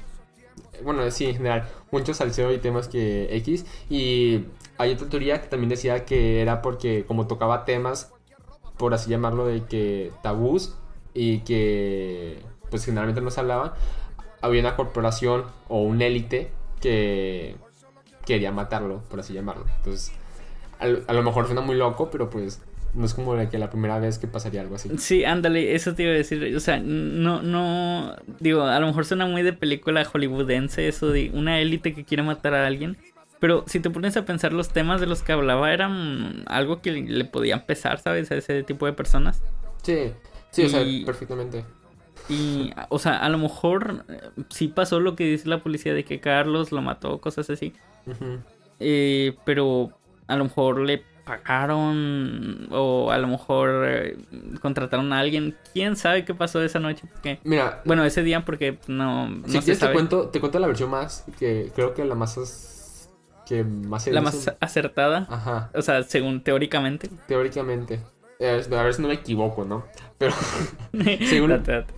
Bueno, 0.84 1.10
sí, 1.12 1.26
en 1.26 1.36
general, 1.36 1.70
mucho 1.92 2.14
salseo 2.14 2.52
y 2.52 2.58
temas 2.58 2.88
que 2.88 3.36
X. 3.38 3.66
Y 3.90 4.46
hay 4.78 4.94
otra 4.94 5.10
teoría 5.10 5.42
que 5.42 5.48
también 5.48 5.70
decía 5.70 6.06
que 6.06 6.42
era 6.42 6.62
porque, 6.62 7.06
como 7.06 7.28
tocaba 7.28 7.66
temas, 7.66 8.12
por 8.78 8.94
así 8.94 9.10
llamarlo, 9.10 9.46
de 9.46 9.64
que 9.66 10.12
tabús 10.24 10.76
y 11.14 11.40
que, 11.40 12.42
pues 12.70 12.86
generalmente 12.86 13.22
no 13.22 13.30
se 13.30 13.40
hablaba, 13.40 13.76
había 14.42 14.62
una 14.62 14.76
corporación 14.76 15.46
o 15.68 15.82
un 15.82 16.02
élite 16.02 16.52
que 16.80 17.56
quería 18.26 18.52
matarlo, 18.52 19.04
por 19.10 19.20
así 19.20 19.34
llamarlo. 19.34 19.66
Entonces, 19.78 20.12
a, 20.80 21.14
lo 21.14 21.24
mejor 21.24 21.46
suena 21.46 21.62
muy 21.62 21.76
loco, 21.76 22.10
pero 22.10 22.30
pues 22.30 22.62
no 22.94 23.06
es 23.06 23.14
como 23.14 23.36
la 23.36 23.50
que 23.50 23.58
la 23.58 23.70
primera 23.70 24.00
vez 24.00 24.18
que 24.18 24.28
pasaría 24.28 24.62
algo 24.62 24.76
así. 24.76 24.90
Sí, 24.98 25.24
ándale, 25.24 25.76
eso 25.76 25.94
te 25.94 26.04
iba 26.04 26.12
a 26.12 26.16
decir. 26.16 26.56
O 26.56 26.60
sea, 26.60 26.80
no, 26.80 27.42
no. 27.42 28.16
Digo, 28.40 28.64
a 28.64 28.80
lo 28.80 28.88
mejor 28.88 29.06
suena 29.06 29.26
muy 29.26 29.44
de 29.44 29.54
película 29.54 30.04
hollywoodense 30.06 30.88
eso 30.88 31.10
de 31.10 31.32
una 31.34 31.60
élite 31.60 31.94
que 31.94 32.04
quiere 32.04 32.24
matar 32.24 32.54
a 32.54 32.68
alguien. 32.68 32.98
Pero 33.40 33.64
si 33.66 33.80
te 33.80 33.90
pones 33.90 34.16
a 34.18 34.26
pensar, 34.26 34.54
los 34.54 34.70
temas 34.70 35.02
de 35.02 35.08
los 35.08 35.24
que 35.24 35.32
hablaba 35.32 35.74
eran 35.74 36.44
algo 36.46 36.82
que 36.82 36.92
le 36.92 37.26
podían 37.26 37.66
pesar, 37.66 38.00
¿sabes? 38.00 38.32
A 38.32 38.36
ese 38.36 38.62
tipo 38.64 38.86
de 38.86 38.94
personas. 38.94 39.42
Sí, 39.82 40.12
sí, 40.52 40.66
o 40.66 40.70
sea, 40.70 40.86
perfectamente. 41.06 41.66
Y, 42.30 42.72
o 42.90 43.00
sea, 43.00 43.18
a 43.18 43.30
lo 43.30 43.40
mejor 43.40 44.06
eh, 44.10 44.20
sí 44.50 44.68
pasó 44.68 45.00
lo 45.00 45.16
que 45.16 45.26
dice 45.26 45.50
la 45.50 45.64
policía 45.64 45.94
de 45.94 46.06
que 46.06 46.20
Carlos 46.20 46.72
lo 46.72 46.82
mató, 46.84 47.20
cosas 47.20 47.50
así. 47.50 47.74
eh, 48.80 49.36
pero 49.44 49.92
a 50.28 50.36
lo 50.36 50.44
mejor 50.44 50.82
le 50.82 51.04
pagaron 51.26 52.68
o 52.72 53.12
a 53.12 53.18
lo 53.18 53.28
mejor 53.28 53.86
eh, 53.88 54.18
contrataron 54.62 55.12
a 55.14 55.20
alguien. 55.20 55.56
¿Quién 55.74 55.96
sabe 55.96 56.26
qué 56.26 56.34
pasó 56.34 56.62
esa 56.62 56.80
noche? 56.80 57.04
Mira, 57.44 57.82
bueno, 57.86 58.04
ese 58.06 58.24
día 58.24 58.44
porque 58.46 58.78
no, 58.88 59.42
si 59.48 59.60
Te 59.62 59.92
cuento, 59.92 60.30
te 60.30 60.40
cuento 60.40 60.60
la 60.60 60.68
versión 60.68 60.90
más 60.90 61.26
que 61.40 61.72
creo 61.76 61.94
que 61.94 62.06
la 62.06 62.16
más 62.16 63.10
que 63.46 63.64
más 63.64 64.04
se 64.04 64.12
La 64.14 64.22
más 64.22 64.52
acertada. 64.60 65.28
Ajá, 65.30 65.72
O 65.74 65.82
sea, 65.82 66.04
según 66.04 66.42
teóricamente. 66.44 67.10
teóricamente. 67.28 68.02
Eh, 68.40 68.64
a 68.72 68.84
ver 68.84 68.94
si 68.94 69.02
no 69.02 69.08
me 69.08 69.14
equivoco, 69.16 69.66
¿no? 69.66 69.86
Pero, 70.18 70.34
Según- 71.30 71.50
Date, 71.52 71.72
date. 71.72 71.94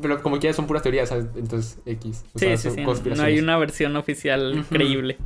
pero 0.00 0.22
como 0.22 0.38
quiera 0.38 0.54
son 0.54 0.66
puras 0.66 0.82
teorías, 0.82 1.08
¿sabes? 1.08 1.26
Entonces, 1.34 1.78
X. 1.86 2.24
O 2.34 2.38
Sí, 2.38 2.44
sea, 2.46 2.56
sí, 2.56 2.70
son 2.70 2.96
sí. 2.96 3.10
No 3.16 3.22
hay 3.24 3.38
una 3.40 3.56
versión 3.58 3.96
oficial 3.96 4.64
creíble. 4.70 5.18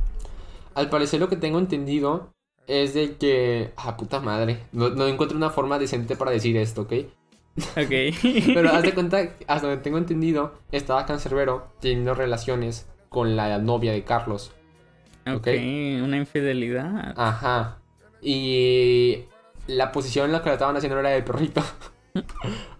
Al 0.73 0.89
parecer 0.89 1.19
lo 1.19 1.29
que 1.29 1.35
tengo 1.35 1.59
entendido 1.59 2.33
es 2.67 2.93
de 2.93 3.15
que... 3.15 3.71
Ah, 3.77 3.95
puta 3.97 4.19
madre. 4.19 4.59
No, 4.73 4.89
no 4.89 5.07
encuentro 5.07 5.37
una 5.37 5.49
forma 5.49 5.79
decente 5.79 6.15
para 6.15 6.31
decir 6.31 6.57
esto, 6.57 6.81
¿ok? 6.81 6.93
Ok. 7.71 7.91
Pero 8.53 8.69
haz 8.69 8.83
de 8.83 8.93
cuenta, 8.93 9.19
hasta 9.47 9.67
donde 9.67 9.81
tengo 9.81 9.97
entendido, 9.97 10.53
estaba 10.71 11.05
Cancerbero 11.05 11.71
teniendo 11.79 12.13
relaciones 12.13 12.87
con 13.09 13.35
la 13.35 13.57
novia 13.57 13.93
de 13.93 14.03
Carlos. 14.03 14.51
ok, 15.25 15.47
una 16.03 16.17
infidelidad. 16.17 17.13
Ajá. 17.17 17.79
Y 18.21 19.25
la 19.67 19.91
posición 19.91 20.25
en 20.25 20.33
la 20.33 20.43
que 20.43 20.49
la 20.49 20.53
estaban 20.53 20.75
haciendo 20.75 20.99
era 20.99 21.09
de 21.09 21.23
perrito. 21.23 21.61
ok. 22.13 22.25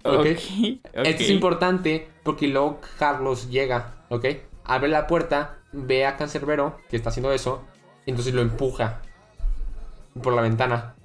ok. 0.04 0.16
ok. 0.20 1.06
Esto 1.06 1.24
es 1.24 1.30
importante 1.30 2.10
porque 2.24 2.48
luego 2.48 2.82
Carlos 3.00 3.50
llega, 3.50 4.06
¿ok? 4.10 4.26
Abre 4.66 4.90
la 4.90 5.08
puerta, 5.08 5.60
ve 5.72 6.06
a 6.06 6.18
Cancerbero 6.18 6.78
que 6.90 6.98
está 6.98 7.10
haciendo 7.10 7.32
eso, 7.32 7.64
entonces 8.06 8.34
lo 8.34 8.42
empuja 8.42 9.02
por 10.22 10.34
la 10.34 10.42
ventana, 10.42 10.96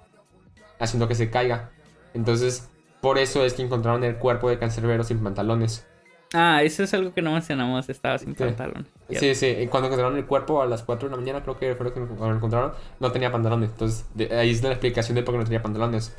haciendo 0.79 1.09
que 1.09 1.15
se 1.15 1.31
caiga. 1.31 1.71
Entonces, 2.15 2.69
por 3.01 3.19
eso 3.19 3.45
es 3.45 3.55
que 3.55 3.63
encontraron 3.63 4.05
el 4.05 4.17
cuerpo 4.17 4.49
de 4.51 4.59
Cancerbero 4.59 5.05
sin 5.05 5.19
pantalones. 5.23 5.87
Ah, 6.35 6.63
eso 6.63 6.83
es 6.83 6.95
algo 6.95 7.13
que 7.13 7.21
no 7.21 7.33
mencionamos. 7.33 7.89
Estaba 7.91 8.17
sin 8.19 8.31
Sí. 8.35 8.43
pantalón. 8.45 8.87
Sí, 9.11 9.35
sí, 9.35 9.67
cuando 9.71 9.89
encontraron 9.89 10.17
el 10.17 10.25
cuerpo 10.25 10.63
a 10.63 10.67
las 10.67 10.83
4 10.83 11.09
de 11.09 11.15
la 11.15 11.21
mañana, 11.21 11.43
creo 11.43 11.59
que 11.59 11.75
fue 11.75 11.85
lo 11.85 11.93
que 11.93 12.01
lo 12.01 12.35
encontraron, 12.35 12.73
no 13.01 13.13
tenía 13.13 13.31
pantalones. 13.31 13.71
Entonces, 13.71 14.07
de- 14.15 14.35
ahí 14.35 14.51
es 14.51 14.63
la 14.63 14.71
explicación 14.71 15.15
de 15.17 15.23
por 15.23 15.35
qué 15.35 15.39
no 15.39 15.45
tenía 15.45 15.63
pantalones. 15.63 16.17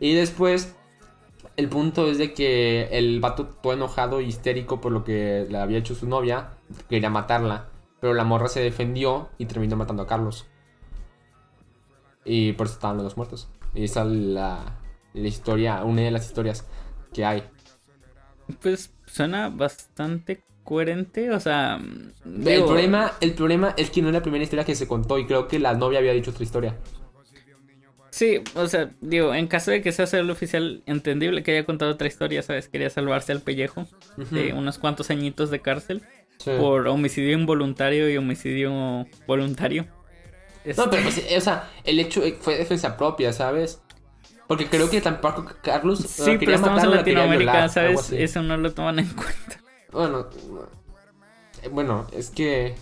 Y 0.00 0.14
después, 0.14 0.74
el 1.56 1.68
punto 1.68 2.10
es 2.10 2.18
de 2.18 2.32
que 2.34 2.88
el 2.90 3.20
vato, 3.20 3.46
todo 3.46 3.72
enojado 3.74 4.20
y 4.20 4.24
histérico 4.26 4.80
por 4.80 4.90
lo 4.90 5.04
que 5.04 5.46
le 5.48 5.58
había 5.58 5.78
hecho 5.78 5.94
su 5.94 6.08
novia, 6.08 6.48
quería 6.88 7.10
matarla. 7.10 7.68
Pero 8.00 8.14
la 8.14 8.24
morra 8.24 8.48
se 8.48 8.58
defendió 8.60 9.28
y 9.38 9.46
terminó 9.46 9.76
matando 9.76 10.02
a 10.02 10.06
Carlos. 10.08 10.48
Y 12.24 12.52
por 12.52 12.66
eso 12.66 12.74
estaban 12.74 12.96
los 12.96 13.04
dos 13.04 13.16
muertos. 13.16 13.48
Y 13.74 13.84
esa 13.84 14.02
es 14.02 14.08
la, 14.08 14.78
la 15.14 15.28
historia, 15.28 15.82
una 15.84 16.02
de 16.02 16.10
las 16.10 16.26
historias 16.26 16.66
que 17.12 17.24
hay. 17.24 17.42
Pues 18.60 18.92
suena 19.06 19.48
bastante 19.48 20.42
coherente. 20.64 21.30
O 21.32 21.40
sea. 21.40 21.80
El 22.24 22.64
problema, 22.64 23.12
el 23.20 23.34
problema 23.34 23.74
es 23.76 23.90
que 23.90 24.02
no 24.02 24.08
es 24.08 24.14
la 24.14 24.22
primera 24.22 24.44
historia 24.44 24.64
que 24.64 24.74
se 24.74 24.86
contó 24.86 25.18
y 25.18 25.26
creo 25.26 25.48
que 25.48 25.58
la 25.58 25.74
novia 25.74 25.98
había 25.98 26.12
dicho 26.12 26.30
otra 26.30 26.44
historia. 26.44 26.76
Sí, 28.10 28.42
o 28.54 28.66
sea, 28.66 28.90
digo, 29.00 29.34
en 29.34 29.46
caso 29.46 29.70
de 29.70 29.80
que 29.80 29.90
sea 29.90 30.06
el 30.20 30.28
oficial, 30.30 30.82
entendible 30.84 31.42
que 31.42 31.52
haya 31.52 31.64
contado 31.64 31.92
otra 31.92 32.06
historia, 32.06 32.42
¿sabes? 32.42 32.68
Quería 32.68 32.90
salvarse 32.90 33.32
al 33.32 33.40
pellejo 33.40 33.86
de 34.30 34.52
unos 34.52 34.78
cuantos 34.78 35.10
añitos 35.10 35.50
de 35.50 35.60
cárcel 35.60 36.02
Sí. 36.38 36.50
por 36.58 36.88
homicidio 36.88 37.32
involuntario 37.32 38.10
y 38.10 38.16
homicidio 38.16 39.06
voluntario. 39.28 39.86
No, 40.64 40.90
pero 40.90 41.02
pues, 41.02 41.24
o 41.36 41.40
sea, 41.40 41.70
el 41.84 41.98
hecho 41.98 42.22
eh, 42.22 42.36
fue 42.40 42.56
defensa 42.56 42.96
propia, 42.96 43.32
¿sabes? 43.32 43.80
Porque 44.46 44.66
creo 44.66 44.90
que 44.90 45.00
tampoco 45.00 45.46
Carlos 45.62 46.00
Sí, 46.00 46.36
pero 46.38 46.54
estamos 46.54 46.82
en 46.82 46.90
Latinoamérica, 46.90 47.52
violar, 47.52 47.70
¿sabes? 47.70 48.12
Eso 48.12 48.42
no 48.42 48.56
lo 48.56 48.72
toman 48.72 48.98
en 48.98 49.08
cuenta. 49.08 49.60
Bueno, 49.90 50.28
no. 50.50 50.82
Eh, 51.62 51.68
bueno, 51.68 52.06
es 52.12 52.30
que 52.30 52.74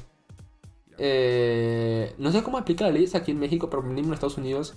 eh, 0.99 2.15
no 2.19 2.33
sé 2.33 2.43
cómo 2.43 2.59
aplica 2.59 2.85
la 2.85 2.93
ley 2.93 3.09
aquí 3.15 3.31
en 3.31 3.39
México, 3.39 3.71
pero 3.71 3.83
mínimo 3.83 4.09
en 4.09 4.15
Estados 4.15 4.39
Unidos, 4.39 4.75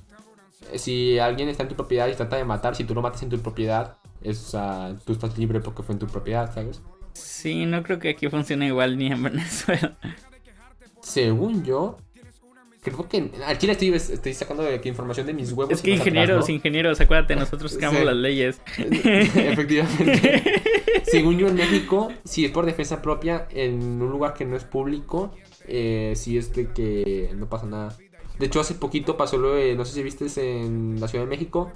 si 0.75 1.19
alguien 1.19 1.49
está 1.49 1.63
en 1.63 1.69
tu 1.69 1.75
propiedad 1.75 2.07
y 2.07 2.15
trata 2.15 2.37
de 2.37 2.45
matar, 2.45 2.75
si 2.75 2.83
tú 2.83 2.93
lo 2.93 3.01
matas 3.01 3.23
en 3.23 3.29
tu 3.29 3.39
propiedad, 3.39 3.97
es, 4.21 4.55
tú 5.05 5.13
estás 5.13 5.37
libre 5.37 5.59
porque 5.59 5.83
fue 5.83 5.93
en 5.93 5.99
tu 5.99 6.07
propiedad, 6.07 6.53
¿sabes? 6.53 6.81
Sí, 7.13 7.65
no 7.65 7.83
creo 7.83 7.99
que 7.99 8.09
aquí 8.09 8.29
funcione 8.29 8.67
igual 8.67 8.97
ni 8.97 9.07
en 9.07 9.21
Venezuela. 9.23 9.97
Según 11.01 11.63
yo, 11.63 11.97
creo 12.83 13.07
que 13.07 13.31
aquí 13.45 13.65
le 13.65 13.73
estoy, 13.73 13.89
estoy 13.93 14.33
sacando 14.33 14.63
de 14.63 14.79
información 14.83 15.25
de 15.25 15.33
mis 15.33 15.51
huevos. 15.51 15.73
Es 15.73 15.81
que 15.81 15.93
atrás, 15.93 16.07
ingenieros, 16.07 16.47
¿no? 16.49 16.55
ingenieros, 16.55 17.01
acuérdate, 17.01 17.35
nosotros 17.35 17.75
creamos 17.75 17.99
Sí. 17.99 18.05
las 18.05 18.15
leyes. 18.15 18.61
Efectivamente. 18.77 20.61
Según 21.03 21.37
yo 21.37 21.47
en 21.47 21.55
México, 21.55 22.11
si 22.23 22.45
es 22.45 22.51
por 22.51 22.65
defensa 22.65 23.01
propia 23.01 23.47
en 23.51 24.01
un 24.01 24.09
lugar 24.09 24.33
que 24.33 24.45
no 24.45 24.55
es 24.55 24.63
público, 24.63 25.33
eh, 25.67 26.13
si 26.15 26.37
es 26.37 26.53
de 26.53 26.71
que 26.71 27.31
no 27.35 27.47
pasa 27.47 27.65
nada. 27.65 27.97
De 28.39 28.47
hecho, 28.47 28.59
hace 28.59 28.73
poquito 28.75 29.15
pasó 29.15 29.37
lo 29.37 29.53
de, 29.53 29.75
no 29.75 29.85
sé 29.85 29.93
si 29.93 30.03
viste 30.03 30.25
en 30.61 30.99
la 30.99 31.07
Ciudad 31.07 31.25
de 31.25 31.29
México. 31.29 31.71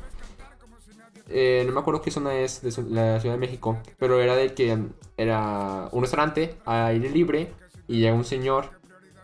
Eh, 1.30 1.64
no 1.68 1.74
me 1.74 1.80
acuerdo 1.82 2.02
qué 2.02 2.10
zona 2.10 2.36
es 2.40 2.62
de 2.62 2.70
la 2.90 3.20
Ciudad 3.20 3.36
de 3.36 3.40
México, 3.40 3.78
pero 4.00 4.22
era 4.22 4.36
de 4.36 4.54
que 4.54 4.78
era 5.18 5.90
un 5.92 6.02
restaurante 6.02 6.56
a 6.66 6.88
aire 6.88 7.10
libre 7.10 7.52
y 7.88 8.00
llega 8.00 8.14
un 8.16 8.24
señor 8.24 8.77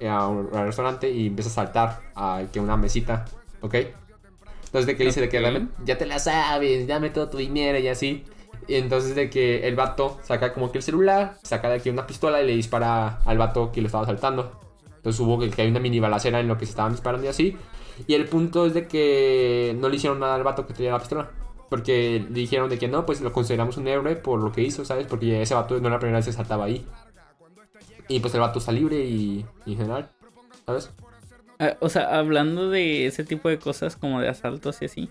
eh, 0.04 0.10
a 0.10 0.28
un- 0.28 0.52
restaurante 0.52 1.10
y 1.10 1.28
empieza 1.28 1.50
a 1.50 1.54
saltar 1.54 2.02
a 2.16 2.44
que 2.52 2.60
una 2.60 2.78
mesita, 2.78 3.26
¿ok? 3.62 3.76
Entonces 4.66 4.86
de 4.88 4.96
que 4.98 5.04
le 5.04 5.10
dice 5.10 5.22
de 5.22 5.30
que 5.30 5.40
dame, 5.40 5.68
ya 5.86 5.98
te 5.98 6.06
la 6.06 6.20
sabes, 6.20 6.88
dame 6.88 7.10
todo 7.12 7.30
tu 7.30 7.38
dinero 7.38 7.78
y 7.80 7.88
así. 7.88 8.24
Y 8.68 8.76
entonces 8.76 9.14
de 9.16 9.30
que 9.30 9.68
el 9.68 9.76
vato 9.76 10.20
saca 10.24 10.54
como 10.54 10.72
que 10.72 10.78
el 10.80 10.84
celular, 10.84 11.38
saca 11.44 11.70
de 11.70 11.76
aquí 11.76 11.90
una 11.90 12.08
pistola 12.08 12.42
y 12.42 12.48
le 12.48 12.54
dispara 12.56 13.20
al 13.26 13.38
vato 13.38 13.72
que 13.72 13.82
lo 13.82 13.88
estaba 13.88 14.04
asaltando. 14.04 14.60
Entonces 14.96 15.20
hubo 15.20 15.38
que, 15.38 15.50
que 15.50 15.62
hay 15.62 15.68
una 15.70 15.80
mini 15.80 16.00
balacera 16.00 16.40
en 16.40 16.48
lo 16.48 16.58
que 16.58 16.66
se 16.66 16.72
estaban 16.72 16.94
disparando 16.94 17.26
y 17.26 17.30
así. 17.30 17.58
Y 18.08 18.14
el 18.16 18.26
punto 18.26 18.66
es 18.66 18.74
de 18.74 18.88
que 18.88 19.76
no 19.80 19.90
le 19.90 19.98
hicieron 19.98 20.20
nada 20.20 20.36
al 20.36 20.44
vato 20.44 20.66
que 20.66 20.74
tenía 20.74 20.92
la 20.94 21.00
pistola. 21.00 21.30
Porque 21.70 22.20
le 22.28 22.34
dijeron 22.34 22.70
de 22.70 22.78
que 22.80 22.88
no, 22.88 23.06
pues 23.06 23.20
lo 23.22 23.32
consideramos 23.34 23.78
un 23.78 23.88
héroe 23.88 24.16
por 24.16 24.40
lo 24.40 24.52
que 24.52 24.62
hizo, 24.62 24.86
¿sabes? 24.86 25.08
Porque 25.08 25.42
ese 25.42 25.54
vato 25.56 25.74
no 25.76 25.88
era 25.88 25.96
la 25.98 26.00
primera 26.00 26.18
vez 26.20 26.26
que 26.26 26.32
saltaba 26.32 26.66
ahí. 26.66 26.86
Y 28.08 28.20
pues 28.20 28.34
el 28.34 28.42
vato 28.42 28.60
está 28.60 28.72
libre 28.72 29.06
y, 29.06 29.46
y 29.66 29.72
en 29.74 29.78
general, 29.78 30.10
¿sabes? 30.66 30.90
Ah, 31.60 31.78
O 31.80 31.90
sea, 31.90 32.18
hablando 32.18 32.70
de 32.70 33.06
ese 33.06 33.24
tipo 33.24 33.48
de 33.50 33.58
cosas 33.60 33.96
como 33.96 34.20
de 34.22 34.28
asaltos 34.30 34.82
y 34.82 34.86
así. 34.86 35.10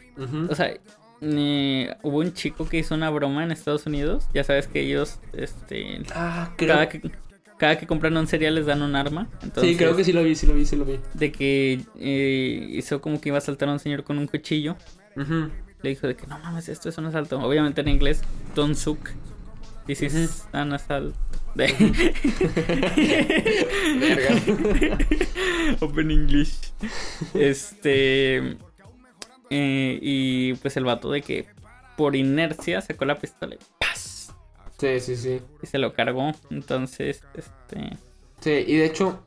O 0.51 0.55
sea, 0.55 0.75
eh, 1.21 1.95
hubo 2.03 2.19
un 2.19 2.33
chico 2.35 2.69
que 2.69 2.79
hizo 2.79 2.95
una 2.95 3.09
broma 3.11 3.45
en 3.45 3.53
Estados 3.53 3.87
Unidos. 3.87 4.29
Ya 4.35 4.45
sabes 4.45 4.67
que 4.67 4.81
ellos, 4.81 5.21
este, 5.33 6.03
Ah, 6.15 6.53
creo, 6.57 6.69
cada 6.75 6.89
que, 6.89 7.01
cada 7.59 7.79
que 7.79 7.87
compran 7.87 8.17
un 8.17 8.27
cereal 8.27 8.57
les 8.57 8.67
dan 8.67 8.83
un 8.83 8.97
arma. 8.97 9.29
Entonces, 9.43 9.71
sí, 9.73 9.77
creo 9.79 9.95
que 9.97 10.05
sí 10.05 10.13
lo 10.13 10.23
vi, 10.25 10.35
sí 10.35 10.47
lo 10.47 10.55
vi, 10.55 10.67
sí 10.67 10.77
lo 10.77 10.85
vi. 10.85 10.99
De 11.15 11.31
que 11.33 11.81
eh, 11.99 12.67
hizo 12.73 13.01
como 13.01 13.21
que 13.21 13.29
iba 13.31 13.37
a 13.37 13.39
asaltar 13.39 13.69
a 13.69 13.73
un 13.73 13.79
señor 13.79 14.03
con 14.05 14.19
un 14.19 14.27
cuchillo. 14.27 14.77
Le 15.17 15.89
dijo 15.89 16.07
de 16.07 16.15
que 16.17 16.27
no 16.27 16.39
mames, 16.39 16.69
esto 16.69 16.89
es 16.89 16.99
un 16.99 17.07
asalto. 17.07 17.41
Obviamente 17.41 17.81
en 17.81 17.89
inglés, 17.89 18.21
don't 18.55 18.75
suck. 18.77 19.11
This 19.87 20.03
is 20.03 20.45
Ujú. 20.53 20.57
an 20.57 20.73
assault. 20.73 21.15
Open 25.81 26.11
English. 26.11 26.73
Este. 27.35 28.57
eh, 29.51 29.99
y 30.01 30.55
pues 30.55 30.77
el 30.77 30.85
vato 30.85 31.11
de 31.11 31.23
que 31.23 31.47
por 31.97 32.17
inercia 32.17 32.81
sacó 32.81 33.05
la 33.05 33.19
pistola 33.19 33.55
y 33.55 33.59
¡paz! 33.79 34.35
Sí, 34.79 35.01
sí, 35.01 35.17
sí. 35.17 35.41
Y 35.63 35.67
se 35.67 35.79
lo 35.79 35.93
cargó. 35.93 36.33
Entonces, 36.51 37.23
este. 37.35 37.97
Sí, 38.41 38.65
y 38.67 38.77
de 38.77 38.87
hecho, 38.87 39.25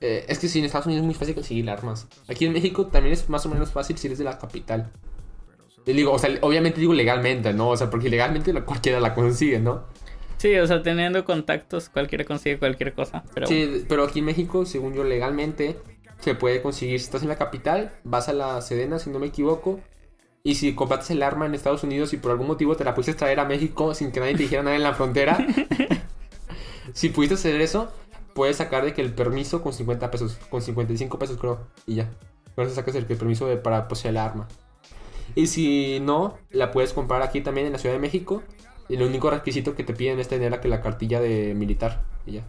eh, 0.00 0.24
es 0.28 0.38
que 0.38 0.48
sí, 0.48 0.60
en 0.60 0.64
Estados 0.64 0.86
Unidos 0.86 1.02
es 1.02 1.06
muy 1.06 1.14
fácil 1.14 1.34
conseguir 1.34 1.68
armas. 1.68 2.08
Aquí 2.28 2.46
en 2.46 2.52
México 2.52 2.86
también 2.86 3.12
es 3.12 3.28
más 3.28 3.44
o 3.44 3.50
menos 3.50 3.72
fácil 3.72 3.98
si 3.98 4.06
eres 4.06 4.18
de 4.18 4.24
la 4.24 4.38
capital. 4.38 4.90
Y 5.84 5.92
digo, 5.92 6.12
o 6.12 6.18
sea, 6.18 6.30
obviamente 6.42 6.80
digo 6.80 6.94
legalmente, 6.94 7.52
¿no? 7.52 7.70
O 7.70 7.76
sea, 7.76 7.90
porque 7.90 8.08
legalmente 8.08 8.52
cualquiera 8.64 9.00
la 9.00 9.14
consigue, 9.14 9.58
¿no? 9.58 9.84
Sí, 10.40 10.56
o 10.56 10.66
sea, 10.66 10.82
teniendo 10.82 11.22
contactos, 11.26 11.90
cualquiera 11.90 12.24
consigue 12.24 12.58
cualquier 12.58 12.94
cosa. 12.94 13.22
Pero 13.34 13.46
Sí, 13.46 13.84
pero 13.90 14.04
aquí 14.04 14.20
en 14.20 14.24
México, 14.24 14.64
según 14.64 14.94
yo, 14.94 15.04
legalmente 15.04 15.76
se 16.20 16.34
puede 16.34 16.62
conseguir. 16.62 16.98
Si 16.98 17.04
estás 17.04 17.20
en 17.20 17.28
la 17.28 17.36
capital, 17.36 17.92
vas 18.04 18.30
a 18.30 18.32
la 18.32 18.62
Sedena, 18.62 18.98
si 18.98 19.10
no 19.10 19.18
me 19.18 19.26
equivoco. 19.26 19.80
Y 20.42 20.54
si 20.54 20.74
compraste 20.74 21.12
el 21.12 21.22
arma 21.22 21.44
en 21.44 21.54
Estados 21.54 21.82
Unidos 21.84 22.14
y 22.14 22.16
por 22.16 22.30
algún 22.30 22.46
motivo 22.46 22.74
te 22.74 22.84
la 22.84 22.94
pudiste 22.94 23.12
traer 23.12 23.38
a 23.38 23.44
México 23.44 23.94
sin 23.94 24.12
que 24.12 24.20
nadie 24.20 24.32
te 24.32 24.44
dijera 24.44 24.62
nada 24.62 24.76
en 24.76 24.82
la 24.82 24.94
frontera, 24.94 25.36
si 26.94 27.10
pudiste 27.10 27.34
hacer 27.34 27.60
eso, 27.60 27.92
puedes 28.34 28.56
sacar 28.56 28.84
de 28.84 28.94
que 28.94 29.02
el 29.02 29.12
permiso 29.12 29.62
con 29.62 29.74
50 29.74 30.10
pesos, 30.10 30.38
con 30.48 30.62
55 30.62 31.18
pesos 31.18 31.36
creo, 31.38 31.66
y 31.86 31.96
ya. 31.96 32.08
Con 32.54 32.64
eso 32.64 32.74
sacas 32.74 32.94
el, 32.94 33.06
el 33.08 33.16
permiso 33.18 33.46
de- 33.46 33.58
para 33.58 33.86
poseer 33.88 34.12
el 34.12 34.16
arma. 34.18 34.48
Y 35.34 35.46
si 35.46 36.00
no, 36.00 36.38
la 36.50 36.70
puedes 36.70 36.94
comprar 36.94 37.20
aquí 37.22 37.42
también 37.42 37.66
en 37.66 37.74
la 37.74 37.78
Ciudad 37.78 37.94
de 37.94 38.00
México. 38.00 38.42
Y 38.90 38.96
el 38.96 39.02
único 39.04 39.30
requisito 39.30 39.76
que 39.76 39.84
te 39.84 39.94
piden 39.94 40.18
es 40.18 40.26
tener 40.26 40.50
la, 40.50 40.60
que 40.60 40.66
la 40.66 40.80
cartilla 40.80 41.20
de 41.20 41.54
militar. 41.54 42.02
Y 42.26 42.32
ya. 42.32 42.44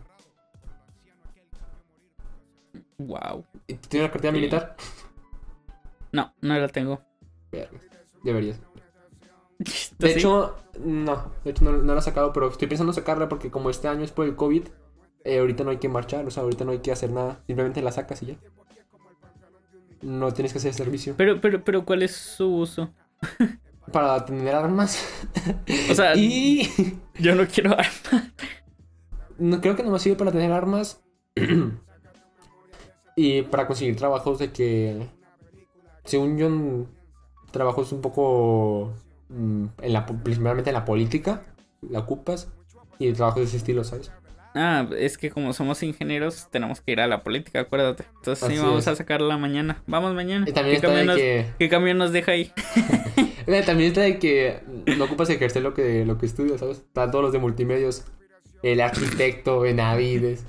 wow. 2.97 3.45
¿Y 3.67 3.75
tú 3.75 3.89
¿Tienes 3.89 4.09
la 4.09 4.11
cartilla 4.11 4.31
Sí. 4.33 4.37
militar? 4.39 4.75
No, 6.11 6.33
no 6.41 6.57
la 6.57 6.67
tengo. 6.67 6.99
Deberías. 8.23 8.59
¿Tú 8.59 10.07
De 10.07 10.13
hecho, 10.13 10.55
no. 10.83 11.31
De 11.43 11.51
hecho, 11.51 11.63
no, 11.63 11.73
no 11.73 11.93
la 11.93 11.99
he 11.99 12.03
sacado, 12.03 12.33
pero 12.33 12.49
estoy 12.49 12.67
pensando 12.67 12.91
sacarla 12.91 13.29
porque 13.29 13.51
como 13.51 13.69
este 13.69 13.87
año 13.87 14.03
es 14.03 14.11
por 14.11 14.25
el 14.25 14.35
COVID, 14.35 14.63
eh, 15.23 15.37
ahorita 15.39 15.63
no 15.63 15.69
hay 15.69 15.77
que 15.77 15.89
marchar, 15.89 16.25
o 16.25 16.31
sea, 16.31 16.41
ahorita 16.43 16.65
no 16.65 16.71
hay 16.71 16.79
que 16.79 16.91
hacer 16.91 17.11
nada. 17.11 17.43
Simplemente 17.45 17.83
la 17.83 17.91
sacas 17.91 18.23
y 18.23 18.25
ya. 18.27 18.35
no 20.01 20.33
tienes 20.33 20.51
que 20.53 20.57
hacer 20.57 20.73
servicio. 20.73 21.13
Pero, 21.17 21.39
pero, 21.39 21.63
pero, 21.63 21.85
¿cuál 21.85 22.01
es 22.01 22.15
su 22.15 22.47
uso? 22.51 22.91
Para 23.91 24.25
tener 24.25 24.55
armas. 24.55 25.05
O 25.89 25.95
sea, 25.95 26.15
y 26.15 26.69
yo 27.19 27.35
no 27.35 27.45
quiero 27.47 27.71
armas. 27.71 28.01
no 29.37 29.59
creo 29.61 29.75
que 29.75 29.83
nomás 29.83 30.01
sirve 30.01 30.17
para 30.17 30.31
tener 30.31 30.51
armas. 30.51 31.01
y 33.15 33.41
para 33.43 33.67
conseguir 33.67 33.95
trabajos 33.95 34.39
de 34.39 34.51
que. 34.51 35.07
Según 36.05 36.37
yo, 36.37 36.87
trabajos 37.51 37.91
un 37.91 38.01
poco. 38.01 38.93
mm, 39.29 39.65
En 39.81 39.93
la, 39.93 40.05
principalmente 40.05 40.69
en 40.69 40.75
la 40.75 40.85
política. 40.85 41.43
La 41.81 41.99
ocupas. 41.99 42.51
Y 42.99 43.11
trabajos 43.13 43.41
de 43.41 43.45
ese 43.45 43.57
estilo, 43.57 43.83
¿sabes? 43.83 44.11
Ah, 44.53 44.85
es 44.97 45.17
que 45.17 45.31
como 45.31 45.53
somos 45.53 45.81
ingenieros, 45.81 46.49
tenemos 46.51 46.81
que 46.81 46.91
ir 46.91 46.99
a 46.99 47.07
la 47.07 47.23
política, 47.23 47.61
acuérdate. 47.61 48.03
Entonces 48.17 48.47
sí, 48.47 48.57
vamos 48.57 48.79
es. 48.79 48.87
a 48.89 48.95
sacarla 48.95 49.37
mañana. 49.37 49.81
Vamos 49.87 50.13
mañana. 50.13 50.45
Y 50.47 50.51
también 50.51 50.81
¿Qué, 50.81 50.87
camión 50.87 51.05
nos, 51.07 51.15
que. 51.15 51.45
qué 51.57 51.69
camión 51.69 51.97
nos 51.97 52.11
deja 52.11 52.33
ahí? 52.33 52.51
También 53.66 53.89
está 53.89 54.02
de 54.02 54.18
que 54.20 54.60
no 54.97 55.06
ocupas 55.06 55.30
ejercer 55.30 55.62
lo 55.64 55.74
que, 55.74 56.06
lo 56.06 56.18
que 56.18 56.26
estudias, 56.26 56.60
¿sabes? 56.60 56.78
Están 56.78 57.12
todos 57.12 57.24
los 57.26 57.34
de 57.34 57.39
multimedios. 57.39 58.04
El 58.64 58.80
arquitecto 58.82 59.60
Benavides. 59.62 60.45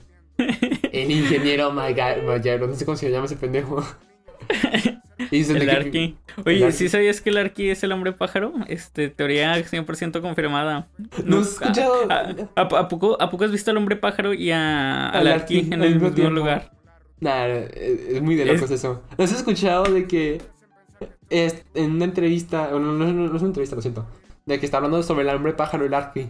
El 0.93 1.11
ingeniero 1.11 1.71
Mayaro. 1.73 2.67
No 2.67 2.75
sé 2.75 2.85
cómo 2.85 2.97
se 2.97 3.11
llama 3.11 3.27
ese 3.27 3.37
pendejo. 3.37 3.85
Y 5.31 5.41
El 5.51 5.61
que- 5.65 5.71
Arqui. 5.71 6.17
Oye, 6.45 6.67
el. 6.67 6.73
¿sí 6.73 6.89
sabías 6.89 7.21
que 7.21 7.31
el 7.31 7.39
Arqui 7.39 7.71
es 7.71 7.83
el 7.85 7.93
hombre 7.93 8.13
pájaro? 8.13 8.53
Este, 8.69 9.09
teoría 9.09 9.57
100% 9.57 10.21
confirmada. 10.21 10.89
No 11.25 11.39
has 11.39 11.53
escuchado. 11.53 12.11
¿A, 12.11 12.35
a- 12.57 12.63
a 12.81 12.89
poco, 12.89 13.17
¿A 13.21 13.31
poco 13.31 13.45
has 13.45 13.53
visto 13.53 13.71
al 13.71 13.77
hombre 13.79 13.97
pájaro 13.97 14.35
y 14.35 14.51
a, 14.51 15.09
al 15.09 15.27
Arqui 15.29 15.61
en 15.71 15.83
el 15.83 15.95
mismo 15.95 16.11
tiempo. 16.13 16.35
lugar? 16.35 16.73
Nah, 17.21 17.47
es, 17.47 17.73
es 18.17 18.21
muy 18.23 18.35
de 18.35 18.45
locos 18.47 18.71
eso. 18.71 19.03
¿No 19.17 19.25
has 19.25 19.33
escuchado 19.33 19.85
de 19.85 20.07
que 20.07 20.43
es, 21.33 21.65
en 21.75 21.93
una 21.93 22.05
entrevista, 22.05 22.69
no, 22.71 22.79
no, 22.79 23.07
es 23.07 23.43
una 23.43 23.49
entrevista, 23.49 23.75
lo 23.75 23.83
siento, 23.83 24.07
de 24.47 24.61
que 24.61 24.67
está 24.67 24.77
hablando 24.77 25.03
sobre 25.03 25.23
el 25.23 25.35
hombre 25.35 25.55
pájaro 25.55 25.85
y 25.85 25.89
el 25.89 25.95
arqui? 25.95 26.29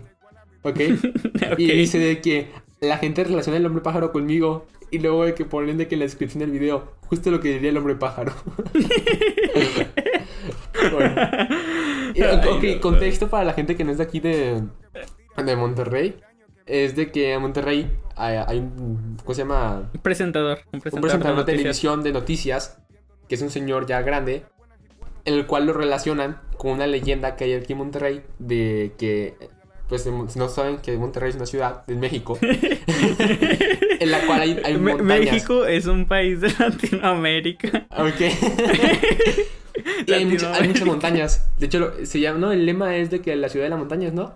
¿Ok? 0.62 0.80
Ok. 1.52 1.58
Y 1.58 1.72
dice 1.72 1.98
de 1.98 2.20
que 2.20 2.50
la 2.80 2.96
gente 2.96 3.24
relaciona 3.24 3.58
el 3.58 3.66
hombre 3.66 3.82
pájaro 3.82 4.12
conmigo 4.12 4.66
y 4.90 5.00
luego 5.00 5.24
de 5.24 5.34
que 5.34 5.44
ponen 5.44 5.76
de 5.76 5.88
que 5.88 5.96
en 5.96 6.00
la 6.00 6.04
descripción 6.04 6.40
del 6.40 6.50
video, 6.50 6.92
justo 7.06 7.30
lo 7.30 7.40
que 7.40 7.52
diría 7.52 7.70
el 7.70 7.76
hombre 7.76 7.96
pájaro. 7.96 8.32
bueno. 10.92 11.14
Ok, 12.50 12.80
contexto 12.80 13.28
para 13.28 13.44
la 13.44 13.54
gente 13.54 13.76
que 13.76 13.84
no 13.84 13.90
es 13.90 13.98
de 13.98 14.04
aquí 14.04 14.20
de, 14.20 14.62
de 15.44 15.56
Monterrey. 15.56 16.16
Es 16.64 16.94
de 16.94 17.10
que 17.10 17.32
en 17.32 17.42
Monterrey 17.42 17.90
hay, 18.16 18.36
hay 18.46 18.58
un. 18.58 19.16
¿Cómo 19.24 19.34
se 19.34 19.42
llama? 19.42 19.90
Un 19.92 20.00
presentador. 20.00 20.60
Un 20.72 20.80
presentador, 20.80 21.10
presentador 21.10 21.44
de 21.44 21.52
televisión 21.52 22.02
de 22.02 22.12
noticias, 22.12 22.78
que 23.28 23.34
es 23.34 23.42
un 23.42 23.50
señor 23.50 23.86
ya 23.86 24.00
grande, 24.02 24.44
el 25.24 25.46
cual 25.46 25.66
lo 25.66 25.72
relacionan 25.72 26.40
con 26.56 26.72
una 26.72 26.86
leyenda 26.86 27.36
que 27.36 27.44
hay 27.44 27.54
aquí 27.54 27.72
en 27.72 27.78
Monterrey 27.78 28.22
de 28.38 28.92
que, 28.98 29.34
pues 29.88 30.02
si 30.02 30.38
no 30.38 30.48
saben 30.48 30.78
que 30.78 30.96
Monterrey 30.96 31.30
es 31.30 31.36
una 31.36 31.46
ciudad 31.46 31.84
de 31.86 31.94
México, 31.96 32.38
en 32.42 34.10
la 34.10 34.20
cual 34.26 34.40
hay, 34.40 34.76
montañas. 34.78 35.02
México 35.04 35.66
es 35.66 35.86
un 35.86 36.06
país 36.06 36.40
de 36.40 36.48
Latinoamérica. 36.58 37.86
Ok. 37.96 38.20
y 40.06 40.12
hay, 40.12 40.24
mucha- 40.24 40.54
hay 40.54 40.68
muchas 40.68 40.86
montañas. 40.86 41.48
De 41.58 41.66
hecho, 41.66 41.78
lo- 41.80 42.06
se 42.06 42.20
llama, 42.20 42.38
¿no? 42.38 42.52
El 42.52 42.66
lema 42.66 42.96
es 42.96 43.10
de 43.10 43.20
que 43.20 43.34
la 43.36 43.48
ciudad 43.48 43.66
de 43.66 43.70
las 43.70 43.78
montañas, 43.78 44.12
¿no? 44.12 44.34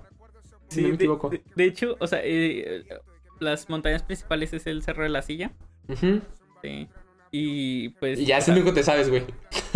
Si 0.68 0.82
no 0.82 0.88
me 0.88 0.94
equivoco. 0.94 1.30
De, 1.30 1.42
de 1.54 1.64
hecho, 1.64 1.96
o 2.00 2.06
sea, 2.06 2.20
eh, 2.24 2.84
las 3.38 3.68
montañas 3.68 4.02
principales 4.02 4.52
es 4.52 4.66
el 4.66 4.82
Cerro 4.82 5.04
de 5.04 5.10
la 5.10 5.22
Silla. 5.22 5.52
Sí. 6.62 6.88
Y 7.30 7.90
pues. 7.90 8.18
Y 8.18 8.24
ya 8.24 8.38
es 8.38 8.48
lo 8.48 8.54
único 8.54 8.70
que 8.70 8.80
te 8.80 8.82
sabes, 8.82 9.08
güey. 9.08 9.22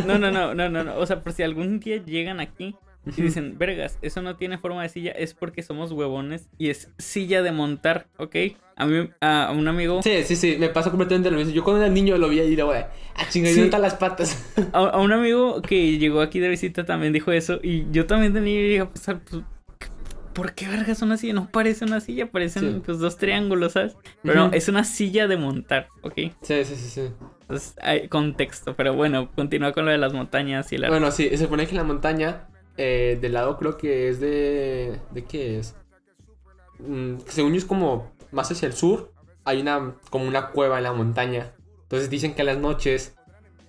No, 0.07 0.19
no, 0.19 0.31
no, 0.31 0.55
no, 0.55 0.69
no, 0.69 0.85
no. 0.85 0.97
O 0.97 1.07
sea, 1.07 1.21
por 1.21 1.33
si 1.33 1.43
algún 1.43 1.81
día 1.81 2.03
llegan 2.05 2.41
aquí 2.41 2.77
y 3.17 3.23
dicen, 3.23 3.57
vergas, 3.57 3.99
eso 4.03 4.21
no 4.21 4.37
tiene 4.37 4.59
forma 4.59 4.83
de 4.83 4.89
silla, 4.91 5.13
es 5.13 5.33
porque 5.35 5.63
somos 5.63 5.91
huevones 5.93 6.49
y 6.59 6.69
es 6.71 6.91
silla 6.99 7.43
de 7.43 7.51
montar, 7.53 8.07
¿ok? 8.19 8.37
A 8.77 8.87
mí, 8.87 9.09
a, 9.21 9.47
a 9.47 9.53
un 9.53 9.69
amigo, 9.69 10.03
Sí, 10.03 10.23
sí, 10.25 10.37
sí, 10.37 10.57
me 10.59 10.69
pasó 10.69 10.91
completamente 10.91 11.31
lo 11.31 11.39
mismo. 11.39 11.53
Yo 11.53 11.65
cuando 11.65 11.83
era 11.83 11.93
niño 11.93 12.17
lo 12.19 12.29
vi 12.29 12.41
y 12.41 12.55
luego, 12.57 12.73
ah, 12.73 12.89
chinga, 13.31 13.49
¿y 13.49 13.53
Sí. 13.53 13.61
dónde 13.61 13.65
están 13.69 13.83
las 13.83 13.95
patas? 13.95 14.53
a, 14.73 14.79
a 14.79 14.99
un 14.99 15.13
amigo 15.13 15.63
que 15.63 15.99
llegó 15.99 16.21
aquí 16.21 16.41
de 16.41 16.49
visita 16.49 16.85
también 16.85 17.13
dijo 17.13 17.33
eso 17.33 17.59
y 17.63 17.91
yo 17.91 18.07
también 18.07 18.33
tenía 18.35 18.53
y 18.55 18.63
llegué 18.69 18.81
a 18.81 18.89
pensar, 18.91 19.21
pues, 19.29 19.43
¿por 20.33 20.55
qué 20.55 20.69
vergas 20.69 21.03
una 21.03 21.17
silla? 21.17 21.35
No 21.35 21.49
parece 21.51 21.85
una 21.85 22.01
silla, 22.01 22.31
parecen 22.31 22.75
Sí. 22.75 22.83
pues 22.85 22.99
dos 22.99 23.17
triángulos, 23.17 23.73
¿sabes? 23.73 23.97
Pero 24.23 24.35
no, 24.35 24.53
es 24.53 24.69
una 24.69 24.85
silla 24.85 25.27
de 25.27 25.37
montar, 25.37 25.89
¿ok? 26.03 26.15
Sí, 26.43 26.65
sí, 26.65 26.65
sí, 26.65 26.89
sí. 26.89 27.11
Entonces 27.43 27.75
hay 27.83 28.09
contexto, 28.09 28.75
pero 28.77 28.95
bueno, 28.95 29.31
continúa 29.35 29.73
con 29.73 29.85
lo 29.85 29.91
de 29.91 29.99
las 29.99 30.13
montañas 30.13 30.73
y 30.73 30.79
la... 30.79 30.89
Bueno, 30.89 31.11
sí, 31.11 31.29
se 31.31 31.39
supone 31.39 31.67
que 31.67 31.75
la 31.75 31.85
montaña 31.85 32.49
eh, 32.77 33.19
del 33.21 33.33
lado 33.33 33.57
creo 33.59 33.77
que 33.77 34.09
es 34.09 34.21
de... 34.21 35.01
¿De 35.11 35.25
qué 35.25 35.59
es? 35.59 35.75
Mm, 36.79 37.17
según 37.27 37.53
yo 37.53 37.59
es 37.59 37.65
como 37.65 38.13
más 38.31 38.51
hacia 38.51 38.67
el 38.67 38.73
sur. 38.73 39.13
Hay 39.45 39.61
una 39.61 39.95
como 40.11 40.27
una 40.27 40.49
cueva 40.51 40.79
en 40.79 40.85
la 40.85 40.93
montaña. 40.93 41.53
Entonces 41.83 42.09
dicen 42.09 42.35
que 42.35 42.43
a 42.43 42.45
las 42.45 42.59
noches 42.59 43.17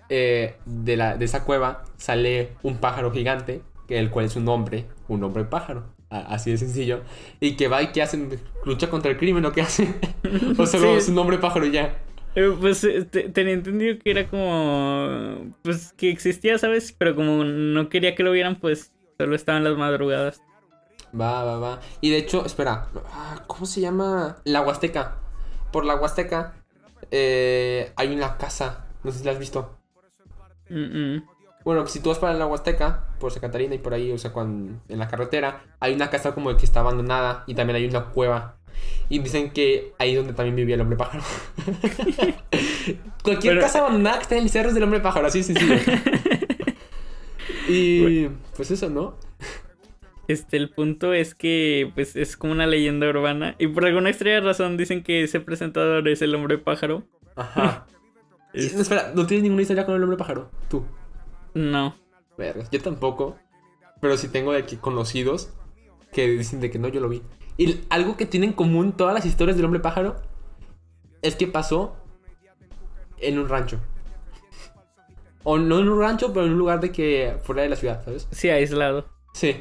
eh, 0.10 0.56
de, 0.66 0.98
la, 0.98 1.18
de 1.18 1.26
esa 1.26 1.44
cueva 1.44 1.84
sale 1.98 2.50
un 2.62 2.78
pájaro 2.78 3.12
gigante, 3.12 3.62
el 3.90 4.10
cual 4.12 4.26
es 4.26 4.36
un 4.36 4.48
hombre, 4.48 4.86
un 5.08 5.24
hombre 5.24 5.44
pájaro. 5.46 5.86
Así 6.12 6.52
de 6.52 6.58
sencillo. 6.58 7.02
Y 7.40 7.56
que 7.56 7.68
va 7.70 7.82
y 7.82 7.92
que 7.94 8.02
hace, 8.02 8.40
lucha 8.66 8.90
contra 8.90 9.10
el 9.12 9.18
crimen 9.18 9.46
o 9.46 9.52
qué 9.54 9.62
hace. 9.62 9.88
o 10.58 10.66
solo 10.68 10.92
Sí. 10.92 10.98
es 10.98 11.10
un 11.10 11.18
hombre 11.18 11.38
pájaro 11.38 11.66
y 11.66 11.72
ya. 11.72 11.98
Eh, 12.36 12.54
Pues 12.60 12.84
eh, 12.84 13.06
te- 13.06 13.30
tenía 13.30 13.54
entendido 13.54 13.98
que 14.00 14.12
era 14.12 14.28
como. 14.30 15.54
Pues 15.64 15.94
que 15.98 16.10
existía, 16.12 16.58
¿sabes? 16.58 16.94
Pero 16.98 17.16
como 17.16 17.44
no 17.46 17.90
quería 17.90 18.14
que 18.16 18.24
lo 18.24 18.32
vieran, 18.32 18.58
pues 18.60 18.92
solo 19.18 19.36
estaba 19.36 19.58
en 19.58 19.64
las 19.64 19.78
madrugadas. 19.78 20.42
Va, 21.20 21.44
va, 21.44 21.60
va. 21.60 21.80
Y 22.02 22.10
de 22.10 22.18
hecho, 22.18 22.46
espera, 22.46 22.88
ah, 23.14 23.44
¿cómo 23.48 23.66
se 23.66 23.82
llama? 23.82 24.38
La 24.46 24.62
Huasteca. 24.62 25.18
Por 25.72 25.86
la 25.86 25.96
Huasteca 25.96 26.54
eh, 27.12 27.92
hay 27.96 28.14
una 28.14 28.38
casa. 28.38 28.86
No 29.04 29.12
sé 29.12 29.20
si 29.20 29.26
la 29.26 29.32
has 29.32 29.40
visto. 29.40 29.78
Mm, 30.70 31.16
mm. 31.16 31.24
Bueno, 31.64 31.86
si 31.88 32.00
tú 32.00 32.10
vas 32.10 32.18
para 32.20 32.34
la 32.34 32.48
Huasteca, 32.48 33.06
por 33.20 33.32
Santa 33.32 33.48
Catarina 33.48 33.76
y 33.76 33.78
por 33.78 33.94
ahí, 33.94 34.12
o 34.12 34.18
sea, 34.18 34.32
cuan- 34.34 34.82
en 34.90 35.00
la 35.00 35.08
carretera, 35.08 35.64
hay 35.80 35.94
una 35.94 36.10
casa 36.10 36.34
como 36.34 36.56
que 36.58 36.66
está 36.66 36.80
abandonada 36.80 37.44
y 37.48 37.54
también 37.54 37.76
hay 37.78 37.86
una 37.86 38.06
cueva. 38.06 38.58
Y 39.10 39.20
dicen 39.20 39.52
que 39.52 39.94
ahí 40.00 40.12
es 40.12 40.18
donde 40.18 40.34
también 40.34 40.56
vivía 40.56 40.76
el 40.76 40.82
hombre 40.82 40.98
pájaro. 40.98 41.24
Cualquier 43.24 43.54
Pero- 43.54 43.62
casa 43.62 43.80
abandonada 43.80 44.18
que 44.18 44.24
esté 44.24 44.38
en 44.38 44.44
el 44.44 44.50
cerro 44.50 44.70
es 44.70 44.74
del 44.76 44.84
hombre 44.84 45.00
pájaro, 45.02 45.28
así 45.28 45.40
de 45.40 45.44
sencillo. 45.44 45.76
y 47.70 48.28
pues 48.56 48.72
eso, 48.72 48.90
¿no? 48.90 49.16
Este, 50.28 50.58
el 50.58 50.70
punto 50.70 51.14
es 51.14 51.36
que, 51.36 51.92
pues, 51.94 52.16
es 52.16 52.38
como 52.38 52.54
una 52.54 52.66
leyenda 52.66 53.08
urbana. 53.10 53.56
Y 53.60 53.68
por 53.68 53.86
alguna 53.86 54.10
extraña 54.10 54.40
razón 54.40 54.78
dicen 54.78 55.04
que 55.04 55.24
ese 55.24 55.40
presentador 55.42 56.08
es 56.08 56.22
el 56.22 56.34
hombre 56.36 56.58
pájaro. 56.58 57.04
Ajá. 57.36 57.86
Es- 58.54 58.74
No, 58.76 58.82
espera, 58.82 59.14
¿no 59.16 59.26
tienes 59.26 59.44
ninguna 59.44 59.62
historia 59.62 59.86
con 59.86 59.96
el 59.96 60.04
hombre 60.04 60.18
pájaro? 60.18 60.52
Tú. 60.70 60.86
No. 61.54 61.96
Vergas, 62.38 62.70
yo 62.72 62.82
tampoco. 62.82 63.38
Pero 64.00 64.18
sí 64.18 64.28
tengo 64.28 64.52
de 64.52 64.66
que 64.66 64.78
conocidos 64.78 65.54
que 66.12 66.28
dicen 66.28 66.60
de 66.60 66.72
que 66.72 66.80
no, 66.80 66.88
yo 66.88 67.00
lo 67.00 67.10
vi. 67.10 67.22
Y 67.58 67.82
algo 67.90 68.18
que 68.18 68.26
tienen 68.26 68.50
en 68.50 68.56
común 68.56 68.94
todas 68.94 69.14
las 69.14 69.26
historias 69.26 69.56
del 69.56 69.66
hombre 69.66 69.80
pájaro 69.80 70.16
es 71.22 71.36
que 71.36 71.48
pasó 71.48 71.96
en 73.20 73.38
un 73.38 73.48
rancho. 73.48 73.80
O 75.44 75.58
no 75.58 75.80
en 75.80 75.90
un 75.90 76.00
rancho, 76.00 76.34
pero 76.34 76.46
en 76.46 76.54
un 76.54 76.58
lugar 76.58 76.80
de 76.80 76.92
que 76.92 77.38
fuera 77.44 77.64
de 77.64 77.70
la 77.70 77.76
ciudad, 77.76 78.04
¿sabes? 78.04 78.28
Sí, 78.32 78.50
aislado. 78.50 79.06
Sí. 79.34 79.56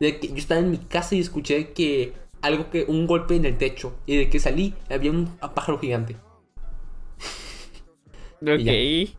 De 0.00 0.18
que 0.18 0.28
yo 0.28 0.36
estaba 0.36 0.60
en 0.60 0.70
mi 0.70 0.78
casa 0.78 1.14
y 1.14 1.20
escuché 1.20 1.72
que 1.72 2.12
algo 2.42 2.70
que 2.70 2.84
un 2.86 3.06
golpe 3.06 3.36
en 3.36 3.44
el 3.44 3.56
techo 3.56 3.96
y 4.06 4.16
de 4.16 4.30
que 4.30 4.40
salí 4.40 4.74
había 4.90 5.10
un 5.10 5.26
pájaro 5.54 5.78
gigante. 5.78 6.16
Ok. 8.42 9.16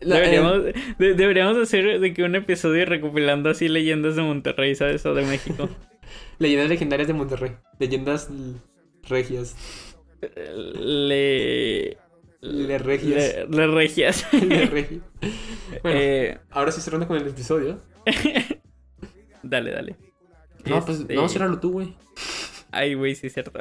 La- 0.00 0.16
Deberíamos, 0.16 0.64
de- 0.98 1.14
deberíamos 1.14 1.56
hacer 1.58 2.00
de 2.00 2.14
que 2.14 2.22
un 2.22 2.34
episodio 2.34 2.84
recopilando 2.86 3.50
así 3.50 3.68
leyendas 3.68 4.16
de 4.16 4.22
Monterrey, 4.22 4.74
¿sabes? 4.74 5.04
O 5.06 5.14
de 5.14 5.24
México. 5.24 5.68
Leyendas 6.38 6.68
legendarias 6.68 7.06
de 7.08 7.14
Monterrey. 7.14 7.52
Leyendas 7.78 8.28
regias. 9.08 9.54
Le. 10.74 11.96
Le 12.42 12.78
regias. 12.78 13.36
Le, 13.50 13.56
le 13.56 13.66
regias. 13.66 14.26
Le 14.32 14.66
regi- 14.70 15.00
Bueno, 15.82 15.98
Eh, 16.00 16.38
ahora 16.50 16.72
sí 16.72 16.80
cerrando 16.80 17.06
con 17.06 17.16
el 17.18 17.26
episodio. 17.28 17.80
dale, 19.42 19.70
dale. 19.72 19.96
No, 20.64 20.84
pues 20.84 21.00
Este, 21.00 21.14
no, 21.14 21.28
ciérralo 21.28 21.60
tú, 21.60 21.72
güey. 21.72 21.94
Ay, 22.70 22.94
güey, 22.94 23.14
sí 23.14 23.26
es 23.28 23.34
cierto. 23.34 23.52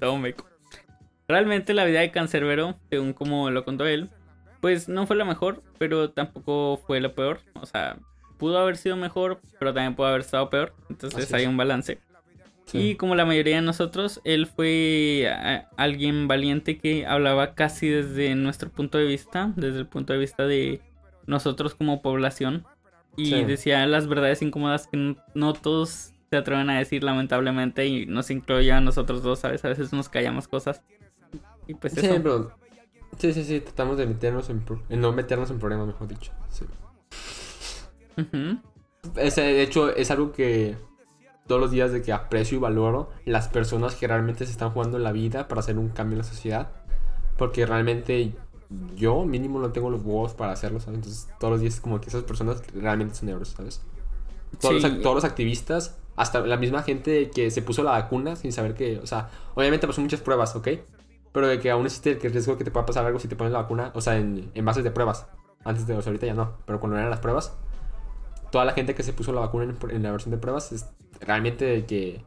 Todo 0.00 0.16
meco. 0.18 0.46
Realmente 1.28 1.74
la 1.74 1.84
vida 1.84 2.00
de 2.00 2.10
Cancerbero, 2.10 2.78
según 2.90 3.12
como 3.12 3.50
lo 3.50 3.64
contó 3.64 3.86
él, 3.86 4.10
pues 4.62 4.88
no 4.88 5.06
fue 5.06 5.16
la 5.16 5.26
mejor, 5.26 5.62
pero 5.76 6.10
tampoco 6.10 6.80
fue 6.86 7.00
la 7.00 7.12
peor. 7.14 7.40
O 7.60 7.66
sea, 7.66 7.98
pudo 8.38 8.58
haber 8.58 8.76
sido 8.78 8.96
mejor, 8.96 9.40
pero 9.58 9.74
también 9.74 9.94
pudo 9.94 10.06
haber 10.06 10.22
estado 10.22 10.48
peor. 10.48 10.72
Entonces 10.88 11.24
Así 11.24 11.34
hay 11.34 11.42
es. 11.42 11.48
un 11.48 11.56
balance. 11.58 11.98
Sí. 12.66 12.78
Y 12.78 12.94
como 12.94 13.16
la 13.16 13.24
mayoría 13.26 13.56
de 13.56 13.62
nosotros, 13.62 14.20
él 14.24 14.46
fue 14.46 15.30
alguien 15.76 16.28
valiente 16.28 16.78
que 16.78 17.04
hablaba 17.06 17.54
casi 17.54 17.88
desde 17.88 18.34
nuestro 18.36 18.70
punto 18.70 18.96
de 18.98 19.04
vista, 19.04 19.52
desde 19.56 19.80
el 19.80 19.86
punto 19.86 20.12
de 20.12 20.20
vista 20.20 20.46
de 20.46 20.80
nosotros 21.26 21.74
como 21.74 22.00
población. 22.00 22.64
Y 23.16 23.26
Sí. 23.26 23.44
decía 23.44 23.84
las 23.86 24.06
verdades 24.06 24.40
incómodas 24.42 24.86
que 24.86 24.96
no, 24.96 25.16
no 25.34 25.52
todos 25.52 26.12
se 26.30 26.36
atreven 26.36 26.70
a 26.70 26.78
decir 26.78 27.02
lamentablemente 27.04 27.84
y 27.86 28.06
nos 28.06 28.30
incluye 28.30 28.72
a 28.72 28.80
nosotros 28.80 29.22
dos, 29.22 29.40
¿sabes? 29.40 29.64
A 29.64 29.68
veces 29.68 29.92
nos 29.92 30.08
callamos 30.08 30.48
cosas. 30.48 30.82
Y 31.66 31.74
pues 31.74 31.92
Sí, 31.94 32.06
eso. 32.06 32.52
Sí, 33.18 33.32
sí, 33.32 33.44
sí, 33.44 33.60
tratamos 33.60 33.96
de 33.98 34.06
meternos 34.06 34.48
en... 34.50 34.60
pro- 34.60 34.82
no 34.88 35.12
meternos 35.12 35.50
en 35.50 35.58
problemas, 35.58 35.86
mejor 35.86 36.08
dicho. 36.08 36.32
Sí. 36.50 36.64
Ujú. 38.16 38.58
Es, 39.16 39.36
de 39.36 39.62
hecho, 39.62 39.94
es 39.94 40.10
algo 40.10 40.32
que 40.32 40.76
todos 41.46 41.60
los 41.60 41.70
días 41.70 41.92
de 41.92 42.02
que 42.02 42.12
aprecio 42.12 42.56
y 42.58 42.60
valoro 42.60 43.10
las 43.24 43.48
personas 43.48 43.94
que 43.96 44.06
realmente 44.06 44.46
se 44.46 44.52
están 44.52 44.70
jugando 44.70 44.98
la 44.98 45.12
vida 45.12 45.48
para 45.48 45.60
hacer 45.60 45.78
un 45.78 45.88
cambio 45.88 46.14
en 46.14 46.18
la 46.18 46.24
sociedad. 46.24 46.70
Porque 47.36 47.66
realmente 47.66 48.32
yo 48.96 49.24
mínimo 49.24 49.58
no 49.58 49.70
tengo 49.72 49.90
los 49.90 50.02
huevos 50.02 50.34
para 50.34 50.52
hacerlo, 50.52 50.80
¿sabes? 50.80 50.96
Entonces 50.96 51.28
todos 51.38 51.52
los 51.52 51.60
días 51.60 51.80
como 51.80 52.00
que 52.00 52.08
esas 52.08 52.22
personas 52.24 52.62
realmente 52.74 53.14
son 53.14 53.28
héroes, 53.28 53.48
¿sabes? 53.48 53.80
Todos, 54.60 54.82
Sí. 54.82 54.88
los, 54.88 55.02
todos 55.02 55.14
los 55.16 55.24
activistas, 55.24 55.96
hasta 56.16 56.40
la 56.40 56.56
misma 56.56 56.82
gente 56.82 57.30
que 57.30 57.50
se 57.50 57.62
puso 57.62 57.82
la 57.82 57.92
vacuna 57.92 58.36
sin 58.36 58.52
saber 58.52 58.74
que, 58.74 58.98
o 58.98 59.06
sea, 59.06 59.30
obviamente 59.54 59.86
pasó 59.86 60.00
muchas 60.00 60.20
pruebas, 60.20 60.54
¿ok? 60.56 60.68
Pero 61.32 61.46
de 61.46 61.58
que 61.58 61.70
aún 61.70 61.86
existe 61.86 62.12
el 62.12 62.32
riesgo 62.32 62.58
que 62.58 62.64
te 62.64 62.70
pueda 62.70 62.86
pasar 62.86 63.06
algo 63.06 63.18
si 63.18 63.28
te 63.28 63.36
pones 63.36 63.52
la 63.52 63.62
vacuna, 63.62 63.90
o 63.94 64.00
sea, 64.00 64.16
en, 64.18 64.50
en 64.54 64.64
bases 64.64 64.84
de 64.84 64.90
pruebas. 64.90 65.26
Antes 65.64 65.86
de, 65.86 65.94
o 65.94 66.02
sea, 66.02 66.10
ahorita 66.10 66.26
ya 66.26 66.34
no, 66.34 66.58
pero 66.66 66.80
cuando 66.80 66.98
eran 66.98 67.10
las 67.10 67.20
pruebas, 67.20 67.56
toda 68.50 68.64
la 68.64 68.72
gente 68.72 68.94
que 68.94 69.02
se 69.02 69.12
puso 69.12 69.32
la 69.32 69.40
vacuna 69.40 69.64
en, 69.64 69.90
en 69.90 70.02
la 70.02 70.10
versión 70.10 70.30
de 70.30 70.38
pruebas 70.38 70.72
es 70.72 70.86
realmente 71.20 71.64
de 71.64 71.86
que, 71.86 72.24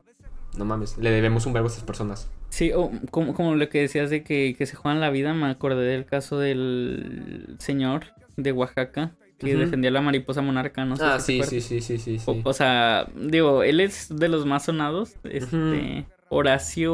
no 0.57 0.65
mames, 0.65 0.97
le 0.97 1.11
debemos 1.11 1.45
un 1.45 1.53
verbo 1.53 1.67
a 1.67 1.71
esas 1.71 1.83
personas. 1.83 2.29
Sí, 2.49 2.71
o 2.73 2.89
como, 3.11 3.33
como 3.33 3.55
lo 3.55 3.69
que 3.69 3.81
decías 3.81 4.09
de 4.09 4.23
que, 4.23 4.55
que 4.57 4.65
se 4.65 4.75
juegan 4.75 5.01
la 5.01 5.09
vida, 5.09 5.33
me 5.33 5.47
acordé 5.47 5.83
del 5.83 6.05
caso 6.05 6.39
del 6.39 7.57
señor 7.59 8.05
de 8.37 8.51
Oaxaca 8.53 9.11
que 9.37 9.51
Ujú. 9.51 9.59
defendía 9.59 9.91
la 9.91 10.01
mariposa 10.01 10.41
monarca, 10.41 10.85
no 10.85 10.95
sé 10.95 11.03
ah, 11.05 11.19
si 11.19 11.43
sí, 11.43 11.59
sí, 11.59 11.61
sí, 11.61 11.81
sí, 11.81 11.97
sí, 11.97 12.19
sí. 12.19 12.41
O, 12.45 12.49
o 12.49 12.53
sea, 12.53 13.07
digo, 13.15 13.63
él 13.63 13.81
es 13.81 14.07
de 14.09 14.29
los 14.29 14.45
más 14.45 14.63
sonados. 14.63 15.15
Este, 15.25 16.05
Horacio 16.29 16.93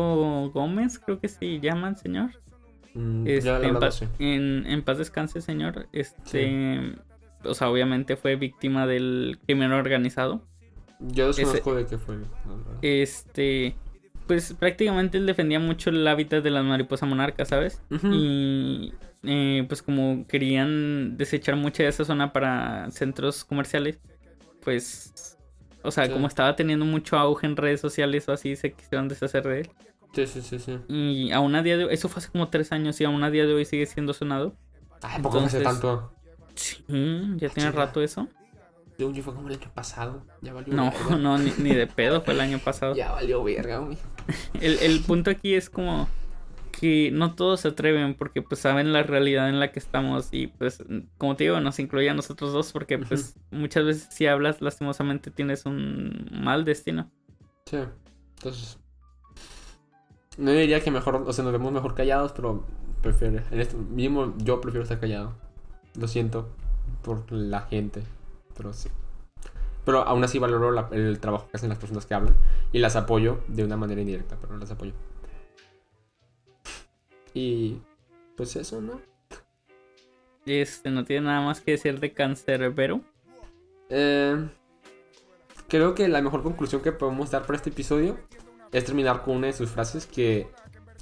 Gómez, 0.54 1.00
creo 1.00 1.20
que 1.20 1.28
se 1.28 1.60
llama 1.60 1.90
el 1.90 1.98
señor. 1.98 2.32
Mm, 2.94 3.26
Este, 3.28 3.50
en, 3.50 3.62
verdad 3.62 3.80
pa- 3.80 3.86
no 3.86 3.92
sé. 3.92 4.08
en- 4.20 4.66
en 4.68 4.82
paz 4.84 4.98
descanse, 4.98 5.42
señor. 5.42 5.88
Este, 5.94 6.96
o 7.44 7.54
sea, 7.54 7.70
obviamente 7.70 8.16
fue 8.18 8.36
víctima 8.36 8.86
del 8.86 9.40
crimen 9.46 9.72
organizado. 9.72 10.42
Yo 11.00 11.28
desconozco 11.28 11.74
de 11.76 11.86
qué 11.86 11.98
fue. 11.98 12.18
Este, 12.82 13.76
pues 14.28 14.54
prácticamente 14.54 15.18
él 15.18 15.26
defendía 15.26 15.60
mucho 15.60 15.90
el 15.90 16.08
hábitat 16.08 16.44
de 16.44 16.52
las 16.52 16.64
mariposas 16.64 17.08
monarcas, 17.10 17.48
¿sabes? 17.50 17.82
Y 18.14 18.94
eh, 19.24 19.66
pues 19.68 19.82
como 19.82 20.26
querían 20.28 21.18
desechar 21.18 21.56
mucha 21.56 21.84
de 21.84 21.90
esa 21.90 22.06
zona 22.06 22.34
para 22.34 22.90
centros 22.92 23.44
comerciales, 23.46 24.00
pues, 24.64 25.38
o 25.84 25.92
sea, 25.92 26.06
Sí. 26.06 26.12
como 26.12 26.28
estaba 26.28 26.56
teniendo 26.56 26.86
mucho 26.86 27.18
auge 27.18 27.46
en 27.48 27.56
redes 27.58 27.82
sociales 27.82 28.28
o 28.30 28.34
así, 28.34 28.56
se 28.56 28.74
quisieron 28.74 29.08
deshacer 29.08 29.44
de 29.44 29.60
él. 29.62 29.70
Sí, 30.14 30.28
sí, 30.28 30.42
sí, 30.42 30.60
sí. 30.60 30.78
Y 30.90 31.32
aún 31.32 31.56
a 31.56 31.64
día 31.64 31.78
de 31.78 31.86
hoy, 31.86 31.94
eso 31.94 32.10
fue 32.10 32.20
hace 32.20 32.30
como 32.32 32.50
tres 32.50 32.72
años 32.72 33.00
y 33.00 33.06
aún 33.06 33.24
a 33.24 33.30
día 33.32 33.46
de 33.46 33.54
hoy 33.54 33.66
sigue 33.66 33.86
siendo 33.86 34.14
sonado. 34.14 34.56
Ay, 35.02 35.22
¿por 35.22 35.32
qué 35.34 35.40
no 35.40 35.46
hace 35.46 35.62
tanto? 35.62 36.12
Sí, 36.56 36.84
ya 36.88 37.48
tiene 37.50 37.50
Chinga. 37.50 37.72
rato 37.72 38.02
eso. 38.02 38.28
Según 38.98 39.16
yo 39.16 39.24
fue 39.24 39.34
como 39.34 39.48
el 39.48 39.56
año 39.56 39.72
pasado. 39.74 40.26
Ya 40.42 40.54
valió 40.54 40.74
No, 40.74 40.92
verga. 40.92 41.16
no, 41.18 41.38
ni, 41.38 41.52
ni 41.58 41.74
de 41.74 41.88
pedo, 41.88 42.22
fue 42.22 42.34
el 42.34 42.42
año 42.42 42.60
pasado. 42.60 42.94
Ya 42.94 43.12
valió 43.14 43.42
verga, 43.44 43.80
güey. 43.80 43.98
El, 44.62 44.78
el 44.80 45.00
punto 45.02 45.32
aquí 45.32 45.56
es 45.56 45.70
como 45.70 46.08
que 46.72 47.12
no 47.12 47.36
todos 47.36 47.62
se 47.62 47.68
atreven 47.70 48.16
porque 48.16 48.42
pues 48.42 48.60
saben 48.62 48.94
la 48.94 49.04
realidad 49.04 49.50
en 49.50 49.60
la 49.60 49.72
que 49.72 49.80
estamos 49.80 50.30
y 50.32 50.48
pues 50.48 50.84
como 51.18 51.36
te 51.36 51.44
digo 51.46 51.60
nos 51.60 51.80
incluye 51.80 52.10
a 52.10 52.14
nosotros 52.14 52.54
dos 52.54 52.72
porque 52.72 52.98
pues 52.98 53.36
muchas 53.52 53.86
veces 53.86 54.08
si 54.12 54.26
hablas 54.28 54.62
lastimosamente 54.62 55.30
tienes 55.32 55.66
un 55.66 56.30
mal 56.32 56.66
destino. 56.66 57.12
Sí. 57.66 57.78
Entonces. 58.38 58.78
No 60.38 60.52
diría 60.52 60.80
que 60.82 60.92
mejor, 60.92 61.16
o 61.28 61.34
sea, 61.34 61.44
nos 61.44 61.52
vemos 61.54 61.72
mejor 61.72 61.94
callados, 61.94 62.32
pero 62.32 62.66
prefiero. 63.02 63.42
En 63.52 63.60
este 63.60 63.76
mismo, 63.76 64.34
yo 64.38 64.62
prefiero 64.62 64.84
estar 64.84 65.00
callado. 65.00 65.34
Lo 66.00 66.08
siento 66.08 66.50
por 67.04 67.32
la 67.32 67.62
gente, 67.62 68.02
pero 68.56 68.74
sí. 68.74 68.90
Pero 69.84 70.02
aún 70.08 70.24
así 70.24 70.40
valoro 70.40 70.72
la- 70.72 70.88
el 70.92 71.20
trabajo 71.20 71.48
que 71.50 71.58
hacen 71.58 71.70
las 71.70 71.80
personas 71.80 72.06
que 72.06 72.14
hablan 72.14 72.36
y 72.72 72.80
las 72.80 72.96
apoyo 72.96 73.40
de 73.48 73.64
una 73.64 73.78
manera 73.78 74.00
indirecta, 74.02 74.38
pero 74.40 74.58
las 74.58 74.72
apoyo. 74.72 74.94
Y 77.34 77.78
pues 78.36 78.56
eso, 78.56 78.82
¿no? 78.82 79.02
Este 80.46 80.90
no 80.90 81.06
tiene 81.06 81.28
nada 81.28 81.42
más 81.42 81.62
que 81.62 81.72
decir 81.72 82.00
de 82.00 82.14
Cancerbero. 82.14 83.02
Eh, 83.90 84.48
creo 85.68 85.94
que 85.94 86.08
la 86.08 86.22
mejor 86.22 86.44
conclusión 86.44 86.82
que 86.82 86.92
podemos 86.92 87.30
dar 87.32 87.44
para 87.46 87.58
este 87.58 87.70
episodio 87.70 88.18
es 88.72 88.86
terminar 88.86 89.22
con 89.24 89.38
una 89.38 89.48
de 89.48 89.54
sus 89.54 89.70
frases 89.70 90.06
que 90.08 90.48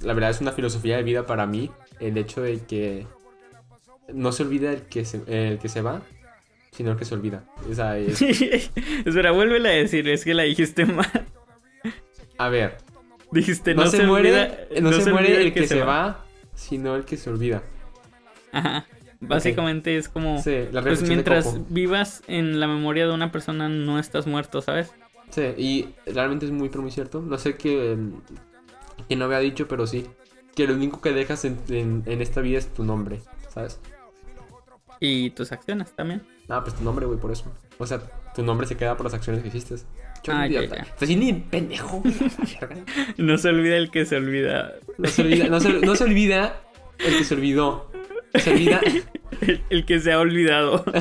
la 0.02 0.12
verdad 0.12 0.30
es 0.30 0.40
una 0.40 0.52
filosofía 0.52 0.96
de 0.96 1.02
vida 1.02 1.26
para 1.26 1.46
mí. 1.46 1.70
El 2.00 2.16
hecho 2.18 2.42
de 2.42 2.58
que 2.60 3.06
no 4.12 4.32
se 4.32 4.42
olvida 4.42 4.72
el 4.72 4.82
que 4.82 5.04
se, 5.04 5.22
el 5.26 5.58
que 5.58 5.68
se 5.68 5.82
va, 5.82 6.02
sino 6.72 6.92
el 6.92 6.96
que 6.98 7.04
se 7.04 7.14
olvida. 7.14 7.44
Es- 7.70 8.20
Espera, 9.06 9.30
vuélvela 9.32 9.68
a 9.70 9.72
decir, 9.72 10.08
es 10.08 10.24
que 10.24 10.34
la 10.34 10.42
dijiste 10.44 10.84
mal. 10.86 11.26
a 12.38 12.48
ver, 12.48 12.76
Dijiste 13.32 13.74
no, 13.74 13.86
se, 13.86 14.04
muere, 14.04 14.30
olvida- 14.32 14.80
no 14.80 14.92
se, 14.92 15.10
muere 15.12 15.40
el 15.42 15.52
que, 15.52 15.66
se 15.66 15.82
va, 15.82 16.24
sino 16.54 16.96
el 16.96 17.04
que 17.04 17.16
se 17.16 17.30
olvida. 17.30 17.62
Ajá. 18.52 18.86
Básicamente 19.20 19.96
es 19.96 20.08
como 20.08 20.42
Sí, 20.42 20.64
la 20.72 20.82
pues 20.82 21.02
mientras 21.02 21.70
vivas 21.70 22.22
en 22.26 22.58
la 22.58 22.66
memoria 22.66 23.06
de 23.06 23.12
una 23.12 23.30
persona 23.30 23.68
no 23.68 23.98
estás 23.98 24.26
muerto, 24.26 24.62
¿sabes? 24.62 24.92
Sí, 25.30 25.42
y 25.58 25.88
realmente 26.10 26.46
es 26.46 26.52
muy, 26.52 26.68
pero 26.70 26.82
muy 26.82 26.90
cierto. 26.90 27.20
No 27.20 27.36
sé 27.38 27.56
qué, 27.56 27.96
que 29.08 29.16
no 29.16 29.26
había 29.26 29.38
dicho, 29.38 29.68
pero 29.68 29.86
sí. 29.86 30.06
Que 30.56 30.66
lo 30.66 30.74
único 30.74 31.00
que 31.00 31.12
dejas 31.12 31.44
en, 31.44 31.58
en- 31.68 32.02
en 32.06 32.20
esta 32.22 32.40
vida 32.40 32.58
es 32.58 32.66
tu 32.72 32.82
nombre, 32.82 33.20
¿sabes? 33.52 33.78
Y 34.98 35.30
tus 35.30 35.52
acciones 35.52 35.92
también. 35.92 36.22
Ah, 36.48 36.62
pues 36.64 36.74
tu 36.74 36.82
nombre, 36.82 37.06
güey, 37.06 37.18
por 37.18 37.30
eso. 37.30 37.44
O 37.78 37.86
sea, 37.86 38.00
tu 38.34 38.42
nombre 38.42 38.66
se 38.66 38.76
queda 38.76 38.96
por 38.96 39.04
las 39.06 39.14
acciones 39.14 39.42
que 39.42 39.48
hiciste. 39.48 39.76
Ah, 40.28 40.46
ya. 40.46 40.60
Estás 40.62 41.08
ni 41.08 41.32
pendejo. 41.32 42.02
No 43.16 43.38
se 43.38 43.48
olvida 43.48 43.76
el 43.76 43.90
que 43.90 44.04
se 44.04 44.16
olvida. 44.16 44.74
No 44.98 45.08
se 45.08 45.22
olvida, 45.22 45.48
no 45.48 45.60
se, 45.60 45.72
no 45.72 45.96
se 45.96 46.04
olvida 46.04 46.60
el 46.98 47.18
que 47.18 47.24
se 47.24 47.34
olvidó. 47.34 47.90
Se 48.34 48.50
olvida. 48.52 48.80
El, 49.40 49.62
el 49.70 49.84
que 49.86 50.00
se 50.00 50.12
ha 50.12 50.18
olvidado. 50.20 50.84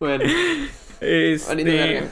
Bueno, 0.00 0.24
Este, 1.00 2.04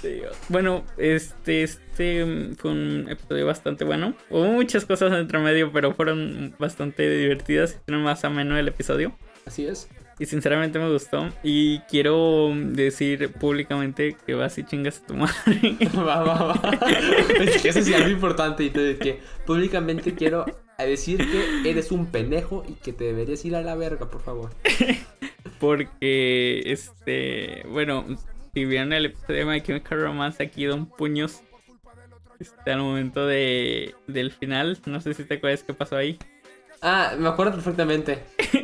sí, 0.00 0.22
bueno, 0.48 0.84
este, 0.98 1.64
este 1.64 2.24
mm, 2.24 2.54
fue 2.54 2.70
un 2.70 3.06
episodio 3.10 3.44
bastante 3.46 3.84
bueno. 3.84 4.14
Hubo 4.30 4.44
muchas 4.52 4.84
cosas 4.84 5.12
entre 5.12 5.40
medio, 5.40 5.72
pero 5.72 5.92
fueron 5.94 6.54
bastante 6.58 7.10
divertidas. 7.10 7.78
Hicieron 7.82 8.04
más 8.04 8.24
ameno 8.24 8.56
el 8.56 8.68
episodio. 8.68 9.16
Así 9.46 9.66
es. 9.66 9.88
Y 10.18 10.26
sinceramente 10.26 10.78
me 10.78 10.90
gustó. 10.92 11.28
Y 11.42 11.80
quiero 11.90 12.52
decir 12.54 13.32
públicamente 13.32 14.16
que 14.26 14.34
vas 14.34 14.56
y 14.58 14.64
chingas 14.64 15.00
a 15.02 15.06
tu 15.06 15.14
madre. 15.14 15.76
Va, 15.96 16.22
va, 16.22 16.44
va. 16.54 16.78
Es 17.40 17.62
que 17.62 17.68
eso 17.70 17.80
es 17.80 17.92
algo 17.94 18.10
importante. 18.10 18.62
Y 18.64 18.70
te- 18.70 18.96
que 18.96 19.20
públicamente 19.44 20.14
quiero 20.14 20.44
decir 20.78 21.18
que 21.18 21.68
eres 21.68 21.90
un 21.90 22.06
pendejo 22.06 22.64
y 22.68 22.74
que 22.74 22.92
te 22.92 23.04
deberías 23.04 23.44
ir 23.44 23.56
a 23.56 23.62
la 23.62 23.74
verga, 23.74 24.08
por 24.08 24.20
favor. 24.22 24.50
Porque, 25.58 26.62
este, 26.66 27.64
bueno, 27.68 28.04
si 28.52 28.64
vieron 28.64 28.92
el 28.92 29.06
episodio 29.06 29.40
de 29.40 29.44
My 29.52 29.60
Chemical 29.60 30.00
Romance, 30.00 30.42
aquí 30.42 30.64
Don 30.64 30.86
Puños, 30.86 31.40
este, 32.38 32.72
al 32.72 32.80
momento 32.80 33.26
de, 33.26 33.94
del 34.06 34.30
final, 34.32 34.78
no 34.86 35.00
sé 35.00 35.14
si 35.14 35.24
te 35.24 35.34
acuerdas 35.34 35.62
qué 35.64 35.74
pasó 35.74 35.96
ahí. 35.96 36.18
Ah, 36.82 37.14
me 37.18 37.28
acuerdo 37.28 37.52
perfectamente. 37.52 38.18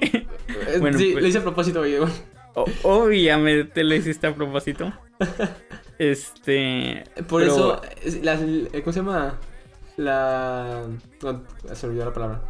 Eh, 0.67 0.79
Bueno, 0.81 0.99
sí, 0.99 1.11
pues- 1.13 1.23
lo 1.23 1.29
hice 1.29 1.39
a 1.39 1.43
propósito, 1.43 1.81
güey. 1.81 1.97
O- 2.55 2.65
obviamente 2.83 3.85
lo 3.85 3.95
hiciste 3.95 4.27
a 4.27 4.35
propósito. 4.35 4.93
Este. 5.99 7.05
Por 7.29 7.43
pero- 7.43 7.53
eso, 7.55 7.83
la- 8.23 8.35
eh, 8.41 8.81
¿cómo 8.83 8.93
se 8.93 9.01
llama? 9.01 9.39
La... 9.99 10.87
no, 11.23 11.45
se 11.75 11.87
olvidó 11.87 12.07
la 12.07 12.13
palabra. 12.15 12.41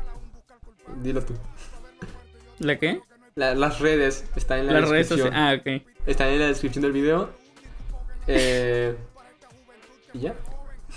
Dilo 1.03 1.21
tú. 1.25 1.35
¿La 2.61 2.79
qué? 2.79 3.01
La- 3.35 3.55
las 3.57 3.81
redes 3.81 4.25
están 4.37 4.61
en 4.61 4.67
la 4.69 4.75
Las 4.81 4.89
redes 4.89 5.09
descripción. 5.09 5.33
sociales. 5.35 5.63
Ah, 5.67 5.83
ok. 5.83 6.07
Están 6.07 6.29
en 6.29 6.39
la 6.39 6.47
descripción 6.47 6.83
del 6.83 6.93
video. 6.93 7.31
Eh, 8.29 8.95
y 10.15 10.21
ya. 10.21 10.35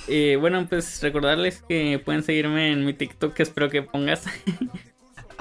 Eh, 0.07 0.37
bueno, 0.39 0.65
pues 0.69 1.01
recordarles 1.01 1.63
que 1.67 1.99
pueden 2.03 2.21
seguirme 2.21 2.71
en 2.71 2.85
mi 2.85 2.93
TikTok, 2.93 3.33
que 3.33 3.43
espero 3.43 3.69
que 3.69 3.81
pongas. 3.81 4.25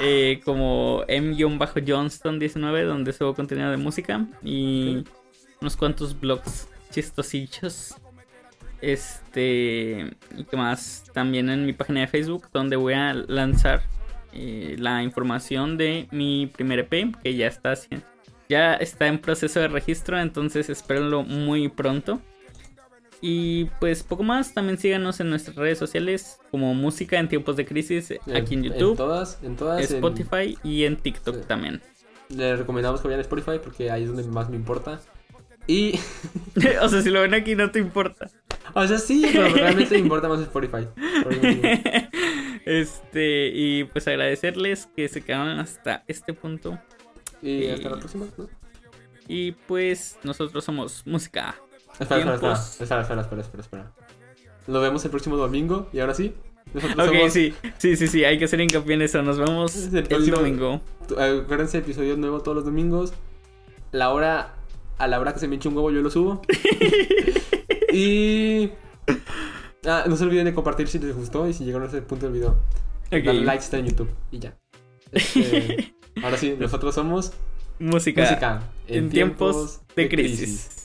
eh, 0.05 0.41
como 0.45 1.05
m-johnston19, 1.07 2.87
donde 2.87 3.13
subo 3.13 3.35
contenido 3.35 3.71
de 3.71 3.77
música. 3.77 4.27
Y 4.43 5.05
unos 5.61 5.77
cuantos 5.77 6.19
blogs 6.19 6.69
chistosillos. 6.91 7.95
Este. 8.81 10.11
Y 10.37 10.45
que 10.45 10.57
más. 10.57 11.05
También 11.13 11.49
en 11.51 11.65
mi 11.65 11.73
página 11.73 12.01
de 12.01 12.09
Facebook, 12.09 12.49
donde 12.53 12.75
voy 12.75 12.95
a 12.95 13.15
lanzar 13.15 13.83
eh, 14.33 14.77
la 14.79 15.03
información 15.03 15.77
de 15.77 16.09
mi 16.11 16.47
primer 16.47 16.81
EP, 16.81 17.15
que 17.23 17.37
ya 17.37 17.47
está, 17.47 17.75
ya 18.49 18.75
está 18.75 19.07
en 19.07 19.21
proceso 19.21 19.61
de 19.61 19.69
registro, 19.69 20.19
entonces 20.19 20.69
espérenlo 20.69 21.23
muy 21.23 21.69
pronto. 21.69 22.21
Y 23.25 23.67
pues 23.79 24.03
poco 24.03 24.25
más, 24.25 24.53
también 24.53 24.79
síganos 24.79 25.21
en 25.21 25.31
nuestras 25.31 25.55
redes 25.57 25.79
sociales 25.79 26.41
como 26.51 26.75
Música 26.75 27.21
en 27.21 27.29
Tiempos 27.29 27.57
de 27.57 27.65
Crisis 27.65 28.13
aquí 28.35 28.55
en 28.55 28.65
YouTube, 28.65 28.91
En 28.91 28.97
todas, 28.97 29.39
en 29.45 29.57
todas. 29.57 29.79
en- 29.91 29.97
Spotify 29.97 30.59
y 30.65 30.83
en 30.85 30.97
TikTok 30.97 31.47
también. 31.47 31.81
Les 32.29 32.59
recomendamos 32.59 33.01
que 33.01 33.07
vayan 33.07 33.21
a 33.21 33.23
Spotify 33.23 33.61
porque 33.63 33.91
ahí 33.93 34.03
es 34.03 34.09
donde 34.09 34.25
más 34.25 34.51
me 34.51 34.57
importa. 34.57 35.01
Y. 35.69 36.01
o 36.83 36.89
sea, 36.89 37.01
si 37.01 37.11
lo 37.11 37.21
ven 37.21 37.35
aquí 37.35 37.55
no 37.55 37.71
te 37.71 37.79
importa. 37.79 38.29
O 38.75 38.87
sea, 38.89 38.99
sí, 38.99 39.25
pero 39.33 39.49
realmente 39.55 39.95
me 39.95 40.01
importa 40.01 40.29
más 40.29 40.41
Spotify. 40.41 40.89
Este, 42.65 43.51
y 43.53 43.85
pues 43.85 44.07
agradecerles 44.07 44.87
que 44.95 45.09
se 45.09 45.21
quedaron 45.23 45.59
hasta 45.59 46.05
este 46.07 46.33
punto. 46.33 46.79
Y 47.43 47.67
hasta 47.69 47.91
la 47.91 47.97
próxima, 47.99 48.27
¿no? 48.39 48.49
Y 49.27 49.53
pues 49.53 50.19
nosotros 50.23 50.65
somos 50.65 51.03
música. 51.07 51.57
Espera, 51.99 52.21
espera, 52.21 52.35
espera, 52.35 52.53
espera, 52.55 53.01
espera, 53.03 53.23
espera, 53.23 53.41
espera, 53.43 53.63
espera. 53.63 53.93
Nos 54.67 54.83
vemos 54.83 55.05
el 55.05 55.11
próximo 55.11 55.37
domingo 55.37 55.89
y 55.93 56.01
ahora 56.01 56.15
sí. 56.15 56.35
Nosotros 56.73 57.09
Ok, 57.09 57.15
somos- 57.15 57.33
sí, 57.33 57.55
sí, 57.79 57.97
sí, 57.97 58.07
sí, 58.07 58.25
hay 58.25 58.39
que 58.39 58.45
hacer 58.47 58.61
hincapié 58.61 58.95
en 58.95 59.03
eso. 59.03 59.23
Nos 59.23 59.39
vemos 59.39 59.77
el 59.77 59.97
el, 59.99 60.05
próximo- 60.05 60.37
domingo. 60.37 60.81
Acuérdense, 61.11 61.79
episodio 61.79 62.17
nuevo 62.17 62.41
todos 62.41 62.57
los 62.57 62.65
domingos. 62.65 63.13
La 63.91 64.11
hora. 64.11 64.55
A 64.99 65.09
la 65.09 65.19
hora 65.19 65.33
que 65.35 65.41
se 65.41 65.49
me 65.49 65.57
eche 65.57 65.69
un 65.69 65.75
huevo, 65.77 65.91
yo 65.91 66.01
lo 66.01 66.11
subo. 66.11 66.43
y. 67.93 68.71
Ah, 69.85 70.05
no 70.07 70.17
se 70.17 70.25
olviden 70.25 70.45
de 70.45 70.55
compartir 70.55 70.87
si 70.89 70.99
les 71.01 71.15
gustó 71.15 71.49
y 71.49 71.53
si 71.53 71.65
llegaron 71.65 71.87
a 71.89 71.91
ese 71.91 72.03
punto 72.03 72.27
del 72.27 72.35
video. 72.35 72.51
Ok. 73.07 73.25
Darle 73.25 73.41
like 73.43 73.61
si 73.63 73.65
está 73.67 73.79
en 73.79 73.87
YouTube 73.87 74.11
y 74.31 74.39
ya. 74.39 74.57
Este, 75.11 75.93
ahora 76.23 76.37
sí, 76.37 76.57
nosotros 76.59 76.95
somos 76.95 77.33
Música, 77.81 78.23
música 78.23 78.63
en 78.87 79.11
tiempos 79.11 79.81
de 79.97 80.09
crisis. 80.09 80.82